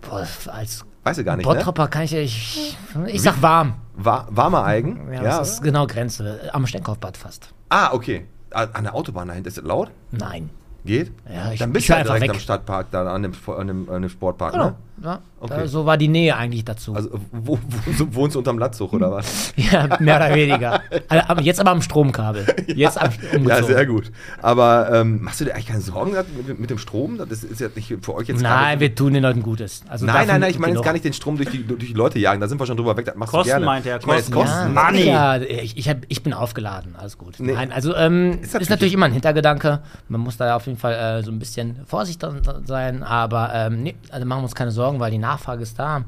[0.00, 1.52] Boah, als Weißt du gar nicht, ne?
[1.54, 3.74] Bottropper kann ich, ich, ich sag warm.
[3.94, 5.12] War, warmer Eigen?
[5.12, 6.50] Ja, das ist genau Grenze.
[6.52, 7.52] Am Stenkopfbad fast.
[7.70, 8.26] Ah, okay.
[8.52, 9.48] Ah, An der Autobahn dahinter.
[9.48, 9.90] Ist das laut?
[10.12, 10.50] Nein.
[10.84, 11.12] Geht?
[11.32, 12.36] Ja, ich- Dann bist ich du ja einfach direkt weg.
[12.36, 14.64] am Stadtpark, da an dem, an dem, an dem Sportpark, Genau.
[14.70, 14.76] ne?
[15.02, 15.54] Ja, Okay.
[15.62, 16.94] da, so war die Nähe eigentlich dazu.
[16.94, 19.52] Also wo, wo, wohnst du unterm Latzug oder was?
[19.56, 20.80] ja, mehr oder weniger.
[21.08, 22.46] Also, aber jetzt aber am Stromkabel.
[22.68, 23.48] Jetzt am, umgezogen.
[23.48, 24.12] Ja, sehr gut.
[24.40, 26.12] Aber ähm, machst du dir eigentlich keine Sorgen
[26.46, 27.18] mit, mit dem Strom?
[27.18, 29.82] Das ist ja nicht für euch jetzt Nein, wir tun den Leuten Gutes.
[29.88, 31.92] Also Nein, nein, nein, ich meine jetzt gar nicht den Strom durch die, durch die
[31.92, 32.40] Leute jagen.
[32.40, 33.06] Da sind wir schon drüber weg.
[33.06, 33.66] Das machst Kosten du gerne.
[33.66, 34.34] meint er, Ich meine Kosten.
[34.34, 34.74] Kosten.
[34.74, 35.06] Ja, Money.
[35.06, 37.34] Ja, ich, ich, hab, ich bin aufgeladen, alles gut.
[37.40, 37.52] Nee.
[37.54, 39.80] Nein, also ähm, Ist ist, natürlich- natürlich immer ein Hintergedanke.
[40.08, 42.28] Man muss da auf jeden Fall äh, so ein bisschen vorsichtig
[42.64, 46.04] sein, aber ähm, nee, also machen wir uns keine Sorgen, weil die Nachfrage ist da.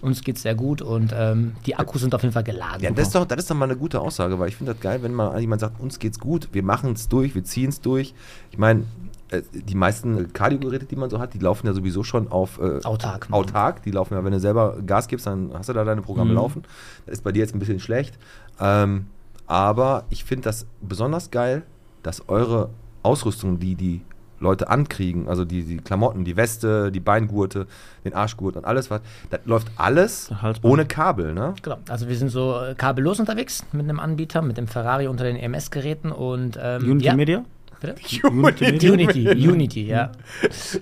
[0.00, 2.82] Uns geht es sehr gut und ähm, die Akkus sind auf jeden Fall geladen.
[2.82, 4.80] Ja, das ist, doch, das ist doch mal eine gute Aussage, weil ich finde das
[4.80, 7.80] geil, wenn mal jemand sagt, uns geht's gut, wir machen es durch, wir ziehen es
[7.80, 8.14] durch.
[8.50, 8.84] Ich meine,
[9.30, 12.80] äh, die meisten Kardiogeräte, die man so hat, die laufen ja sowieso schon auf äh,
[12.84, 13.28] Autark.
[13.30, 13.82] autark.
[13.82, 16.36] Die laufen ja, wenn du selber Gas gibst, dann hast du da deine Programme Mhm.
[16.36, 16.62] laufen.
[17.06, 18.18] Das ist bei dir jetzt ein bisschen schlecht.
[18.60, 19.06] Ähm,
[19.48, 21.62] aber ich finde das besonders geil,
[22.02, 22.70] dass eure
[23.02, 24.00] Ausrüstung, die die
[24.40, 27.66] Leute ankriegen, also die, die Klamotten, die Weste, die Beingurte,
[28.04, 30.72] den Arschgurt und alles was, das läuft alles Halsband.
[30.72, 31.54] ohne Kabel, ne?
[31.62, 31.78] Genau.
[31.88, 35.36] Also wir sind so äh, kabellos unterwegs mit einem Anbieter, mit dem Ferrari unter den
[35.36, 37.44] EMS-Geräten und ähm, Unity ja, Media?
[37.82, 40.10] Unity, Unity, Unity, ja.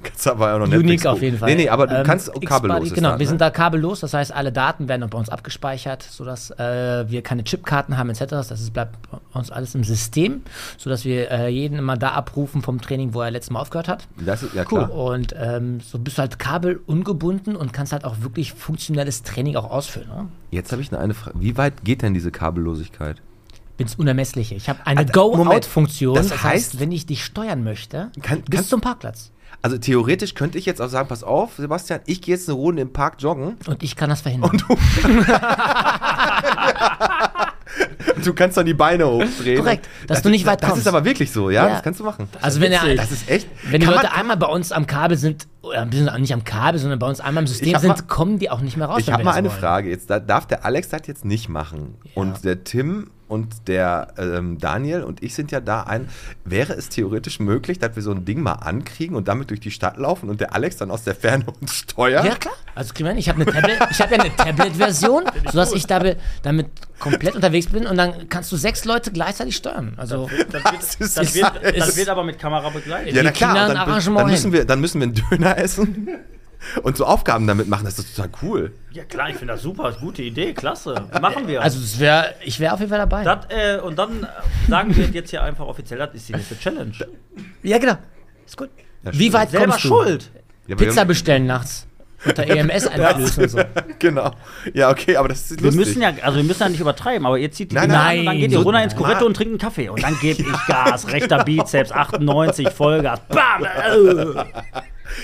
[0.03, 1.51] Kannst aber auch noch Unique Netflix auf jeden Fall.
[1.51, 2.93] Nee, nee, aber du Ähm, kannst kabellos.
[2.93, 3.29] Genau, das, wir ne?
[3.29, 7.45] sind da kabellos, das heißt, alle Daten werden bei uns abgespeichert, sodass äh, wir keine
[7.45, 8.25] Chipkarten haben etc.
[8.27, 10.43] Das ist, bleibt bei uns alles im System,
[10.79, 14.07] sodass wir äh, jeden immer da abrufen vom Training, wo er letztes Mal aufgehört hat.
[14.25, 14.93] Das ist, ja, klar.
[14.93, 19.71] Und ähm, so bist du halt kabelungebunden und kannst halt auch wirklich funktionelles Training auch
[19.71, 20.09] ausführen.
[20.09, 20.29] Ne?
[20.51, 21.41] Jetzt habe ich noch eine Frage.
[21.41, 23.21] Wie weit geht denn diese Kabellosigkeit?
[23.77, 24.55] Bin's Unermessliche.
[24.55, 26.15] Ich habe eine Alter, Go-Out-Funktion.
[26.15, 29.31] Das, Das heißt, heißt- wenn ich dich steuern möchte, Kann- bis kannst- zum Parkplatz.
[29.63, 32.83] Also theoretisch könnte ich jetzt auch sagen, pass auf, Sebastian, ich gehe jetzt eine Runde
[32.83, 33.57] im Park joggen.
[33.67, 34.63] Und ich kann das verhindern.
[38.25, 39.59] Du kannst dann die Beine hochdrehen.
[39.59, 40.83] Korrekt, dass das du nicht weit Das kommst.
[40.83, 41.67] ist aber wirklich so, ja?
[41.67, 41.73] Ja.
[41.75, 42.29] Das kannst du machen.
[42.41, 43.49] Also wenn er, Das ist echt.
[43.69, 46.45] wenn die Kann Leute einmal bei uns am Kabel sind, oder ein bisschen nicht am
[46.45, 49.01] Kabel, sondern bei uns einmal im System sind, mal- kommen die auch nicht mehr raus.
[49.01, 49.59] Ich habe mal das eine wollen.
[49.61, 49.91] Frage.
[49.91, 51.97] Jetzt da darf der Alex das jetzt nicht machen.
[52.15, 56.09] Und der Tim und der ähm, Daniel und ich sind ja da ein.
[56.45, 59.71] Wäre es theoretisch möglich, dass wir so ein Ding mal ankriegen und damit durch die
[59.71, 62.25] Stadt laufen und der Alex dann aus der Ferne uns steuert?
[62.25, 62.55] Ja, klar.
[62.75, 66.67] Also ich habe eine Tablet, ich habe ja eine Tablet-Version, sodass ich damit, damit
[66.99, 69.95] komplett unterwegs bin und dann kannst du sechs Leute gleichzeitig steuern.
[69.97, 71.75] Also Das Das wird, geil.
[71.79, 73.15] das wird aber mit Kamera begleitet.
[73.15, 73.55] Ja, na klar.
[73.55, 76.09] Dann, dann, müssen wir, dann müssen wir einen Döner essen
[76.83, 77.85] und so Aufgaben damit machen.
[77.85, 78.73] Das ist total cool.
[78.93, 81.07] Ja klar, ich finde das super, gute Idee, klasse.
[81.21, 81.63] Machen wir.
[81.63, 83.25] Also es wäre, ich wäre auf jeden Fall dabei.
[83.25, 84.27] das, äh, und dann äh,
[84.71, 86.93] sagen wir jetzt hier einfach offiziell, das ist die nächste Challenge.
[87.63, 87.97] ja, genau.
[88.47, 88.71] Ist gut.
[89.03, 89.89] Ja, Wie weit Selber kommst du?
[89.89, 90.31] schuld.
[90.67, 91.87] Ja, wir Pizza bestellen nachts.
[92.27, 93.59] Unter EMS einflößen und so.
[93.99, 94.31] Genau.
[94.73, 95.79] Ja, okay, aber das ist Wir lustig.
[95.99, 98.25] müssen ja, also wir müssen ja nicht übertreiben, aber ihr zieht die Nein, nein, und
[98.27, 98.97] dann geht ihr so- runter ins.
[98.97, 99.91] Korretto und trinkt einen Kaffee.
[99.91, 103.67] Und dann gebe ich Gas, rechter Bizeps, 98, Vollgas, bam!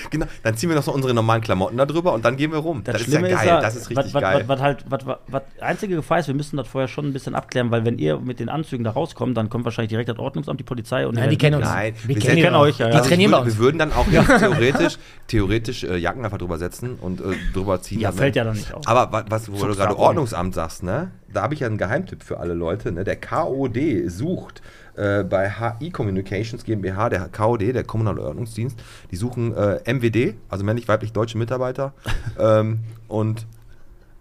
[0.09, 2.59] Genau, dann ziehen wir noch so unsere normalen Klamotten da drüber und dann gehen wir
[2.59, 2.83] rum.
[2.83, 4.39] Das, Das, ist ja ist, geil, ja, das ist richtig was, geil.
[4.41, 7.13] Was, was halt, was, was, was einzige Gefahr ist, wir müssen das vorher schon ein
[7.13, 10.19] bisschen abklären, weil wenn ihr mit den Anzügen da rauskommt, dann kommt wahrscheinlich direkt das
[10.19, 11.65] Ordnungsamt, die Polizei und Nein, die kennen uns.
[11.67, 13.01] Nein, wir wir kennen euch, ja, Die ja.
[13.03, 13.53] Trainieren würde, uns.
[13.57, 14.05] wir würden dann auch
[14.39, 17.23] theoretisch, theoretisch äh, Jacken einfach drüber setzen und äh,
[17.53, 17.99] drüber ziehen.
[17.99, 18.87] Ja, damit- fällt ja dann nicht auf.
[18.87, 19.97] Aber wa- was, wo du gerade.
[19.97, 21.11] Ordnungsamt sagst, ne?
[21.33, 22.91] Da habe ich ja einen Geheimtipp für alle Leute.
[22.91, 23.03] Ne?
[23.03, 23.77] Der KOD
[24.07, 24.61] sucht
[24.95, 28.81] äh, bei HI Communications GmbH, der KOD, der Kommunale Ordnungsdienst,
[29.11, 31.93] die suchen äh, MWD, also männlich-weiblich deutsche Mitarbeiter.
[32.39, 33.47] ähm, und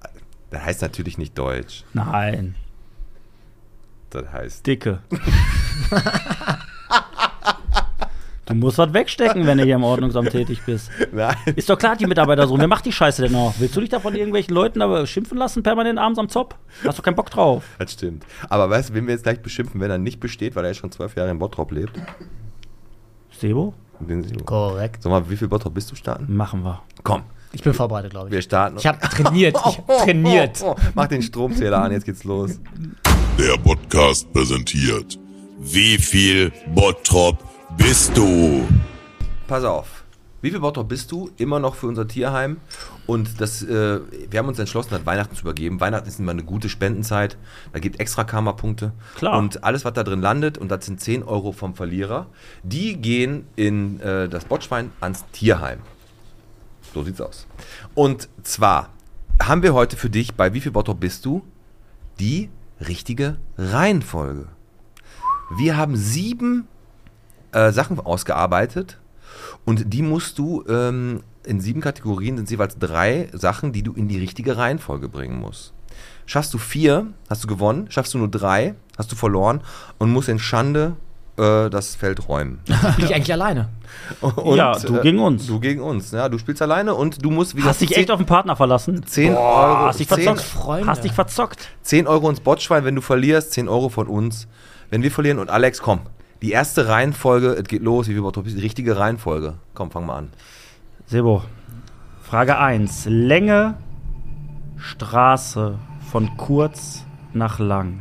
[0.03, 0.09] äh,
[0.51, 1.85] das heißt natürlich nicht Deutsch.
[1.93, 2.55] Nein,
[4.11, 5.01] Das heißt dicke.
[8.51, 10.91] Du musst was wegstecken, wenn du hier im Ordnungsamt tätig bist.
[11.13, 11.37] Nein.
[11.57, 12.59] Ist doch klar, die Mitarbeiter so.
[12.59, 13.55] Wer macht die Scheiße denn noch?
[13.59, 16.57] Willst du dich da von irgendwelchen Leuten aber schimpfen lassen, permanent abends am Zopf?
[16.85, 17.63] Hast du keinen Bock drauf?
[17.79, 18.25] Das stimmt.
[18.49, 20.91] Aber weißt du, wen wir jetzt gleich beschimpfen, wenn er nicht besteht, weil er schon
[20.91, 21.93] zwölf Jahre in Bottrop lebt?
[23.39, 23.73] Sebo?
[24.01, 24.45] Den Silo.
[24.45, 25.03] Korrekt.
[25.03, 26.35] Sag mal, wie viel Bottrop bist du starten?
[26.35, 26.83] Machen wir.
[27.05, 27.23] Komm,
[27.53, 28.33] Ich bin vorbereitet, glaube ich.
[28.33, 28.79] wir starten.
[28.79, 29.57] Ich habe trainiert.
[29.57, 30.61] Ich hab trainiert.
[30.63, 32.59] Oh, oh, mach den Stromzähler an, jetzt geht's los.
[33.39, 35.19] Der Podcast präsentiert.
[35.59, 37.37] Wie viel Bottrop
[37.77, 38.67] bist du?
[39.47, 40.05] Pass auf.
[40.43, 41.31] Wie viel Bottrop bist du?
[41.37, 42.59] Immer noch für unser Tierheim.
[43.07, 44.01] Und das, äh,
[44.31, 45.81] wir haben uns entschlossen, das Weihnachten zu übergeben.
[45.81, 47.37] Weihnachten ist immer eine gute Spendenzeit.
[47.73, 48.93] Da gibt extra Karma-Punkte.
[49.17, 49.39] Klar.
[49.39, 52.27] Und alles, was da drin landet, und das sind 10 Euro vom Verlierer,
[52.63, 55.81] die gehen in äh, das Botschwein ans Tierheim.
[56.95, 57.47] So sieht's aus.
[57.95, 58.91] Und zwar
[59.43, 61.43] haben wir heute für dich bei Wie viel Bottrop bist du
[62.19, 62.49] die
[62.81, 64.49] richtige Reihenfolge.
[65.57, 66.69] Wir haben sieben
[67.53, 68.99] äh, Sachen ausgearbeitet
[69.65, 74.09] und die musst du ähm, in sieben Kategorien sind jeweils drei Sachen, die du in
[74.09, 75.73] die richtige Reihenfolge bringen musst.
[76.27, 77.87] Schaffst du vier, hast du gewonnen.
[77.91, 79.63] Schaffst du nur drei, hast du verloren
[79.99, 80.97] und musst in Schande
[81.37, 82.61] äh, das Feld räumen.
[82.97, 83.69] Bin ich eigentlich alleine?
[84.21, 85.47] Und, Ja, du gegen uns.
[85.47, 86.13] Du gegen uns.
[86.13, 89.05] Ja, du spielst alleine und du musst wieder Hast dich echt auf den Partner verlassen?
[89.05, 90.41] 10 Boah, Euro, hast dich 10, verzockt.
[90.43, 90.87] Freunde.
[90.87, 91.69] Hast dich verzockt.
[91.83, 94.47] 10 Euro ins Botschwein, wenn du verlierst, 10 Euro von uns.
[94.91, 96.01] Wenn wir verlieren und Alex, komm.
[96.43, 99.55] Die erste Reihenfolge, es geht los, wie viel Bottrop ist die richtige Reihenfolge.
[99.75, 100.31] Komm, fang mal an.
[101.07, 101.43] Sebo,
[102.23, 103.07] Frage 1.
[103.11, 103.77] Länge
[104.79, 105.79] Straße
[106.11, 108.01] von kurz nach lang.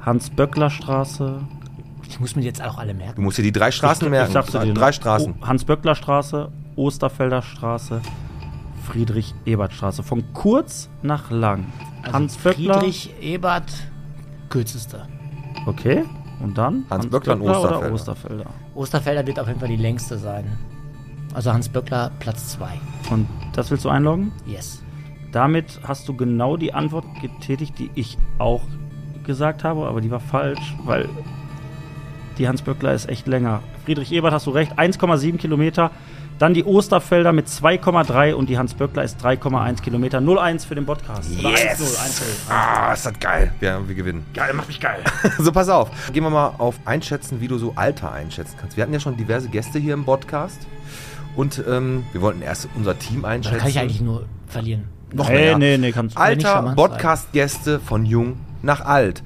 [0.00, 1.40] Hans-Böckler-Straße.
[2.08, 3.22] Ich muss mir die jetzt auch alle Du merken.
[3.22, 4.28] musst dir die drei Straßen merken.
[4.28, 5.34] Ich sag's dir, drei Straßen.
[5.40, 8.00] Oh, Hans-Böckler-Straße, Osterfelder Straße,
[8.86, 10.02] Friedrich-Ebert-Straße.
[10.02, 11.66] Von kurz nach lang.
[12.02, 12.74] Also Hans Böckler.
[12.74, 13.72] Friedrich Ebert,
[14.48, 15.08] kürzester.
[15.66, 16.04] Okay.
[16.40, 16.84] Und dann?
[16.90, 17.78] Hans Böckler und Böckler Osterfelder.
[17.78, 18.46] Oder Osterfelder.
[18.74, 20.44] Osterfelder wird auf jeden Fall die längste sein.
[21.34, 22.68] Also Hans Böckler Platz 2.
[23.10, 24.32] Und das willst du einloggen?
[24.46, 24.82] Yes.
[25.32, 28.62] Damit hast du genau die Antwort getätigt, die ich auch
[29.24, 31.08] gesagt habe, aber die war falsch, weil
[32.38, 33.62] die Hans Böckler ist echt länger.
[33.84, 35.90] Friedrich Ebert hast du recht, 1,7 Kilometer.
[36.38, 40.18] Dann die Osterfelder mit 2,3 und die Hans Böckler ist 3,1 Kilometer.
[40.18, 41.30] 0-1 für den Podcast.
[41.38, 42.22] Oder 1-0, 1-0.
[42.50, 43.52] Ah, ist das geil.
[43.62, 44.26] Ja, wir gewinnen.
[44.34, 44.98] Geil, macht mich geil.
[45.38, 45.88] So, pass auf.
[46.12, 48.76] Gehen wir mal auf einschätzen, wie du so Alter einschätzen kannst.
[48.76, 50.58] Wir hatten ja schon diverse Gäste hier im Podcast.
[51.36, 53.58] Und ähm, wir wollten erst unser Team Da einschätzen.
[53.60, 54.84] kann ich eigentlich nur verlieren.
[55.14, 55.58] noch Nee, mehr.
[55.58, 56.20] nee, nee, kannst du.
[56.22, 59.22] nicht Alter Podcast-Gäste von jung nach alt.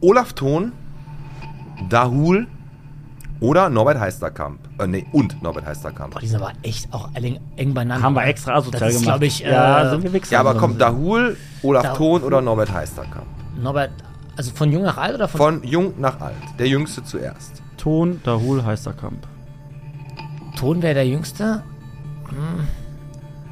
[0.00, 0.72] Olaf Thon,
[1.88, 2.46] Dahul
[3.40, 4.60] oder Norbert Heisterkamp.
[4.78, 6.12] Äh, nee, und Norbert Heisterkamp.
[6.14, 8.02] Boah, die sind aber echt auch alle eng beieinander.
[8.04, 9.14] Haben wir extra asozial Das ist, gemacht.
[9.14, 10.32] glaube ich, ja, äh, sind wir Wichser.
[10.32, 11.96] Ja, aber komm, Dahul, Olaf Dahul.
[11.96, 13.26] Thon oder Norbert Heisterkamp.
[13.60, 13.90] Norbert,
[14.36, 15.38] also von jung nach alt oder von.
[15.38, 16.34] Von jung nach alt.
[16.58, 17.62] Der Jüngste zuerst.
[17.76, 19.26] Ton, Dahul, Heisterkamp.
[20.56, 21.62] Ton wäre der Jüngste.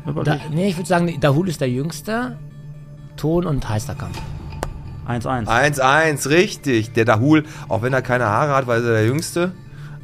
[0.05, 0.41] Da, Überleg.
[0.51, 2.37] nee, ich würde sagen, Dahul ist der Jüngste.
[3.17, 4.15] Ton und Heisterkamp.
[5.09, 5.47] 1-1.
[5.47, 6.93] 1-1, richtig.
[6.93, 9.53] Der Dahul, auch wenn er keine Haare hat, weil er der Jüngste.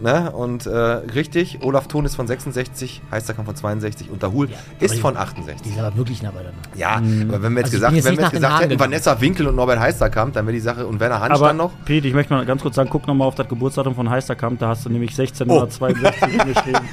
[0.01, 0.33] Ne?
[0.33, 4.95] Und äh, richtig, Olaf Thon ist von 66, Heisterkamp von 62 und Dahul Ja, ist
[4.97, 5.73] die- von Die 68.
[5.73, 6.59] sind aber wirklich nah beieinander.
[6.75, 8.81] Ja, aber wenn wir jetzt Also gesagt, jetzt wenn wir jetzt gesagt hätten, gegangen.
[8.93, 11.71] Vanessa Winkel und Norbert Heisterkamp, dann wäre die Sache, und Werner Hanstein Aber, noch.
[11.85, 14.69] Pete, ich möchte mal ganz kurz sagen, guck nochmal auf das Geburtsdatum von Heisterkamp, da
[14.69, 16.89] hast du nämlich 1662 geschrieben.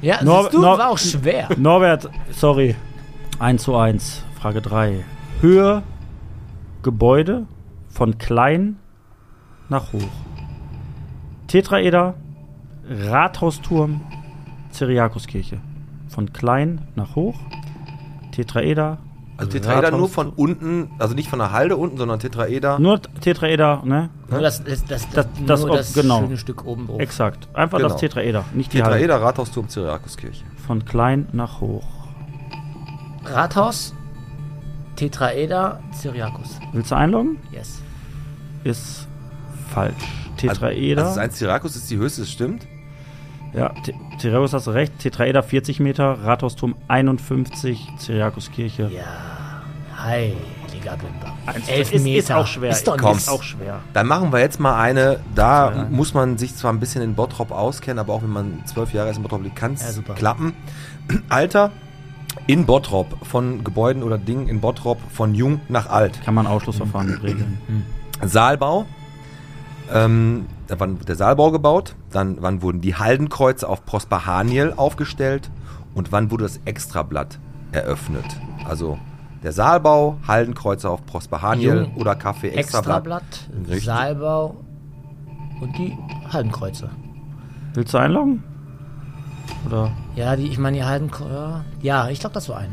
[0.00, 1.48] Ja, Nor- du, Nor- war auch schwer.
[1.56, 2.76] Norbert, sorry.
[3.38, 5.04] 1 zu 1, Frage 3.
[5.40, 5.82] Höhe,
[6.82, 7.46] Gebäude
[7.90, 8.76] von klein
[9.68, 10.00] nach hoch.
[11.60, 12.12] Tetraeder,
[12.86, 14.02] Rathausturm,
[14.74, 15.58] Cyriakuskirche.
[16.06, 17.34] Von klein nach hoch.
[18.32, 18.98] Tetraeder.
[19.38, 22.78] Also Tetraeder nur Rathaus- von unten, also nicht von der Halde unten, sondern Tetraeder.
[22.78, 24.10] Nur Tetraeder, ne?
[24.30, 26.20] Nur das, das, das, Das- nur das- das, genau.
[26.20, 27.00] schöne Stück oben drauf.
[27.00, 27.48] Exakt.
[27.54, 27.88] Einfach Genau.
[27.88, 28.78] das Tetraeder, nicht die.
[28.82, 30.44] Tetraeder, Rathausturm, Cyriakuskirche.
[30.66, 31.86] Von klein nach hoch.
[33.24, 33.94] Rathaus,
[34.96, 36.58] Tetraeder, Cyriakus.
[36.72, 37.38] Willst du einloggen?
[37.50, 37.80] Yes.
[38.62, 39.08] Ist
[39.70, 39.94] falsch.
[40.36, 41.02] Tetraeder.
[41.04, 42.66] Also sein Cyriakus ist die höchste, das stimmt.
[43.54, 44.98] Ja, Te- Tereus hast du recht.
[44.98, 48.90] Tetraeder 40 Meter, Rathausturm 51, Cyriakuskirche.
[48.94, 50.96] Ja, heiliger
[51.68, 52.18] Elf ist, Meter.
[52.18, 52.70] ist auch schwer.
[52.70, 53.16] Ist doch Komm.
[53.16, 53.80] Ist auch schwer.
[53.92, 57.50] Dann machen wir jetzt mal eine, da muss man sich zwar ein bisschen in Bottrop
[57.50, 60.14] auskennen, aber auch wenn man zwölf Jahre ist in Bottrop, kann Ja, es super.
[60.14, 60.52] klappen.
[61.28, 61.70] Alter
[62.46, 66.20] in Bottrop, von Gebäuden oder Dingen in Bottrop, von jung nach alt.
[66.24, 67.58] Kann man Ausschlussverfahren regeln.
[68.22, 68.84] Saalbau,
[69.92, 74.72] ähm, da wann wird der Saalbau gebaut, dann wann wurden die Haldenkreuze auf Prosper Haniel
[74.76, 75.50] aufgestellt
[75.94, 77.38] und wann wurde das Extrablatt
[77.72, 78.24] eröffnet.
[78.64, 78.98] Also
[79.42, 83.06] der Saalbau, Haldenkreuze auf Prosper Haniel Jung, oder Kaffee Extrablatt.
[83.06, 83.82] Extrablatt.
[83.82, 84.56] Saalbau
[85.60, 85.96] und die
[86.32, 86.90] Haldenkreuze.
[87.74, 88.42] Willst du einloggen?
[89.66, 89.92] Oder?
[90.16, 91.64] Ja, die, ich meine, die Haldenkreuze.
[91.82, 92.72] Ja, ich glaube, das war ein.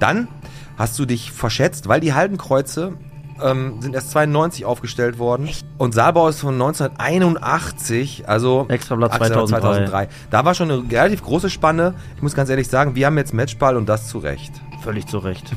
[0.00, 0.28] Dann
[0.76, 2.94] hast du dich verschätzt, weil die Haldenkreuze
[3.42, 5.48] ähm, sind erst 92 aufgestellt worden.
[5.78, 10.08] Und Saalbau ist von 1981, also Extrablatt Axelrad 2003.
[10.30, 11.94] Da war schon eine relativ große Spanne.
[12.16, 14.52] Ich muss ganz ehrlich sagen, wir haben jetzt Matchball und das zu Recht.
[14.82, 15.52] Völlig zu Recht.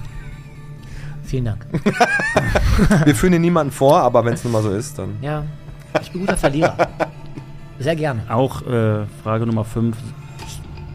[1.23, 1.65] Vielen Dank.
[3.03, 5.17] Wir führen hier niemanden vor, aber wenn es nun mal so ist, dann.
[5.21, 5.43] Ja,
[6.01, 6.77] ich bin guter Verlierer.
[7.79, 8.21] Sehr gerne.
[8.29, 9.97] Auch äh, Frage Nummer 5.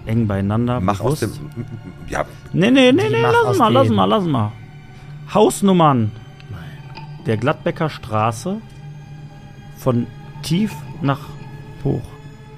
[0.07, 0.81] Eng beieinander.
[0.81, 1.39] Mach aus bewusst.
[1.55, 1.67] dem.
[2.09, 4.53] Ja, Nee, nee, nee, nee, lass aus mal, lass mal, lass mal.
[5.35, 6.11] Hausnummern
[7.27, 8.61] der Gladbecker Straße
[9.77, 10.07] von
[10.43, 11.21] tief nach
[11.85, 12.03] hoch.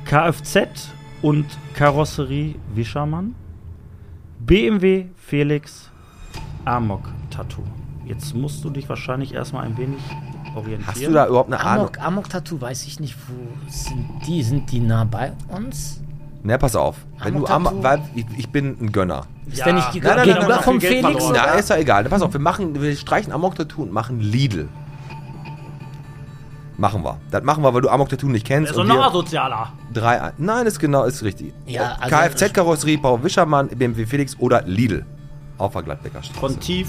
[0.05, 0.89] Kfz
[1.23, 3.35] und Karosserie Wischermann.
[4.41, 5.91] BMW Felix
[6.65, 7.63] Amok Tattoo.
[8.05, 10.03] Jetzt musst du dich wahrscheinlich erstmal ein wenig
[10.55, 10.87] orientieren.
[10.87, 11.87] hast du da überhaupt eine Ahnung?
[11.87, 14.43] Amok, Amok Tattoo, weiß ich nicht, wo sind die?
[14.43, 16.04] Sind die nah bei uns?
[16.47, 16.97] Na, pass auf.
[17.23, 19.23] Wenn du am, weil ich, ich bin ein Gönner.
[19.47, 19.65] Ist Ja.
[19.65, 21.25] der nicht Nein, gegenüber nein, nein, nein, vom Felix?
[21.33, 22.05] Na, ist ja egal.
[22.05, 24.69] Pass auf, wir machen, wir streichen Amok-Tattoo und machen Lidl.
[26.77, 27.19] Machen wir.
[27.31, 28.75] Das machen wir, weil du Amok-Tattoo nicht kennst.
[28.75, 29.73] so und noch wir asozialer.
[29.93, 31.55] drei, Nein, ist genau, ist richtig.
[31.67, 35.07] Ja, also- Kfz-Karosserie, Paul Wischermann, BMW Felix oder Lidl.
[35.57, 36.41] Auf der Gladbecker Straße.
[36.41, 36.89] Von tief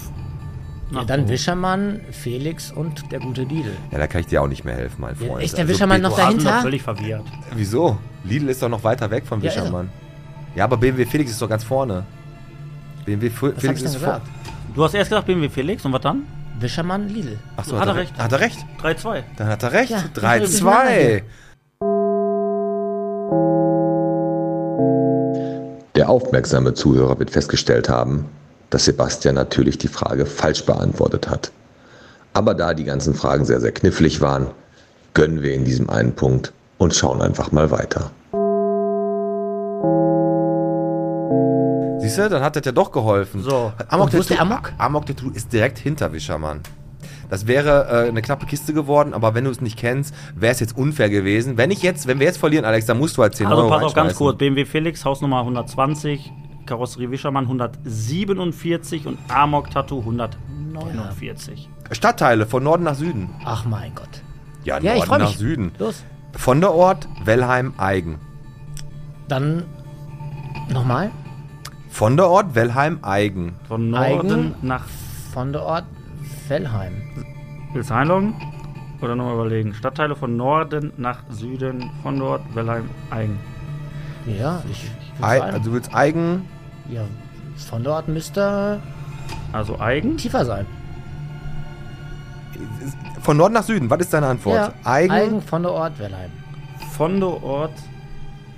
[0.91, 1.27] Ja, dann.
[1.27, 3.71] Wischermann, Felix und der gute Lidl.
[3.91, 5.41] ja, da kann ich dir auch nicht mehr helfen, mein Freund.
[5.43, 6.51] echt, der Also, Wischermann noch dahinter?
[6.51, 7.23] doch völlig verwirrt.
[7.55, 7.97] Wieso?
[8.23, 9.55] Lidl ist doch noch weiter weg von Ja, er.
[9.57, 9.89] Wischermann.
[10.55, 12.05] Ja, aber BMW Felix ist doch ganz vorne.
[13.05, 14.13] BMW Fe- Was Felix ich denn ist vor.
[14.13, 14.27] gesagt?
[14.75, 16.23] Du hast erst gesagt BMW Felix und was dann?
[16.59, 17.37] Wischermann, Lidl.
[17.57, 18.11] Achso, Hat hat, er recht.
[18.11, 18.21] recht.
[18.21, 18.65] Hat er recht.
[18.81, 19.23] 3-2.
[19.37, 19.89] Dann hat er recht.
[19.91, 21.21] Ja, 3-2.
[25.95, 28.25] Der aufmerksame Zuhörer wird festgestellt haben,
[28.69, 31.51] dass Sebastian natürlich die Frage falsch beantwortet hat.
[32.33, 34.47] Aber da die ganzen Fragen sehr, sehr knifflig waren,
[35.13, 38.11] gönnen wir in diesem einen Punkt und schauen einfach mal weiter.
[42.01, 43.41] Siehst du, dann hat das ja doch geholfen.
[43.41, 43.71] So.
[43.87, 44.73] Amok, Und ist der Amok?
[44.77, 46.61] Amok Tattoo ist direkt hinter Wischermann.
[47.29, 50.59] Das wäre äh, eine knappe Kiste geworden, aber wenn du es nicht kennst, wäre es
[50.59, 51.57] jetzt unfair gewesen.
[51.57, 53.69] Wenn ich jetzt, wenn wir jetzt verlieren, Alex, dann musst du halt 10 Also Euro
[53.69, 54.37] pass auf ganz kurz.
[54.37, 56.31] BMW Felix, Hausnummer 120,
[56.65, 61.69] Karosserie Wischermann 147 und Amok Tattoo 149.
[61.91, 63.29] Stadtteile von Norden nach Süden.
[63.43, 64.09] Ach mein Gott.
[64.63, 65.37] Ja, Ja, ich Norden freu nach mich.
[65.37, 65.71] Süden.
[65.77, 66.03] Los.
[66.33, 68.19] Von der Ort Wellheim Eigen.
[69.27, 69.63] Dann
[70.71, 71.11] nochmal.
[71.89, 73.55] Von der Ort Wellheim Eigen.
[73.67, 74.55] Von Norden Eigen.
[74.61, 74.85] nach.
[75.33, 75.85] Von der Ort
[76.47, 76.93] Fellheim.
[77.73, 78.33] Willst du einloggen?
[79.01, 79.73] Oder nochmal überlegen.
[79.73, 83.37] Stadtteile von Norden nach Süden, von dort, Wellheim, Eigen.
[84.25, 84.83] Ja, ich.
[84.85, 84.89] ich
[85.19, 86.47] will's Ei, ein- also du willst Eigen.
[86.89, 87.01] Ja,
[87.69, 88.79] von dort müsste
[89.51, 90.17] Also Eigen.
[90.17, 90.65] tiefer sein.
[93.21, 93.89] Von Norden nach Süden.
[93.89, 94.55] Was ist deine Antwort?
[94.55, 96.29] Ja, Eigen, Eigen von der Ort Wellheim.
[96.91, 97.73] Von der Ort.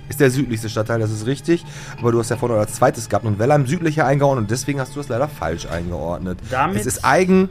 [0.08, 1.64] ist der südlichste Stadtteil, das ist richtig.
[1.98, 4.80] Aber du hast ja von Ort als zweites gehabt und Wellheim südlicher eingeordnet und deswegen
[4.80, 6.38] hast du es leider falsch eingeordnet.
[6.50, 7.50] Damit- es ist Eigen,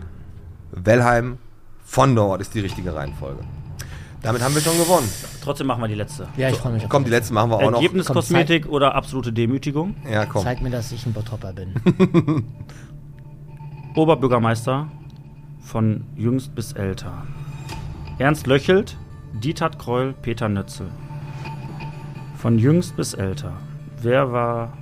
[0.72, 1.38] Wellheim,
[1.86, 3.42] von der Ort ist die richtige Reihenfolge.
[4.22, 5.08] Damit haben wir schon gewonnen.
[5.44, 6.28] Trotzdem machen wir die letzte.
[6.38, 7.82] Ja, ich freue mich auf Komm, die letzte machen wir auch noch.
[7.82, 9.96] Ergebniskosmetik oder absolute Demütigung?
[10.12, 10.44] Ja, komm.
[10.44, 11.74] Zeig mir, dass ich ein Bottropper bin.
[13.96, 14.88] Oberbürgermeister
[15.62, 17.24] von jüngst bis älter.
[18.20, 18.98] Ernst Löchelt,
[19.34, 20.88] Dieter Kreul, Peter Nötzel.
[22.36, 23.54] Von jüngst bis älter.
[24.02, 24.74] Wer war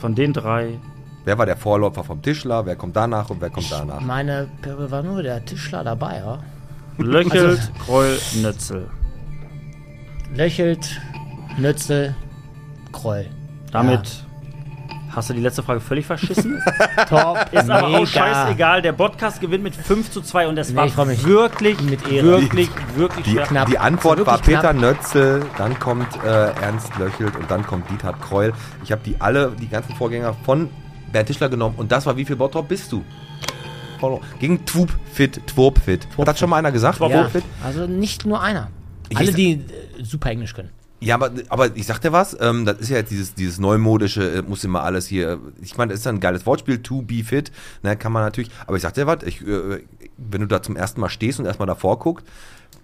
[0.00, 0.78] von den drei?
[1.24, 2.66] Wer war der Vorläufer vom Tischler?
[2.66, 4.00] Wer kommt danach und wer kommt Ich danach?
[4.00, 6.38] meine, war nur der Tischler dabei, ja?
[6.98, 8.88] Löchelt, Also- Kreul, Nötzel.
[10.34, 11.00] Löchelt,
[11.58, 12.14] Nützel,
[12.92, 13.26] Kroll.
[13.72, 14.24] Damit
[15.14, 16.60] hast du die letzte Frage völlig verschissen.
[17.08, 17.98] Top, Ist aber mega.
[18.00, 18.82] auch scheißegal.
[18.82, 22.26] Der Podcast gewinnt mit 5 zu 2 und es Nee, war wirklich, Mit Ehre.
[22.26, 23.44] wirklich, wirklich Die, schwer.
[23.46, 23.68] knapp.
[23.68, 24.80] die Antwort war wirklich Peter knapp.
[24.96, 28.52] Nötzel, dann kommt äh, Ernst Löchelt und dann kommt Dieter Kreul.
[28.84, 30.68] Ich habe die alle, die ganzen Vorgänger von
[31.12, 33.02] Bernd Tischler genommen und das war wie viel Bottrop bist du?
[33.98, 34.20] Follow.
[34.40, 36.06] Gegen Twupfit, Twopfit.
[36.18, 37.00] Hat das schon mal einer gesagt?
[37.00, 37.44] Ja, Twopfit?
[37.64, 38.70] also nicht nur einer.
[39.08, 39.62] Ich- Alle, die äh,
[40.02, 40.70] super Englisch können.
[40.98, 44.38] Ja, aber, aber ich sag dir was, ähm, das ist ja jetzt dieses, dieses neumodische,
[44.38, 47.22] äh, muss immer alles hier, ich meine, das ist ja ein geiles Wortspiel, to be
[47.22, 47.52] fit,
[47.82, 49.82] ne, kann man natürlich, aber ich sag dir was, ich, äh,
[50.16, 52.24] wenn du da zum ersten Mal stehst und erstmal davor guckst,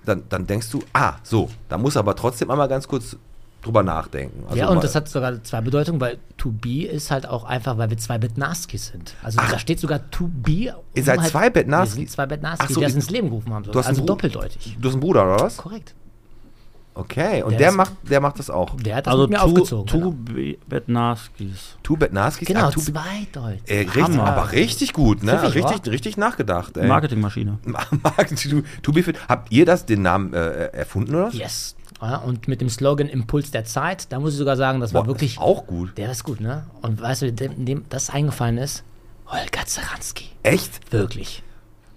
[0.04, 3.16] dann, dann denkst du, ah, so, da muss aber trotzdem einmal ganz kurz
[3.62, 4.44] drüber nachdenken.
[4.46, 7.44] Also ja, mal- und das hat sogar zwei Bedeutungen, weil to be ist halt auch
[7.44, 9.14] einfach, weil wir zwei Bednarskis sind.
[9.22, 10.74] Also da steht sogar to be.
[10.76, 11.96] um Ihr seid zwei Bednarskis?
[11.96, 13.64] Wir sind zwei Ach Bednarskis, so, die das ins Leben gerufen haben.
[13.64, 13.72] So.
[13.72, 14.76] Du hast Also doppeldeutig.
[14.80, 15.56] Du hast einen Bruder, oder was?
[15.56, 15.94] Korrekt.
[16.94, 18.76] Okay, und Der der, ist- macht, der macht das auch.
[18.76, 19.86] Der hat das Also mit mir tu, aufgezogen.
[19.86, 21.76] tu genau, Be- Bednarskis.
[21.82, 22.46] Two Bednarskis?
[22.46, 23.62] genau Ah, Two Be- zweideutig.
[23.70, 25.38] äh, richtig, aber richtig gut, ne?
[25.38, 26.86] Pfiffig, Richtig, richtig nachgedacht, ey.
[26.86, 27.58] Marketingmaschine.
[28.02, 29.16] Marketing, to, to be fit.
[29.26, 31.30] Habt ihr das, den Namen äh, erfunden, oder?
[31.30, 31.76] Yes.
[32.02, 35.02] Ja, und mit dem Slogan Impuls der Zeit, da muss ich sogar sagen, das war
[35.04, 35.34] Boah, wirklich.
[35.34, 35.96] ist auch gut.
[35.96, 36.64] Der ist gut, ne?
[36.82, 38.82] Und weißt du, dem, dem das eingefallen ist?
[39.28, 40.26] Holger Zaranski.
[40.42, 40.92] Echt?
[40.92, 41.42] Wirklich.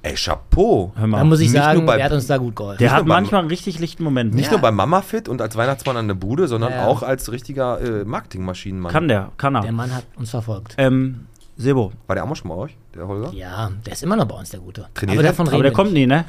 [0.04, 0.92] Ey, Chapeau.
[0.96, 1.18] Hör mal.
[1.18, 2.78] Da muss ich sagen, bei- der hat uns da gut geholfen.
[2.78, 4.36] der hat manchmal einen richtig lichten Moment.
[4.36, 4.52] Nicht Ja.
[4.52, 6.86] nur bei Mama Fit und als Weihnachtsmann an der Bude, sondern Ja.
[6.86, 8.92] auch als richtiger äh, Marketingmaschinenmann.
[8.92, 9.62] Kann der, kann er.
[9.62, 10.76] Der Mann hat uns verfolgt.
[10.78, 11.26] Ähm,
[11.58, 13.32] Sebo, War der auch mal schon bei euch, der Holger?
[13.34, 14.88] Ja, der ist immer noch bei uns, der Gute.
[14.94, 15.32] Trainiert aber er?
[15.32, 16.02] davon aber der kommt nicht.
[16.02, 16.26] nie, ne?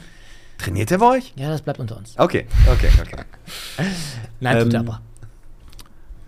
[0.58, 1.32] Trainiert der bei euch?
[1.36, 2.18] Ja, das bleibt unter uns.
[2.18, 3.24] Okay, okay, okay.
[4.40, 5.00] Nein, tut er Ähm, aber.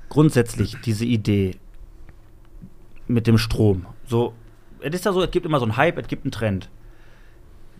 [0.09, 1.57] Grundsätzlich diese Idee
[3.07, 3.87] mit dem Strom.
[4.07, 4.35] So,
[4.81, 6.69] es ist ja so, es gibt immer so einen Hype, es gibt einen Trend.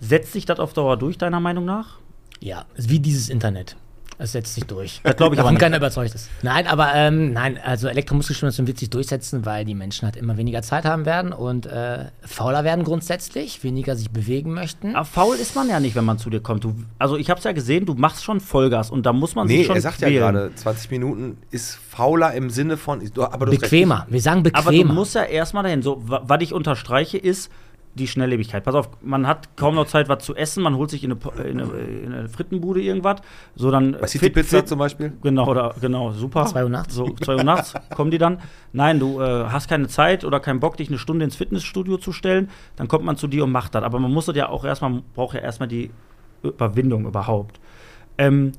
[0.01, 1.99] Setzt sich das auf Dauer durch, deiner Meinung nach?
[2.41, 3.77] Ja, ist wie dieses Internet.
[4.21, 5.01] Es setzt sich durch.
[5.05, 5.61] Das glaub ich aber nicht.
[5.61, 6.29] keiner überzeugt ist.
[6.43, 10.61] Nein, aber ähm, nein, also Elektromuskelstimulation wird sich durchsetzen, weil die Menschen halt immer weniger
[10.63, 14.97] Zeit haben werden und äh, fauler werden grundsätzlich, weniger sich bewegen möchten.
[14.97, 16.65] Aber faul ist man ja nicht, wenn man zu dir kommt.
[16.65, 19.47] Du, also ich habe es ja gesehen, du machst schon Vollgas und da muss man
[19.47, 20.21] Nee, sich schon er sagt ja quälen.
[20.21, 23.01] gerade, 20 Minuten ist fauler im Sinne von.
[23.17, 24.07] Aber du hast recht, bequemer.
[24.11, 24.67] Wir sagen bequemer.
[24.67, 25.83] Aber du musst ja erstmal dahin.
[25.83, 27.51] So, wa- was ich unterstreiche, ist
[27.95, 28.65] die Schnelllebigkeit.
[28.65, 30.63] Pass auf, man hat kaum noch Zeit, was zu essen.
[30.63, 33.21] Man holt sich in eine, in eine, in eine Frittenbude irgendwas.
[33.55, 33.97] So dann.
[34.01, 35.13] Was ist die Pizza zum Beispiel?
[35.23, 36.47] Genau, oder, genau, super.
[36.47, 36.95] Zwei Uhr nachts.
[36.95, 38.41] So, 2 Uhr nachts kommen die dann.
[38.73, 42.13] Nein, du äh, hast keine Zeit oder keinen Bock, dich eine Stunde ins Fitnessstudio zu
[42.13, 42.51] stellen.
[42.77, 43.83] Dann kommt man zu dir und macht das.
[43.83, 45.91] Aber man muss das ja auch erstmal, braucht ja erstmal die
[46.43, 47.61] Überwindung überhaupt.
[48.17, 48.53] Ähm,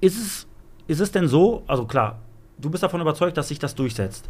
[0.00, 0.46] ist, es,
[0.86, 2.18] ist es denn so, also klar,
[2.58, 4.28] du bist davon überzeugt, dass sich das durchsetzt.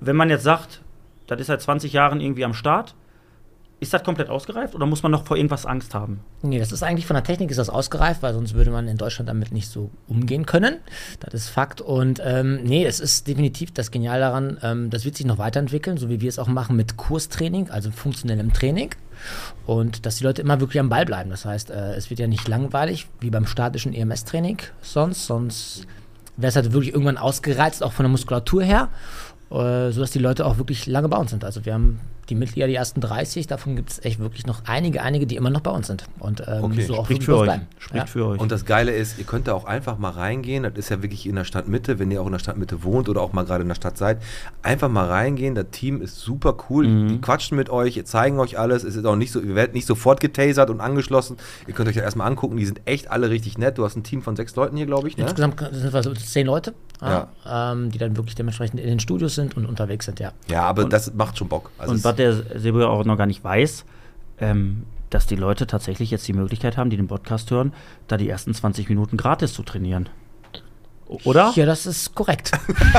[0.00, 0.82] Wenn man jetzt sagt,
[1.26, 2.94] das ist seit 20 Jahren irgendwie am Start,
[3.78, 6.20] ist das komplett ausgereift oder muss man noch vor irgendwas Angst haben?
[6.40, 8.96] Nee, das ist eigentlich von der Technik ist das ausgereift, weil sonst würde man in
[8.96, 10.76] Deutschland damit nicht so umgehen können.
[11.20, 11.82] Das ist Fakt.
[11.82, 15.98] Und ähm, nee, es ist definitiv das Genial daran, ähm, das wird sich noch weiterentwickeln,
[15.98, 18.94] so wie wir es auch machen mit Kurstraining, also funktionellem Training.
[19.66, 21.28] Und dass die Leute immer wirklich am Ball bleiben.
[21.28, 25.86] Das heißt, äh, es wird ja nicht langweilig wie beim statischen EMS-Training sonst, sonst
[26.36, 28.88] wäre es halt wirklich irgendwann ausgereizt, auch von der Muskulatur her,
[29.48, 31.44] sodass die Leute auch wirklich lange bei uns sind.
[31.44, 35.02] Also wir haben die Mitglieder, die ersten 30, davon gibt es echt wirklich noch einige,
[35.02, 36.04] einige, die immer noch bei uns sind.
[36.18, 37.44] Und ähm, Okay, so auch Spricht für euch.
[37.44, 37.66] bleiben.
[37.78, 38.06] Spricht Ja.
[38.06, 38.40] für euch.
[38.40, 40.64] Und das Geile ist, ihr könnt da auch einfach mal reingehen.
[40.64, 43.20] Das ist ja wirklich in der Stadtmitte, wenn ihr auch in der Stadtmitte wohnt oder
[43.20, 44.20] auch mal gerade in der Stadt seid.
[44.62, 45.54] Einfach mal reingehen.
[45.54, 46.88] Das Team ist super cool.
[46.88, 47.08] Mhm.
[47.08, 48.82] Die quatschen mit euch, zeigen euch alles.
[48.82, 51.36] Es ist auch nicht so, ihr werdet nicht sofort getasert und angeschlossen.
[51.68, 52.56] Ihr könnt euch das erstmal angucken.
[52.56, 53.78] Die sind echt alle richtig nett.
[53.78, 55.16] Du hast ein Team von sechs Leuten hier, glaube ich.
[55.16, 55.22] Ne?
[55.24, 57.28] Insgesamt sind wir so zehn Leute, ja.
[57.48, 60.32] ähm, die dann wirklich dementsprechend in den Studios sind und unterwegs sind, ja.
[60.50, 61.70] Ja, aber das macht schon Bock.
[61.78, 63.84] Also und was der Sebo auch noch gar nicht weiß,
[64.40, 67.72] ähm, dass die Leute tatsächlich jetzt die Möglichkeit haben, die den Podcast hören,
[68.08, 70.08] da die ersten 20 Minuten gratis zu trainieren.
[71.24, 71.52] Oder?
[71.54, 72.50] Ja, das ist korrekt.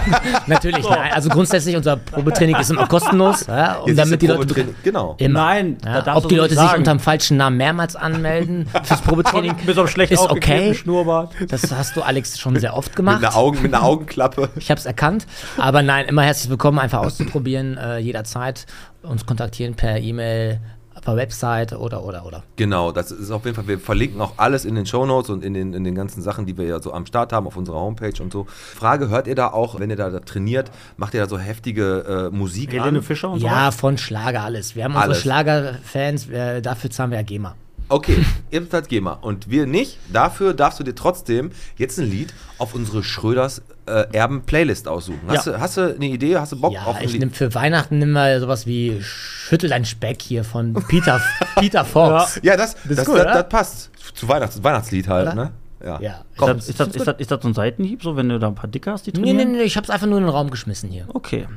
[0.48, 5.16] Natürlich, nein, also grundsätzlich unser Probetraining ist immer kostenlos, ja, um damit die Leute Genau.
[5.18, 5.40] Immer.
[5.40, 9.56] Nein, ja, ob die so Leute sich unter dem falschen Namen mehrmals anmelden fürs Probetraining,
[9.66, 10.74] Bis auf schlecht ist okay.
[10.74, 11.34] Schnurrbart.
[11.50, 13.24] Das hast du, Alex, schon sehr oft Mit gemacht.
[13.24, 14.50] einer, Augen, mit einer Augenklappe.
[14.56, 15.28] Ich habe es erkannt.
[15.58, 18.66] Aber nein, immer herzlich willkommen, einfach auszuprobieren, äh, jederzeit.
[19.04, 20.60] Uns kontaktieren per E-Mail,
[21.08, 22.44] per Website oder, oder, oder.
[22.58, 25.54] Genau, das ist auf jeden Fall, wir verlinken auch alles in den Shownotes und in
[25.54, 28.22] den, in den ganzen Sachen, die wir ja so am Start haben auf unserer Homepage
[28.22, 28.46] und so.
[28.50, 32.30] Frage, hört ihr da auch, wenn ihr da, da trainiert, macht ihr da so heftige
[32.34, 33.04] äh, Musik Helene an?
[33.04, 33.78] Fischer und Ja, so?
[33.78, 34.76] von Schlager alles.
[34.76, 35.20] Wir haben Alles.
[35.20, 37.56] unsere Schlagerfans, äh, dafür zahlen wir ja GEMA.
[37.90, 39.14] Okay, ebenfalls GEMA.
[39.22, 39.98] Und wir nicht.
[40.12, 45.22] Dafür darfst du dir trotzdem jetzt ein Lied auf unsere Schröders äh, Erben-Playlist aussuchen.
[45.28, 45.54] Hast, Ja.
[45.54, 46.36] du, hast du eine Idee?
[46.38, 47.20] Hast du Bock Ja, auf ein ich Lied?
[47.22, 51.22] nehme für Weihnachten nimm mal sowas wie Schüttel dein Speck hier von Peter,
[51.60, 52.40] Peter Fox.
[52.44, 53.34] Ja, das, ist das, gut, das, oder?
[53.36, 53.92] das passt.
[54.14, 55.36] Zu Weihnachts Weihnachtslied halt, Oder?
[55.36, 55.52] ne?
[55.86, 56.02] Ja.
[56.02, 56.12] Ja.
[56.12, 58.40] Ist Komm, das, ist, das, ist, das, ist das so ein Seitenhieb, so wenn du
[58.40, 59.52] da ein paar Dicke hast, die Nee, trainieren?
[59.52, 61.06] nee, nee, ich hab's einfach nur in den Raum geschmissen hier.
[61.14, 61.48] Okay.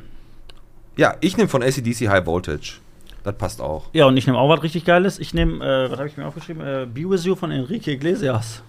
[0.97, 2.74] ja, ich nehme von ACDC High Voltage.
[3.23, 3.85] Das passt auch.
[3.93, 5.19] Ja, und ich nehme auch was richtig Geiles.
[5.19, 6.63] Ich nehme, äh, was habe ich mir aufgeschrieben?
[6.67, 8.63] Äh, Be With You von Enrique Iglesias.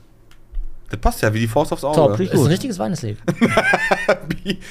[0.89, 1.95] Das passt ja wie die Faust aufs Auge.
[1.95, 3.17] Top, richtig ist ein richtiges Weihnachtslied.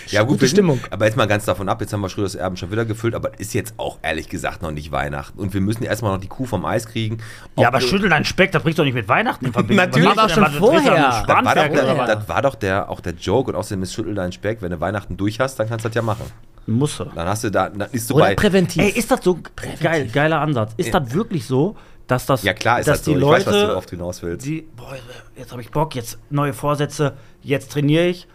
[0.09, 0.81] Ja, gut, Gute wir sind- Stimmung.
[0.91, 3.39] Aber jetzt mal ganz davon ab, jetzt haben wir Schröders Erben schon wieder gefüllt, aber
[3.39, 5.39] ist jetzt auch ehrlich gesagt noch nicht Weihnachten.
[5.39, 7.19] Und wir müssen erstmal noch die Kuh vom Eis kriegen.
[7.57, 9.87] Ja, aber schüttel dein Speck, das bringst du doch nicht mit Weihnachten in Verbindung.
[9.87, 10.11] Natürlich.
[10.19, 11.25] Aber schon vorher.
[11.27, 14.15] das war, doch der, das war doch der, auch der Joke und außerdem ist Schüttel
[14.15, 14.61] deinen Speck.
[14.61, 16.25] Wenn du Weihnachten durch hast, dann kannst du das ja machen.
[16.67, 17.07] Muss er.
[17.07, 18.35] Dann hast du da, dann ist du Oder bei.
[18.37, 18.83] präventiv.
[18.83, 19.39] Ey, ist das so
[19.83, 20.73] geil, geiler Ansatz?
[20.77, 21.77] Ist das wirklich so,
[22.07, 23.11] dass das, Ja, klar ist dass das so.
[23.13, 24.47] die Ich Leute, weiß, was du oft hinaus willst.
[24.47, 24.95] die, boah,
[25.37, 28.27] jetzt habe ich Bock, jetzt neue Vorsätze, jetzt trainiere ich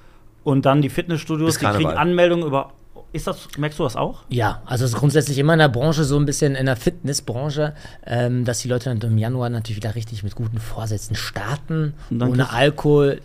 [0.43, 1.89] und dann die Fitnessstudios, die kriegen.
[1.89, 2.71] Anmeldungen über.
[3.13, 4.23] Ist das, merkst du das auch?
[4.27, 7.73] Ja, also es ist grundsätzlich immer in der Branche so ein bisschen in der Fitnessbranche,
[8.05, 12.19] ähm, dass die Leute dann im Januar natürlich wieder richtig mit guten Vorsätzen starten, Und
[12.19, 13.21] dann ohne Alkohol.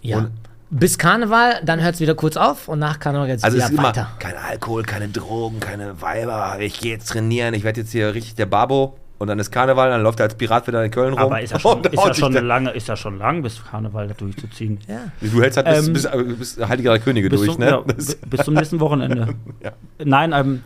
[0.00, 0.18] Ja.
[0.18, 0.30] Und-
[0.68, 3.64] Bis Karneval, dann hört es wieder kurz auf und nach Karneval geht es Also es
[3.64, 4.08] wieder ist immer weiter.
[4.18, 6.56] kein Alkohol, keine Drogen, keine Weiber.
[6.60, 7.54] Ich gehe jetzt trainieren.
[7.54, 8.96] Ich werde jetzt hier richtig der Babo.
[9.18, 11.22] Und dann ist Karneval, dann läuft er als Pirat wieder in Köln rum.
[11.22, 14.14] Aber ist ja schon, ist ja schon lange, ist ja schon lang, bis Karneval da
[14.14, 14.78] durchzuziehen.
[14.86, 15.10] Ja.
[15.22, 17.70] Du hältst halt bis, Ähm, bis, bis, bis Heiliger Könige bis, durch, zum, ne?
[17.70, 19.28] ja, bis zum nächsten Wochenende.
[19.62, 19.72] Ja.
[20.04, 20.62] Nein, ähm,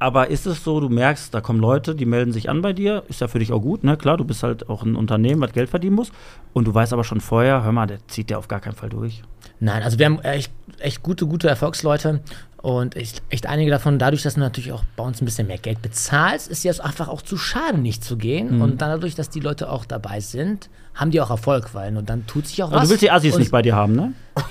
[0.00, 3.04] aber ist es so, du merkst, da kommen Leute, die melden sich an bei dir,
[3.08, 3.98] ist ja für dich auch gut, ne?
[3.98, 6.10] Klar, du bist halt auch ein Unternehmen, was Geld verdienen muss.
[6.54, 8.88] Und du weißt aber schon vorher, hör mal, der zieht der auf gar keinen Fall
[8.88, 9.22] durch.
[9.60, 12.20] Nein, also wir haben echt, echt gute, gute Erfolgsleute
[12.62, 15.58] und echt, echt einige davon, dadurch, dass du natürlich auch bei uns ein bisschen mehr
[15.58, 18.56] Geld bezahlst, ist dir es einfach auch zu schade, nicht zu gehen.
[18.56, 18.62] Mhm.
[18.62, 22.08] Und dann dadurch, dass die Leute auch dabei sind, haben die auch Erfolg, weil und
[22.08, 22.84] dann tut sich auch Aber was.
[22.84, 24.14] du willst die Assis nicht bei dir haben, ne?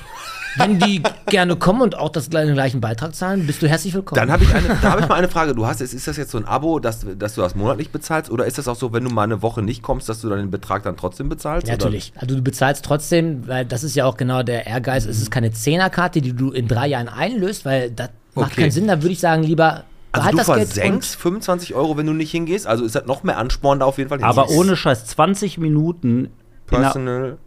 [0.57, 4.19] Wenn die gerne kommen und auch das, den gleichen Beitrag zahlen, bist du herzlich willkommen.
[4.19, 5.53] Dann habe ich, eine- da hab ich mal eine Frage.
[5.55, 8.31] Du hast, ist das jetzt so ein Abo, dass, dass du das monatlich bezahlst?
[8.31, 10.39] Oder ist das auch so, wenn du mal eine Woche nicht kommst, dass du dann
[10.39, 11.67] den Betrag dann trotzdem bezahlst?
[11.67, 12.13] Ja, natürlich.
[12.15, 15.05] Also du bezahlst trotzdem, weil das ist ja auch genau der Ehrgeiz.
[15.05, 18.61] Es ist keine Zehnerkarte, die du in drei Jahren einlöst, weil das macht Okay.
[18.61, 18.87] keinen Sinn.
[18.87, 22.65] Da würde ich sagen, lieber Also du versenkst 25 Euro, wenn du nicht hingehst?
[22.67, 26.29] Also ist das noch mehr Ansporn, da auf jeden Fall Aber ohne Scheiß, 20 Minuten.
[26.65, 27.37] Personal.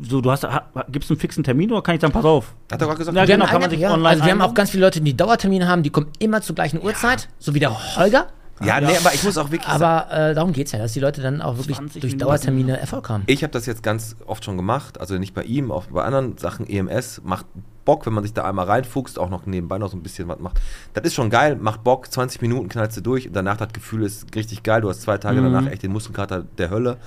[0.00, 2.54] So, du hast, ha, gibst einen fixen Termin oder kann ich dann, pass auf?
[2.70, 3.16] Hat er gerade gesagt?
[3.16, 4.84] Ja, Wir genau, haben kann man sich ja, online Also wir haben auch ganz viele
[4.84, 8.26] Leute, die Dauertermine haben, die kommen immer zur gleichen Uhrzeit, so wie der Holger.
[8.64, 11.00] Ja, nee, aber ich muss auch wirklich Aber äh, darum geht es ja, dass die
[11.00, 12.28] Leute dann auch wirklich 20 durch Minuten.
[12.28, 13.24] Dauertermine Erfolg haben.
[13.26, 15.00] ich habe das jetzt ganz oft schon gemacht.
[15.00, 16.68] Also nicht bei ihm, auch bei anderen Sachen.
[16.68, 17.46] EMS macht
[17.84, 20.38] Bock, wenn man sich da einmal reinfuchst, auch noch nebenbei noch so ein bisschen was
[20.38, 20.60] macht.
[20.94, 22.12] Das ist schon geil, macht Bock.
[22.12, 23.26] 20 Minuten knallst du durch.
[23.26, 24.80] Und danach das Gefühl ist richtig geil.
[24.82, 26.98] Du hast zwei Tage danach echt den Muskelkater der Hölle.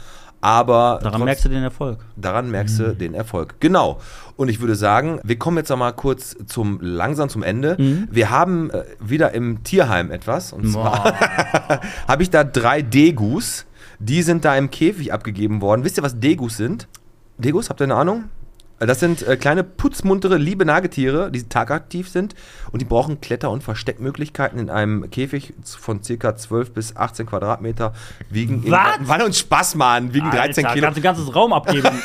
[0.41, 1.03] Aber Mhm.
[1.03, 1.99] Daran trotz- merkst du den Erfolg.
[2.15, 3.55] Daran merkst du den Erfolg.
[3.59, 3.99] Genau.
[4.35, 7.77] Und ich würde sagen, wir kommen jetzt noch mal kurz zum langsam zum Ende.
[8.11, 10.53] Wir haben äh, wieder im Tierheim etwas.
[10.53, 11.13] Und zwar
[12.07, 13.65] habe ich da drei Degus.
[13.99, 15.83] Die sind da im Käfig abgegeben worden.
[15.85, 16.87] Wisst ihr, was Degus sind?
[17.37, 18.25] Degus, habt ihr eine Ahnung?
[18.79, 22.35] Das sind äh, kleine, putzmuntere, liebe Nagetiere, die tagaktiv sind
[22.71, 26.35] und die brauchen Kletter- und Versteckmöglichkeiten in einem Käfig von ca.
[26.35, 27.93] 12 bis 18 Quadratmeter,
[28.29, 28.97] wiegen Was?
[29.01, 30.85] Wann uns Spaß, Mann, wiegen 13 Alter, Kilo.
[30.85, 31.89] Kannst du ganzes Raum abgeben.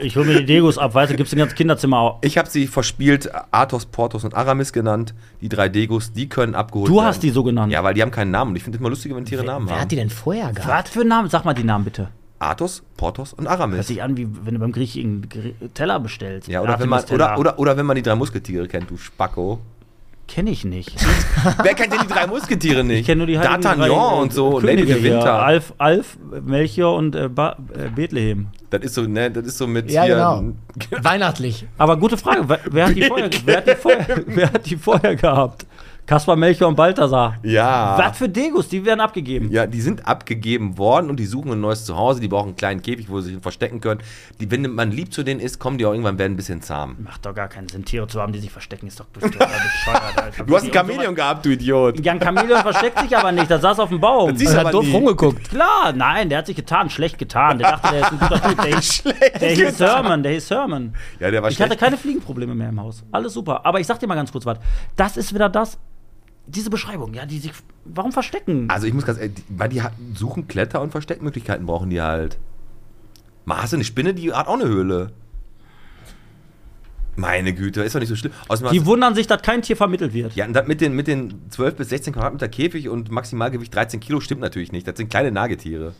[0.00, 2.18] Ich hole mir die Degos ab, weißt du, gibst ein ganzes Kinderzimmer auch.
[2.22, 5.14] Ich habe sie verspielt, Athos, Porthos und Aramis genannt.
[5.40, 7.06] Die drei Degos, die können abgeholt Du werden.
[7.06, 7.72] hast die so genannt.
[7.72, 8.50] Ja, weil die haben keinen Namen.
[8.50, 9.82] Und ich finde es immer lustiger, wenn Tiere Namen Wer haben.
[9.82, 10.86] hat die denn vorher gehabt?
[10.86, 11.28] Was für Namen?
[11.30, 12.08] Sag mal die Namen bitte.
[12.50, 13.86] Athos, Porthos und Hört Aramis.
[13.86, 15.28] sich an, wie wenn du beim Griechen
[15.74, 16.48] Teller bestellst.
[16.48, 19.60] Ja, oder wenn, man, oder, oder, oder wenn man die drei Musketiere kennt, du Spacko.
[20.26, 20.96] Kenn ich nicht.
[21.62, 23.00] Wer kennt denn die drei Musketiere nicht?
[23.00, 25.02] Ich kenne nur die D'Artagnan äh, und so, Lady de.
[25.02, 25.34] Winter.
[25.34, 28.46] Alf, Alf, Melchior und äh, ba äh, Bethlehem.
[28.70, 30.14] Das ist so, ne, das ist so mit Ja, hier.
[30.14, 30.54] genau.
[31.04, 31.66] Weihnachtlich.
[31.76, 34.76] Aber gute Frage, wer, wer, hat die vorher, wer, hat die vorher, wer hat die
[34.76, 35.66] vorher gehabt?
[36.06, 37.38] Kaspar, Melchior und Balthasar.
[37.42, 37.96] Ja.
[37.96, 39.50] Was für Degos, die werden abgegeben.
[39.50, 42.20] Ja, die sind abgegeben worden und die suchen ein neues Zuhause.
[42.20, 44.00] Die brauchen einen kleinen Käfig, wo sie sich verstecken können.
[44.38, 46.96] Die, wenn man lieb zu denen ist, kommen die auch irgendwann werden ein bisschen zahm.
[47.02, 49.50] Macht doch gar keinen Sinn, Tiere zu haben, die sich verstecken, ist doch bescheuert,
[50.16, 50.44] Alter.
[50.44, 52.04] Du hast ein Chamäleon gehabt, du Idiot.
[52.04, 54.28] Ja, ein Chamäleon versteckt sich aber nicht, das saß auf dem Baum.
[54.28, 54.92] Das siehst Er hat doof nie.
[54.92, 55.48] rumgeguckt.
[55.48, 57.58] Klar, nein, der hat sich getan, schlecht getan.
[57.58, 58.60] Der dachte, der ist ein guter Typ.
[58.62, 59.02] Der hieß,
[59.40, 60.94] der hieß Herman, der hieß Herman.
[61.18, 61.80] Ja, der war Ich hatte schlecht.
[61.80, 63.02] keine Fliegenprobleme mehr im Haus.
[63.10, 63.64] Alles super.
[63.64, 64.58] Aber ich sag dir mal ganz kurz was.
[64.96, 65.78] Das ist wieder das,
[66.46, 67.52] diese Beschreibung, ja, die sich.
[67.84, 68.68] Warum verstecken?
[68.68, 69.82] Also ich muss ganz ehrlich, weil die
[70.14, 72.38] suchen Kletter- und Versteckmöglichkeiten brauchen die halt.
[73.44, 75.12] Mal hast du eine Spinne, die hat auch eine Höhle.
[77.16, 78.32] Meine Güte, ist doch nicht so schlimm.
[78.48, 80.34] Außerdem Die wundern sich, dass kein Tier vermittelt wird.
[80.34, 84.40] ja, mit den, mit den 12 bis 16 Quadratmeter Käfig und Maximalgewicht 13 Kilo stimmt
[84.40, 84.88] natürlich nicht.
[84.88, 85.94] Das sind kleine Nagetiere.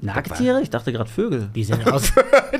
[0.00, 0.60] Nagetiere?
[0.60, 1.48] Ich dachte gerade Vögel.
[1.54, 2.12] Wie sehen aus?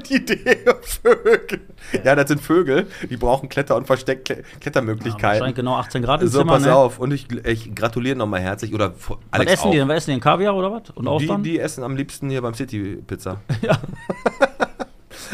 [0.09, 1.61] Die Idee, Vögel.
[2.05, 5.55] Ja, das sind Vögel, die brauchen Kletter- und Versteck Wahrscheinlich Klettermöglichkeiten.
[5.55, 6.75] genau 18 Grad im so, Zimmer, pass ne?
[6.75, 6.99] auf.
[6.99, 8.73] Und ich, ich gratuliere nochmal herzlich.
[8.73, 9.81] Oder vor- Was Alex essen die auch.
[9.83, 9.89] denn?
[9.89, 10.21] Was essen die denn?
[10.21, 10.91] Kaviar oder was?
[10.95, 11.43] Und Die, Austern?
[11.43, 13.41] die essen am liebsten hier beim City Pizza.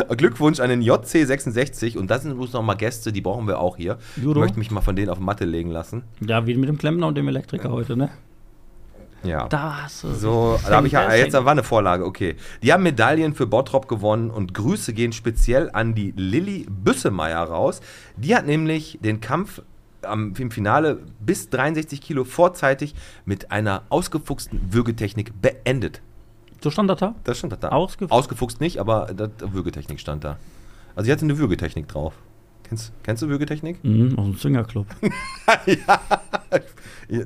[0.16, 3.98] Glückwunsch an den JC66 und das sind übrigens nochmal Gäste, die brauchen wir auch hier.
[4.16, 4.40] Judo?
[4.40, 6.02] Ich möchte mich mal von denen auf die Matte legen lassen.
[6.20, 8.10] Ja, wie mit dem Klempner und dem Elektriker heute, ne?
[9.22, 9.48] Ja.
[9.48, 10.14] Da hast du.
[10.14, 12.36] So, da habe ich ja, jetzt war eine Vorlage, okay.
[12.62, 17.80] Die haben Medaillen für Bottrop gewonnen und Grüße gehen speziell an die Lilly Büssemeyer raus.
[18.16, 19.62] Die hat nämlich den Kampf
[20.02, 22.94] am, im Finale bis 63 Kilo vorzeitig
[23.24, 26.00] mit einer ausgefuchsten Würgetechnik beendet.
[26.62, 27.14] So stand das da?
[27.24, 27.68] Das stand da.
[27.68, 28.12] Ausgefuchst?
[28.12, 30.36] Ausgefuchst nicht, aber das, Würgetechnik stand da.
[30.94, 32.14] Also sie hatte eine Würgetechnik drauf.
[32.70, 33.82] Kennst, kennst du Würgetechnik?
[33.82, 34.86] Mhm, aus dem Swingerclub.
[35.66, 36.00] Ja,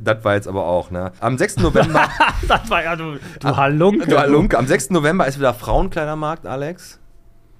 [0.01, 1.13] Das war jetzt aber auch, ne?
[1.21, 1.59] Am 6.
[1.59, 2.09] November.
[2.49, 4.07] das war ja, du, du Halunke.
[4.07, 4.89] du Halunke, am 6.
[4.91, 6.99] November ist wieder Frauenkleidermarkt, Alex.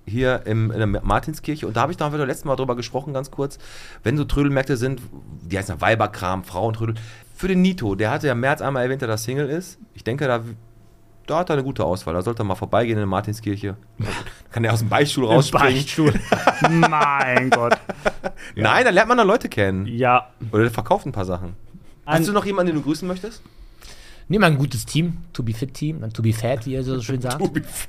[0.07, 1.67] Hier im, in der Martinskirche.
[1.67, 3.59] Und da habe ich doch wieder letztes Mal drüber gesprochen, ganz kurz.
[4.03, 5.03] Wenn so Trödelmärkte sind,
[5.43, 6.95] die heißen ja Weiberkram, Frauentrödel.
[7.37, 9.79] Für den Nito, der hatte ja im März einmal erwähnt, dass er Single ist.
[9.93, 10.41] Ich denke, da,
[11.27, 12.15] da hat er eine gute Auswahl.
[12.15, 13.77] Da sollte er mal vorbeigehen in der Martinskirche.
[14.51, 15.75] Kann er aus dem Beichtstuhl rausspringen.
[15.75, 16.13] Beichtstuhl.
[16.71, 17.77] mein Gott.
[18.55, 19.87] Nein, da lernt man dann Leute kennen.
[19.87, 20.29] Ja.
[20.53, 21.55] Oder der verkauft ein paar Sachen.
[22.07, 23.43] Hast Ein- du noch jemanden, den du grüßen möchtest?
[24.29, 26.99] Nehmen wir ein gutes Team, To Be Fit Team, To Be Fat, wie ihr so
[27.03, 27.43] schön sagt.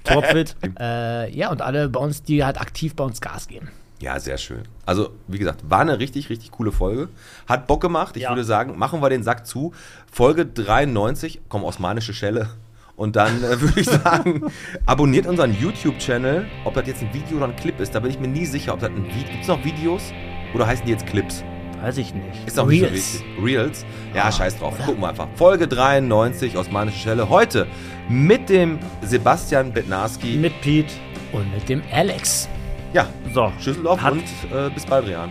[0.04, 0.56] Topfit.
[0.78, 3.70] äh, ja, und alle bei uns, die halt aktiv bei uns Gas geben.
[4.02, 4.64] Ja, sehr schön.
[4.86, 7.08] Also, wie gesagt, war eine richtig, richtig coole Folge.
[7.48, 8.18] Hat Bock gemacht.
[8.18, 8.32] Ich Ja.
[8.32, 9.74] würde sagen, machen wir den Sack zu.
[10.12, 12.50] Folge 93, komm, osmanische Schelle.
[12.96, 14.44] Und dann äh, würde ich sagen,
[14.86, 16.46] abonniert unseren YouTube-Channel.
[16.64, 18.74] Ob das jetzt ein Video oder ein Clip ist, da bin ich mir nie sicher.
[18.74, 19.30] Ob das ein Video.
[19.32, 20.14] Gibt es noch Videos?
[20.54, 21.44] Oder heißen die jetzt Clips?
[21.82, 22.26] Weiß ich nicht.
[22.48, 23.14] Ist auch nicht so Reels.
[23.22, 23.44] wichtig.
[23.44, 23.86] Reels?
[24.14, 24.76] Ja, scheiß drauf.
[24.86, 25.28] Gucken wir einfach.
[25.36, 27.28] Folge 93, osmanische Schelle.
[27.30, 27.68] Heute
[28.08, 30.38] mit dem Sebastian Bednarski.
[30.38, 30.94] Mit Pete.
[31.34, 32.48] Und mit dem Alex.
[32.94, 33.52] ja, So.
[33.60, 35.30] Schüsseldorf Hat- und äh, bis bald, Rian.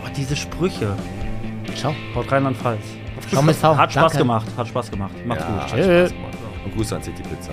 [0.00, 0.96] Boah, diese Sprüche.
[1.74, 1.94] Ciao.
[2.14, 2.80] Haut Rheinland-Pfalz.
[3.30, 3.76] Schau mit V.
[3.76, 4.18] Hat Spaß Danke.
[4.18, 4.46] gemacht.
[4.56, 5.12] Hat Spaß gemacht.
[5.26, 5.60] Macht's Ja, gut.
[5.60, 6.06] hat Tschö.
[6.06, 6.32] Spaß gemacht.
[6.66, 7.52] Und Grüße an City Pizza.